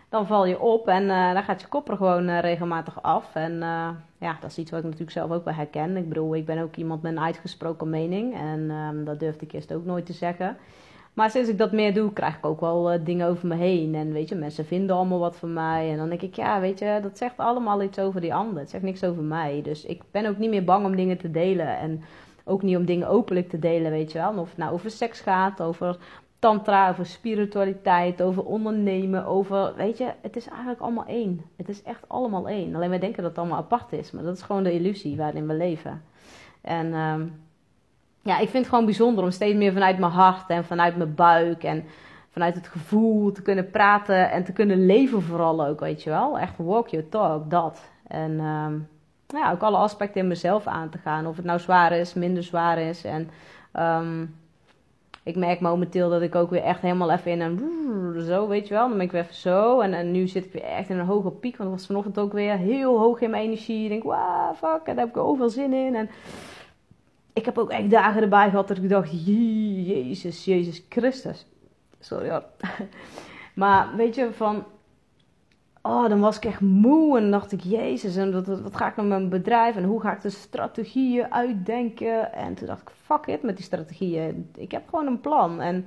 dan 0.08 0.26
val 0.26 0.46
je 0.46 0.60
op 0.60 0.88
en 0.88 1.02
uh, 1.02 1.32
dan 1.32 1.42
gaat 1.42 1.60
je 1.60 1.66
kop 1.66 1.90
er 1.90 1.96
gewoon 1.96 2.28
uh, 2.28 2.40
regelmatig 2.40 3.02
af. 3.02 3.34
En 3.34 3.58
ja, 4.18 4.36
dat 4.40 4.50
is 4.50 4.58
iets 4.58 4.70
wat 4.70 4.78
ik 4.78 4.84
natuurlijk 4.84 5.12
zelf 5.12 5.30
ook 5.30 5.44
wel 5.44 5.54
herken. 5.54 5.96
Ik 5.96 6.08
bedoel, 6.08 6.36
ik 6.36 6.46
ben 6.46 6.62
ook 6.62 6.76
iemand 6.76 7.02
met 7.02 7.12
een 7.12 7.20
uitgesproken 7.20 7.90
mening 7.90 8.34
en 8.34 8.70
ehm, 8.70 9.04
dat 9.04 9.20
durfde 9.20 9.44
ik 9.44 9.52
eerst 9.52 9.72
ook 9.72 9.84
nooit 9.84 10.06
te 10.06 10.12
zeggen. 10.12 10.56
Maar 11.12 11.30
sinds 11.30 11.48
ik 11.48 11.58
dat 11.58 11.72
meer 11.72 11.94
doe, 11.94 12.12
krijg 12.12 12.36
ik 12.36 12.46
ook 12.46 12.60
wel 12.60 13.04
dingen 13.04 13.28
over 13.28 13.48
me 13.48 13.54
heen. 13.54 13.94
En 13.94 14.12
weet 14.12 14.28
je, 14.28 14.34
mensen 14.34 14.66
vinden 14.66 14.96
allemaal 14.96 15.18
wat 15.18 15.36
van 15.36 15.52
mij. 15.52 15.90
En 15.90 15.96
dan 15.96 16.08
denk 16.08 16.22
ik, 16.22 16.34
ja, 16.34 16.60
weet 16.60 16.78
je, 16.78 16.98
dat 17.02 17.18
zegt 17.18 17.36
allemaal 17.36 17.82
iets 17.82 17.98
over 17.98 18.20
die 18.20 18.34
ander. 18.34 18.60
Het 18.60 18.70
zegt 18.70 18.82
niks 18.82 19.04
over 19.04 19.22
mij. 19.22 19.60
Dus 19.62 19.84
ik 19.84 20.02
ben 20.10 20.26
ook 20.26 20.38
niet 20.38 20.50
meer 20.50 20.64
bang 20.64 20.86
om 20.86 20.96
dingen 20.96 21.18
te 21.18 21.30
delen. 21.30 21.78
En 21.78 22.02
ook 22.44 22.62
niet 22.62 22.76
om 22.76 22.84
dingen 22.84 23.08
openlijk 23.08 23.48
te 23.48 23.58
delen, 23.58 23.90
weet 23.90 24.12
je 24.12 24.18
wel. 24.18 24.38
Of 24.38 24.48
het 24.48 24.58
nou 24.58 24.72
over 24.72 24.90
seks 24.90 25.20
gaat, 25.20 25.62
over 25.62 25.98
tantra, 26.38 26.90
over 26.90 27.06
spiritualiteit, 27.06 28.22
over 28.22 28.44
ondernemen, 28.44 29.24
over, 29.26 29.72
weet 29.76 29.98
je, 29.98 30.12
het 30.20 30.36
is 30.36 30.48
eigenlijk 30.48 30.80
allemaal 30.80 31.06
één. 31.06 31.44
Het 31.56 31.68
is 31.68 31.82
echt 31.82 32.08
allemaal 32.08 32.48
één. 32.48 32.74
Alleen 32.74 32.90
wij 32.90 32.98
denken 32.98 33.22
dat 33.22 33.30
het 33.30 33.40
allemaal 33.40 33.58
apart 33.58 33.92
is, 33.92 34.10
maar 34.10 34.22
dat 34.22 34.36
is 34.36 34.42
gewoon 34.42 34.62
de 34.62 34.72
illusie 34.72 35.16
waarin 35.16 35.46
we 35.46 35.54
leven. 35.54 36.02
En 36.60 36.94
um, 36.94 37.40
ja, 38.22 38.34
ik 38.34 38.48
vind 38.48 38.52
het 38.52 38.68
gewoon 38.68 38.84
bijzonder 38.84 39.24
om 39.24 39.30
steeds 39.30 39.56
meer 39.56 39.72
vanuit 39.72 39.98
mijn 39.98 40.12
hart 40.12 40.50
en 40.50 40.64
vanuit 40.64 40.96
mijn 40.96 41.14
buik 41.14 41.64
en 41.64 41.84
vanuit 42.30 42.54
het 42.54 42.68
gevoel 42.68 43.32
te 43.32 43.42
kunnen 43.42 43.70
praten 43.70 44.30
en 44.30 44.44
te 44.44 44.52
kunnen 44.52 44.86
leven 44.86 45.22
vooral 45.22 45.66
ook, 45.66 45.80
weet 45.80 46.02
je 46.02 46.10
wel. 46.10 46.38
Echt 46.38 46.56
walk 46.56 46.88
your 46.88 47.08
talk, 47.08 47.50
dat. 47.50 47.90
En 48.06 48.40
um, 48.40 48.88
ja, 49.38 49.52
ook 49.52 49.62
alle 49.62 49.76
aspecten 49.76 50.20
in 50.20 50.28
mezelf 50.28 50.66
aan 50.66 50.88
te 50.88 50.98
gaan. 50.98 51.26
Of 51.26 51.36
het 51.36 51.44
nou 51.44 51.58
zwaar 51.58 51.92
is, 51.92 52.14
minder 52.14 52.42
zwaar 52.42 52.78
is. 52.78 53.04
En 53.04 53.30
um, 53.78 54.34
ik 55.22 55.36
merk 55.36 55.60
momenteel 55.60 56.10
dat 56.10 56.22
ik 56.22 56.34
ook 56.34 56.50
weer 56.50 56.62
echt 56.62 56.80
helemaal 56.80 57.10
even 57.10 57.30
in 57.30 57.40
een... 57.40 57.58
Zo, 58.26 58.48
weet 58.48 58.68
je 58.68 58.74
wel. 58.74 58.88
Dan 58.88 58.96
ben 58.96 59.06
ik 59.06 59.12
weer 59.12 59.20
even 59.20 59.34
zo. 59.34 59.80
En, 59.80 59.94
en 59.94 60.10
nu 60.10 60.28
zit 60.28 60.44
ik 60.44 60.52
weer 60.52 60.62
echt 60.62 60.88
in 60.88 60.98
een 60.98 61.06
hoge 61.06 61.30
piek. 61.30 61.56
Want 61.56 61.70
was 61.70 61.86
vanochtend 61.86 62.18
ook 62.18 62.32
weer 62.32 62.56
heel 62.56 62.98
hoog 62.98 63.20
in 63.20 63.30
mijn 63.30 63.44
energie. 63.44 63.82
Ik 63.82 63.88
denk, 63.88 64.02
wow, 64.02 64.54
fuck. 64.56 64.86
En 64.86 64.96
daar 64.96 65.04
heb 65.04 65.16
ik 65.16 65.16
overal 65.16 65.50
zin 65.50 65.72
in. 65.72 65.94
En 65.94 66.10
ik 67.32 67.44
heb 67.44 67.58
ook 67.58 67.70
echt 67.70 67.90
dagen 67.90 68.22
erbij 68.22 68.50
gehad 68.50 68.68
dat 68.68 68.76
ik 68.76 68.88
dacht... 68.88 69.26
Jezus, 69.26 70.44
Jezus 70.44 70.84
Christus. 70.88 71.46
Sorry 72.00 72.30
hoor. 72.30 72.44
Maar 73.54 73.96
weet 73.96 74.14
je, 74.14 74.32
van 74.32 74.64
oh, 75.82 76.08
dan 76.08 76.20
was 76.20 76.36
ik 76.36 76.44
echt 76.44 76.60
moe 76.60 77.18
en 77.18 77.30
dacht 77.30 77.52
ik, 77.52 77.60
jezus, 77.60 78.16
en 78.16 78.32
wat, 78.32 78.60
wat, 78.60 78.76
ga 78.76 78.88
ik 78.88 78.96
nou 78.96 79.08
met 79.08 79.18
mijn 79.18 79.30
bedrijf 79.30 79.76
en 79.76 79.84
hoe 79.84 80.00
ga 80.00 80.12
ik 80.12 80.20
de 80.20 80.30
strategieën 80.30 81.32
uitdenken? 81.32 82.32
En 82.32 82.54
toen 82.54 82.66
dacht 82.66 82.80
ik, 82.80 82.90
fuck 83.02 83.26
it 83.26 83.42
met 83.42 83.56
die 83.56 83.64
strategieën. 83.64 84.50
Ik 84.56 84.70
heb 84.70 84.88
gewoon 84.88 85.06
een 85.06 85.20
plan 85.20 85.60
en 85.60 85.86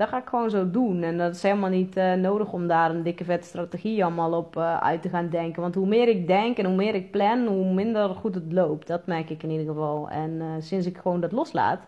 dat 0.00 0.08
ga 0.08 0.18
ik 0.18 0.28
gewoon 0.28 0.50
zo 0.50 0.70
doen. 0.70 1.02
En 1.02 1.18
dat 1.18 1.34
is 1.34 1.42
helemaal 1.42 1.70
niet 1.70 1.96
uh, 1.96 2.12
nodig 2.12 2.52
om 2.52 2.66
daar 2.66 2.90
een 2.90 3.02
dikke 3.02 3.24
vette 3.24 3.48
strategie 3.48 4.04
allemaal 4.04 4.32
op 4.32 4.56
uh, 4.56 4.76
uit 4.76 5.02
te 5.02 5.08
gaan 5.08 5.28
denken. 5.28 5.62
Want 5.62 5.74
hoe 5.74 5.86
meer 5.86 6.08
ik 6.08 6.26
denk 6.26 6.58
en 6.58 6.64
hoe 6.64 6.74
meer 6.74 6.94
ik 6.94 7.10
plan, 7.10 7.46
hoe 7.46 7.72
minder 7.74 8.08
goed 8.08 8.34
het 8.34 8.52
loopt. 8.52 8.86
Dat 8.86 9.06
merk 9.06 9.30
ik 9.30 9.42
in 9.42 9.50
ieder 9.50 9.66
geval. 9.66 10.08
En 10.08 10.30
uh, 10.30 10.46
sinds 10.58 10.86
ik 10.86 10.96
gewoon 10.96 11.20
dat 11.20 11.32
loslaat, 11.32 11.80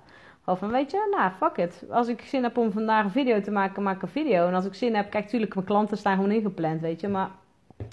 of 0.45 0.59
van, 0.59 0.71
weet 0.71 0.91
je, 0.91 1.09
nou, 1.11 1.31
fuck 1.31 1.57
it. 1.57 1.85
Als 1.91 2.09
ik 2.09 2.21
zin 2.21 2.43
heb 2.43 2.57
om 2.57 2.73
vandaag 2.73 3.05
een 3.05 3.11
video 3.11 3.41
te 3.41 3.51
maken, 3.51 3.83
maak 3.83 3.97
ik 3.97 4.03
een 4.03 4.09
video. 4.09 4.47
En 4.47 4.55
als 4.55 4.65
ik 4.65 4.75
zin 4.75 4.95
heb, 4.95 5.11
kijk, 5.11 5.25
natuurlijk, 5.25 5.55
mijn 5.55 5.67
klanten 5.67 5.97
staan 5.97 6.17
gewoon 6.17 6.31
ingepland, 6.31 6.81
weet 6.81 7.01
je. 7.01 7.09
Maar 7.09 7.31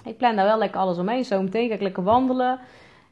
ik 0.06 0.18
plan 0.18 0.36
daar 0.36 0.46
wel 0.46 0.58
lekker 0.58 0.80
alles 0.80 0.98
omheen. 0.98 1.26
Zo 1.26 1.42
meteen 1.42 1.68
ga 1.68 1.74
ik 1.74 1.82
lekker 1.82 2.04
wandelen. 2.04 2.60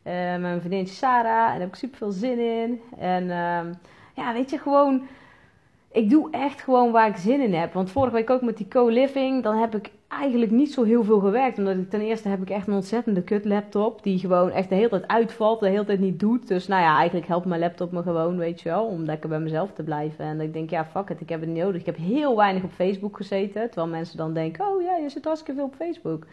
Uh, 0.04 0.14
met 0.14 0.42
mijn 0.42 0.60
vriendin 0.60 0.88
Sarah. 0.88 1.46
En 1.46 1.52
daar 1.52 1.60
heb 1.60 1.68
ik 1.68 1.76
super 1.76 1.98
veel 1.98 2.12
zin 2.12 2.40
in. 2.40 2.82
En 3.00 3.24
uh, 3.24 3.74
ja, 4.14 4.34
weet 4.34 4.50
je, 4.50 4.58
gewoon... 4.58 5.08
Ik 5.92 6.10
doe 6.10 6.32
echt 6.32 6.62
gewoon 6.62 6.92
waar 6.92 7.08
ik 7.08 7.16
zin 7.16 7.42
in 7.42 7.54
heb. 7.54 7.74
Want 7.74 7.92
vorige 7.92 8.14
week 8.14 8.30
ook 8.30 8.42
met 8.42 8.58
die 8.58 8.68
co-living, 8.68 9.44
dan 9.44 9.58
heb 9.58 9.76
ik 9.76 9.92
eigenlijk 10.08 10.52
niet 10.52 10.74
zo 10.74 10.84
heel 10.84 11.04
veel 11.04 11.20
gewerkt. 11.20 11.58
Omdat 11.58 11.76
ik 11.76 11.90
ten 11.90 12.02
eerste 12.02 12.30
heb 12.30 12.42
ik 12.42 12.50
echt 12.50 12.68
een 12.68 12.74
ontzettende 12.74 13.22
kut 13.22 13.46
laptop. 13.46 14.04
Die 14.04 14.20
gewoon 14.20 14.52
echt 14.52 14.70
de 14.70 14.76
hele 14.76 14.90
tijd 14.90 15.08
uitvalt, 15.08 15.60
de 15.60 15.70
hele 15.70 15.86
tijd 15.86 16.00
niet 16.00 16.20
doet. 16.20 16.48
Dus 16.48 16.68
nou 16.68 16.82
ja, 16.82 16.98
eigenlijk 16.98 17.28
helpt 17.28 17.46
mijn 17.46 17.62
laptop 17.62 17.92
me 17.92 18.02
gewoon, 18.02 18.38
weet 18.38 18.62
je 18.62 18.70
wel. 18.70 18.86
Om 18.86 19.04
lekker 19.04 19.30
bij 19.30 19.40
mezelf 19.40 19.72
te 19.74 19.84
blijven. 19.84 20.26
En 20.26 20.42
ik 20.42 20.54
denk, 20.54 20.70
ja, 20.70 20.86
fuck 20.86 21.10
it, 21.10 21.22
ik 21.22 21.30
heb 21.30 21.40
het 21.40 21.50
niet 21.50 21.64
nodig. 21.64 21.80
Ik 21.80 21.86
heb 21.86 21.98
heel 21.98 22.36
weinig 22.36 22.64
op 22.64 22.72
Facebook 22.72 23.18
gezeten. 23.18 23.66
Terwijl 23.66 23.88
mensen 23.88 24.18
dan 24.18 24.34
denken, 24.34 24.66
oh 24.66 24.82
ja, 24.82 24.98
je 24.98 25.10
zit 25.10 25.26
hartstikke 25.26 25.60
veel 25.60 25.70
op 25.70 25.76
Facebook. 25.76 26.26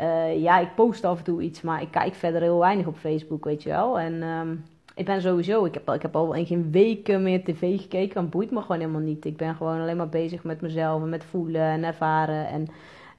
Uh, 0.00 0.42
ja, 0.42 0.58
ik 0.58 0.74
post 0.74 1.04
af 1.04 1.18
en 1.18 1.24
toe 1.24 1.42
iets, 1.42 1.60
maar 1.60 1.82
ik 1.82 1.90
kijk 1.90 2.14
verder 2.14 2.40
heel 2.40 2.58
weinig 2.58 2.86
op 2.86 2.96
Facebook, 2.96 3.44
weet 3.44 3.62
je 3.62 3.68
wel. 3.68 3.98
En 3.98 4.22
um, 4.22 4.64
ik 4.94 5.04
ben 5.04 5.20
sowieso, 5.20 5.64
ik 5.64 5.74
heb, 5.74 5.90
ik 5.90 6.02
heb 6.02 6.16
al 6.16 6.32
geen 6.44 6.70
weken 6.70 7.22
meer 7.22 7.44
tv 7.44 7.80
gekeken, 7.80 8.14
dat 8.14 8.30
boeit 8.30 8.50
me 8.50 8.60
gewoon 8.60 8.80
helemaal 8.80 9.00
niet. 9.00 9.24
Ik 9.24 9.36
ben 9.36 9.54
gewoon 9.54 9.80
alleen 9.80 9.96
maar 9.96 10.08
bezig 10.08 10.44
met 10.44 10.60
mezelf 10.60 11.02
en 11.02 11.08
met 11.08 11.24
voelen 11.24 11.60
en 11.60 11.84
ervaren 11.84 12.48
en, 12.48 12.68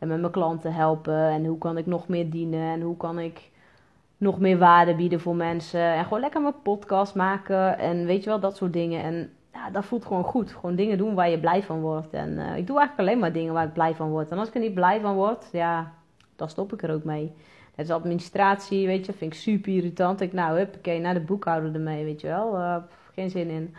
met 0.07 0.19
mijn 0.19 0.31
klanten 0.31 0.73
helpen. 0.73 1.29
En 1.29 1.45
hoe 1.45 1.57
kan 1.57 1.77
ik 1.77 1.85
nog 1.85 2.07
meer 2.07 2.29
dienen 2.29 2.73
en 2.73 2.81
hoe 2.81 2.97
kan 2.97 3.19
ik 3.19 3.49
nog 4.17 4.39
meer 4.39 4.57
waarde 4.57 4.95
bieden 4.95 5.19
voor 5.19 5.35
mensen. 5.35 5.93
En 5.93 6.03
gewoon 6.03 6.19
lekker 6.19 6.41
mijn 6.41 6.61
podcast 6.63 7.15
maken. 7.15 7.77
En 7.77 8.05
weet 8.05 8.23
je 8.23 8.29
wel, 8.29 8.39
dat 8.39 8.55
soort 8.55 8.73
dingen. 8.73 9.03
En 9.03 9.29
ja, 9.53 9.69
dat 9.69 9.85
voelt 9.85 10.05
gewoon 10.05 10.23
goed. 10.23 10.51
Gewoon 10.51 10.75
dingen 10.75 10.97
doen 10.97 11.15
waar 11.15 11.29
je 11.29 11.39
blij 11.39 11.63
van 11.63 11.81
wordt. 11.81 12.13
En 12.13 12.29
uh, 12.31 12.57
ik 12.57 12.67
doe 12.67 12.77
eigenlijk 12.77 12.99
alleen 13.09 13.19
maar 13.19 13.31
dingen 13.31 13.53
waar 13.53 13.65
ik 13.65 13.73
blij 13.73 13.95
van 13.95 14.09
word. 14.09 14.31
En 14.31 14.37
als 14.37 14.47
ik 14.47 14.53
er 14.53 14.59
niet 14.59 14.73
blij 14.73 14.99
van 14.99 15.15
word, 15.15 15.49
ja, 15.51 15.93
dan 16.35 16.49
stop 16.49 16.73
ik 16.73 16.83
er 16.83 16.93
ook 16.93 17.03
mee. 17.03 17.33
Het 17.75 17.85
is 17.85 17.91
administratie, 17.91 18.87
weet 18.87 19.05
je, 19.05 19.13
vind 19.13 19.33
ik 19.33 19.39
super 19.39 19.73
irritant. 19.73 20.21
Ik, 20.21 20.33
nou, 20.33 20.57
huppakee, 20.57 20.99
naar 20.99 21.13
de 21.13 21.19
boekhouder 21.19 21.73
ermee, 21.73 22.03
weet 22.03 22.21
je 22.21 22.27
wel. 22.27 22.57
Uh, 22.57 22.75
geen 23.13 23.29
zin 23.29 23.49
in. 23.49 23.75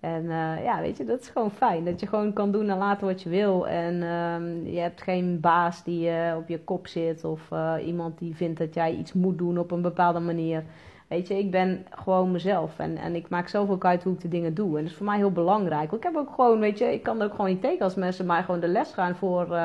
En 0.00 0.24
uh, 0.24 0.64
ja, 0.64 0.80
weet 0.80 0.96
je, 0.96 1.04
dat 1.04 1.20
is 1.20 1.28
gewoon 1.28 1.50
fijn. 1.50 1.84
Dat 1.84 2.00
je 2.00 2.06
gewoon 2.06 2.32
kan 2.32 2.50
doen 2.50 2.68
en 2.68 2.78
laten 2.78 3.06
wat 3.06 3.22
je 3.22 3.28
wil. 3.28 3.68
En 3.68 3.94
uh, 3.94 4.72
je 4.74 4.80
hebt 4.80 5.02
geen 5.02 5.40
baas 5.40 5.84
die 5.84 6.10
uh, 6.10 6.36
op 6.36 6.48
je 6.48 6.60
kop 6.60 6.86
zit. 6.86 7.24
Of 7.24 7.50
uh, 7.52 7.74
iemand 7.84 8.18
die 8.18 8.36
vindt 8.36 8.58
dat 8.58 8.74
jij 8.74 8.94
iets 8.94 9.12
moet 9.12 9.38
doen 9.38 9.58
op 9.58 9.70
een 9.70 9.82
bepaalde 9.82 10.20
manier. 10.20 10.64
Weet 11.08 11.28
je, 11.28 11.38
ik 11.38 11.50
ben 11.50 11.86
gewoon 11.90 12.32
mezelf. 12.32 12.78
En, 12.78 12.96
en 12.96 13.14
ik 13.14 13.28
maak 13.28 13.48
zoveel 13.48 13.82
uit 13.82 14.02
hoe 14.02 14.12
ik 14.12 14.20
de 14.20 14.28
dingen 14.28 14.54
doe. 14.54 14.76
En 14.76 14.82
dat 14.82 14.90
is 14.90 14.96
voor 14.96 15.06
mij 15.06 15.16
heel 15.16 15.32
belangrijk. 15.32 15.92
Ik 15.92 16.02
heb 16.02 16.16
ook 16.16 16.30
gewoon, 16.34 16.60
weet 16.60 16.78
je, 16.78 16.92
ik 16.92 17.02
kan 17.02 17.22
ook 17.22 17.30
gewoon 17.30 17.50
niet 17.50 17.60
tekenen 17.60 17.84
als 17.84 17.94
mensen 17.94 18.26
mij 18.26 18.42
gewoon 18.42 18.60
de 18.60 18.68
les 18.68 18.92
gaan 18.92 19.16
voor 19.16 19.58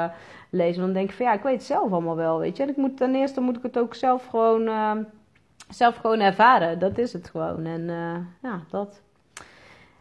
lezen. 0.50 0.82
Dan 0.82 0.94
denk 0.94 1.10
ik 1.10 1.16
van 1.16 1.26
ja, 1.26 1.34
ik 1.34 1.44
weet 1.44 1.54
het 1.54 1.64
zelf 1.64 1.92
allemaal 1.92 2.16
wel, 2.16 2.40
weet 2.40 2.58
je. 2.58 2.64
En 2.64 2.70
ik 2.70 2.78
moet, 2.78 2.98
ten 2.98 3.16
eerste 3.16 3.42
moet 3.42 3.58
ik 3.58 3.64
het 3.64 3.80
ook 3.80 3.96
zelf 3.96 4.26
gewoon, 4.26 4.70
zelf 5.70 5.96
gewoon 5.96 6.20
ervaren. 6.20 6.80
Dat 6.80 6.98
is 6.98 7.14
het 7.14 7.30
gewoon. 7.30 7.66
En 7.66 7.86
ja, 8.42 8.60
dat 8.70 9.02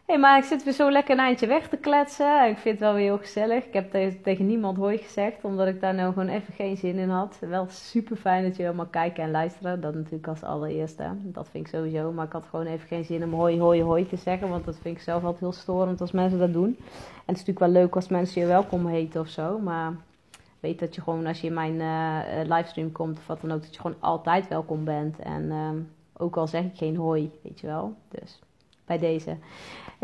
hey, 0.05 0.19
maar 0.19 0.37
ik 0.37 0.43
zit 0.43 0.63
weer 0.63 0.73
zo 0.73 0.91
lekker 0.91 1.13
een 1.13 1.23
eindje 1.23 1.47
weg 1.47 1.67
te 1.69 1.77
kletsen. 1.77 2.49
Ik 2.49 2.57
vind 2.57 2.79
het 2.79 2.79
wel 2.79 2.93
weer 2.93 3.03
heel 3.03 3.17
gezellig. 3.17 3.65
Ik 3.65 3.73
heb 3.73 3.91
tegen, 4.23 4.45
niemand 4.45 4.77
hooi 4.77 4.97
gezegd, 4.97 5.43
omdat 5.43 5.67
ik 5.67 5.81
daar 5.81 5.93
nou 5.93 6.13
gewoon 6.13 6.27
even 6.27 6.53
geen 6.53 6.77
zin 6.77 6.95
in 6.97 7.09
had. 7.09 7.37
Wel 7.39 7.67
super 7.69 8.15
fijn 8.15 8.43
dat 8.43 8.55
je 8.55 8.63
helemaal 8.63 8.85
kijken 8.85 9.23
en 9.23 9.31
luisteren. 9.31 9.81
Dat 9.81 9.93
natuurlijk 9.93 10.27
als 10.27 10.43
allereerste. 10.43 11.09
Dat 11.17 11.49
vind 11.49 11.67
ik 11.67 11.73
sowieso. 11.73 12.11
Maar 12.11 12.25
ik 12.25 12.31
had 12.31 12.45
gewoon 12.49 12.65
even 12.65 12.87
geen 12.87 13.03
zin 13.03 13.23
om 13.23 13.33
hoi, 13.33 13.59
hoi, 13.59 13.83
hoi 13.83 14.07
te 14.07 14.17
zeggen. 14.17 14.49
Want 14.49 14.65
dat 14.65 14.77
vind 14.81 14.95
ik 14.95 15.01
zelf 15.01 15.23
altijd 15.23 15.41
heel 15.41 15.51
storend 15.51 16.01
als 16.01 16.11
mensen 16.11 16.39
dat 16.39 16.53
doen. 16.53 16.75
En 16.77 17.33
het 17.33 17.35
is 17.35 17.45
natuurlijk 17.45 17.59
wel 17.59 17.81
leuk 17.81 17.95
als 17.95 18.07
mensen 18.07 18.41
je 18.41 18.47
welkom 18.47 18.87
heten 18.87 19.21
of 19.21 19.27
zo. 19.27 19.59
Maar 19.59 19.93
weet 20.59 20.79
dat 20.79 20.95
je 20.95 21.01
gewoon 21.01 21.25
als 21.25 21.41
je 21.41 21.47
in 21.47 21.53
mijn 21.53 21.73
uh, 21.73 22.55
livestream 22.55 22.91
komt 22.91 23.17
of 23.17 23.27
wat 23.27 23.41
dan 23.41 23.51
ook, 23.51 23.61
dat 23.61 23.75
je 23.75 23.81
gewoon 23.81 23.97
altijd 23.99 24.47
welkom 24.47 24.83
bent. 24.83 25.19
En 25.19 25.43
uh, 25.43 25.69
ook 26.17 26.37
al 26.37 26.47
zeg 26.47 26.63
ik 26.63 26.77
geen 26.77 26.95
hoi, 26.95 27.31
weet 27.41 27.59
je 27.59 27.67
wel. 27.67 27.93
Dus 28.09 28.39
bij 28.85 28.97
deze. 28.97 29.37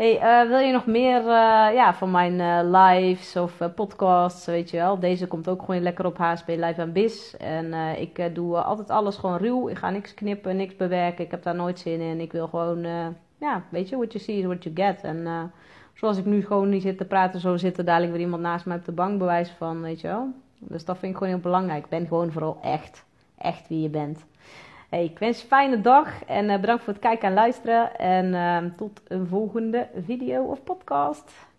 Hey, 0.00 0.14
uh, 0.14 0.48
wil 0.48 0.58
je 0.58 0.72
nog 0.72 0.86
meer 0.86 1.20
uh, 1.20 1.26
ja, 1.74 1.94
van 1.94 2.10
mijn 2.10 2.32
uh, 2.32 2.60
lives 2.62 3.36
of 3.36 3.58
podcasts, 3.74 4.46
weet 4.46 4.70
je 4.70 4.76
wel? 4.76 4.98
Deze 4.98 5.26
komt 5.26 5.48
ook 5.48 5.62
gewoon 5.62 5.82
lekker 5.82 6.06
op 6.06 6.16
HSP 6.18 6.48
Live 6.48 6.80
en 6.80 6.92
Biz. 6.92 7.34
En 7.34 7.74
ik 7.98 8.34
doe 8.34 8.56
altijd 8.62 8.90
alles 8.90 9.16
gewoon 9.16 9.36
ruw. 9.36 9.68
Ik 9.68 9.76
ga 9.76 9.90
niks 9.90 10.14
knippen, 10.14 10.56
niks 10.56 10.76
bewerken. 10.76 11.24
Ik 11.24 11.30
heb 11.30 11.42
daar 11.42 11.54
nooit 11.54 11.78
zin 11.78 12.00
in. 12.00 12.20
Ik 12.20 12.32
wil 12.32 12.46
gewoon, 12.46 12.82
ja, 13.38 13.62
weet 13.68 13.88
je, 13.88 13.96
what 13.96 14.12
you 14.12 14.24
see 14.24 14.38
is 14.38 14.44
what 14.44 14.64
you 14.64 14.74
get. 14.74 15.02
En 15.02 15.52
zoals 15.94 16.18
ik 16.18 16.24
nu 16.24 16.46
gewoon 16.46 16.68
niet 16.68 16.82
zit 16.82 16.98
te 16.98 17.04
praten, 17.04 17.40
zo 17.40 17.56
zit 17.56 17.78
er 17.78 17.84
dadelijk 17.84 18.12
weer 18.12 18.20
iemand 18.20 18.42
naast 18.42 18.66
mij 18.66 18.76
op 18.76 18.84
de 18.84 18.92
bank, 18.92 19.18
bewijs 19.18 19.50
van, 19.50 19.80
weet 19.80 20.00
je 20.00 20.08
wel? 20.08 20.28
Dus 20.58 20.84
dat 20.84 20.98
vind 20.98 21.12
ik 21.12 21.18
gewoon 21.18 21.32
heel 21.32 21.42
belangrijk. 21.42 21.88
Ben 21.88 22.06
gewoon 22.06 22.32
vooral 22.32 22.58
echt, 22.62 23.04
echt 23.38 23.68
wie 23.68 23.82
je 23.82 23.88
bent. 23.88 24.24
Ik 24.90 25.18
wens 25.18 25.36
je 25.36 25.42
een 25.42 25.48
fijne 25.48 25.80
dag 25.80 26.24
en 26.24 26.48
uh, 26.48 26.60
bedankt 26.60 26.84
voor 26.84 26.92
het 26.92 27.02
kijken 27.02 27.28
en 27.28 27.34
luisteren. 27.34 27.98
En 27.98 28.26
uh, 28.32 28.70
tot 28.76 29.00
een 29.08 29.26
volgende 29.26 29.88
video 30.04 30.42
of 30.42 30.62
podcast. 30.64 31.49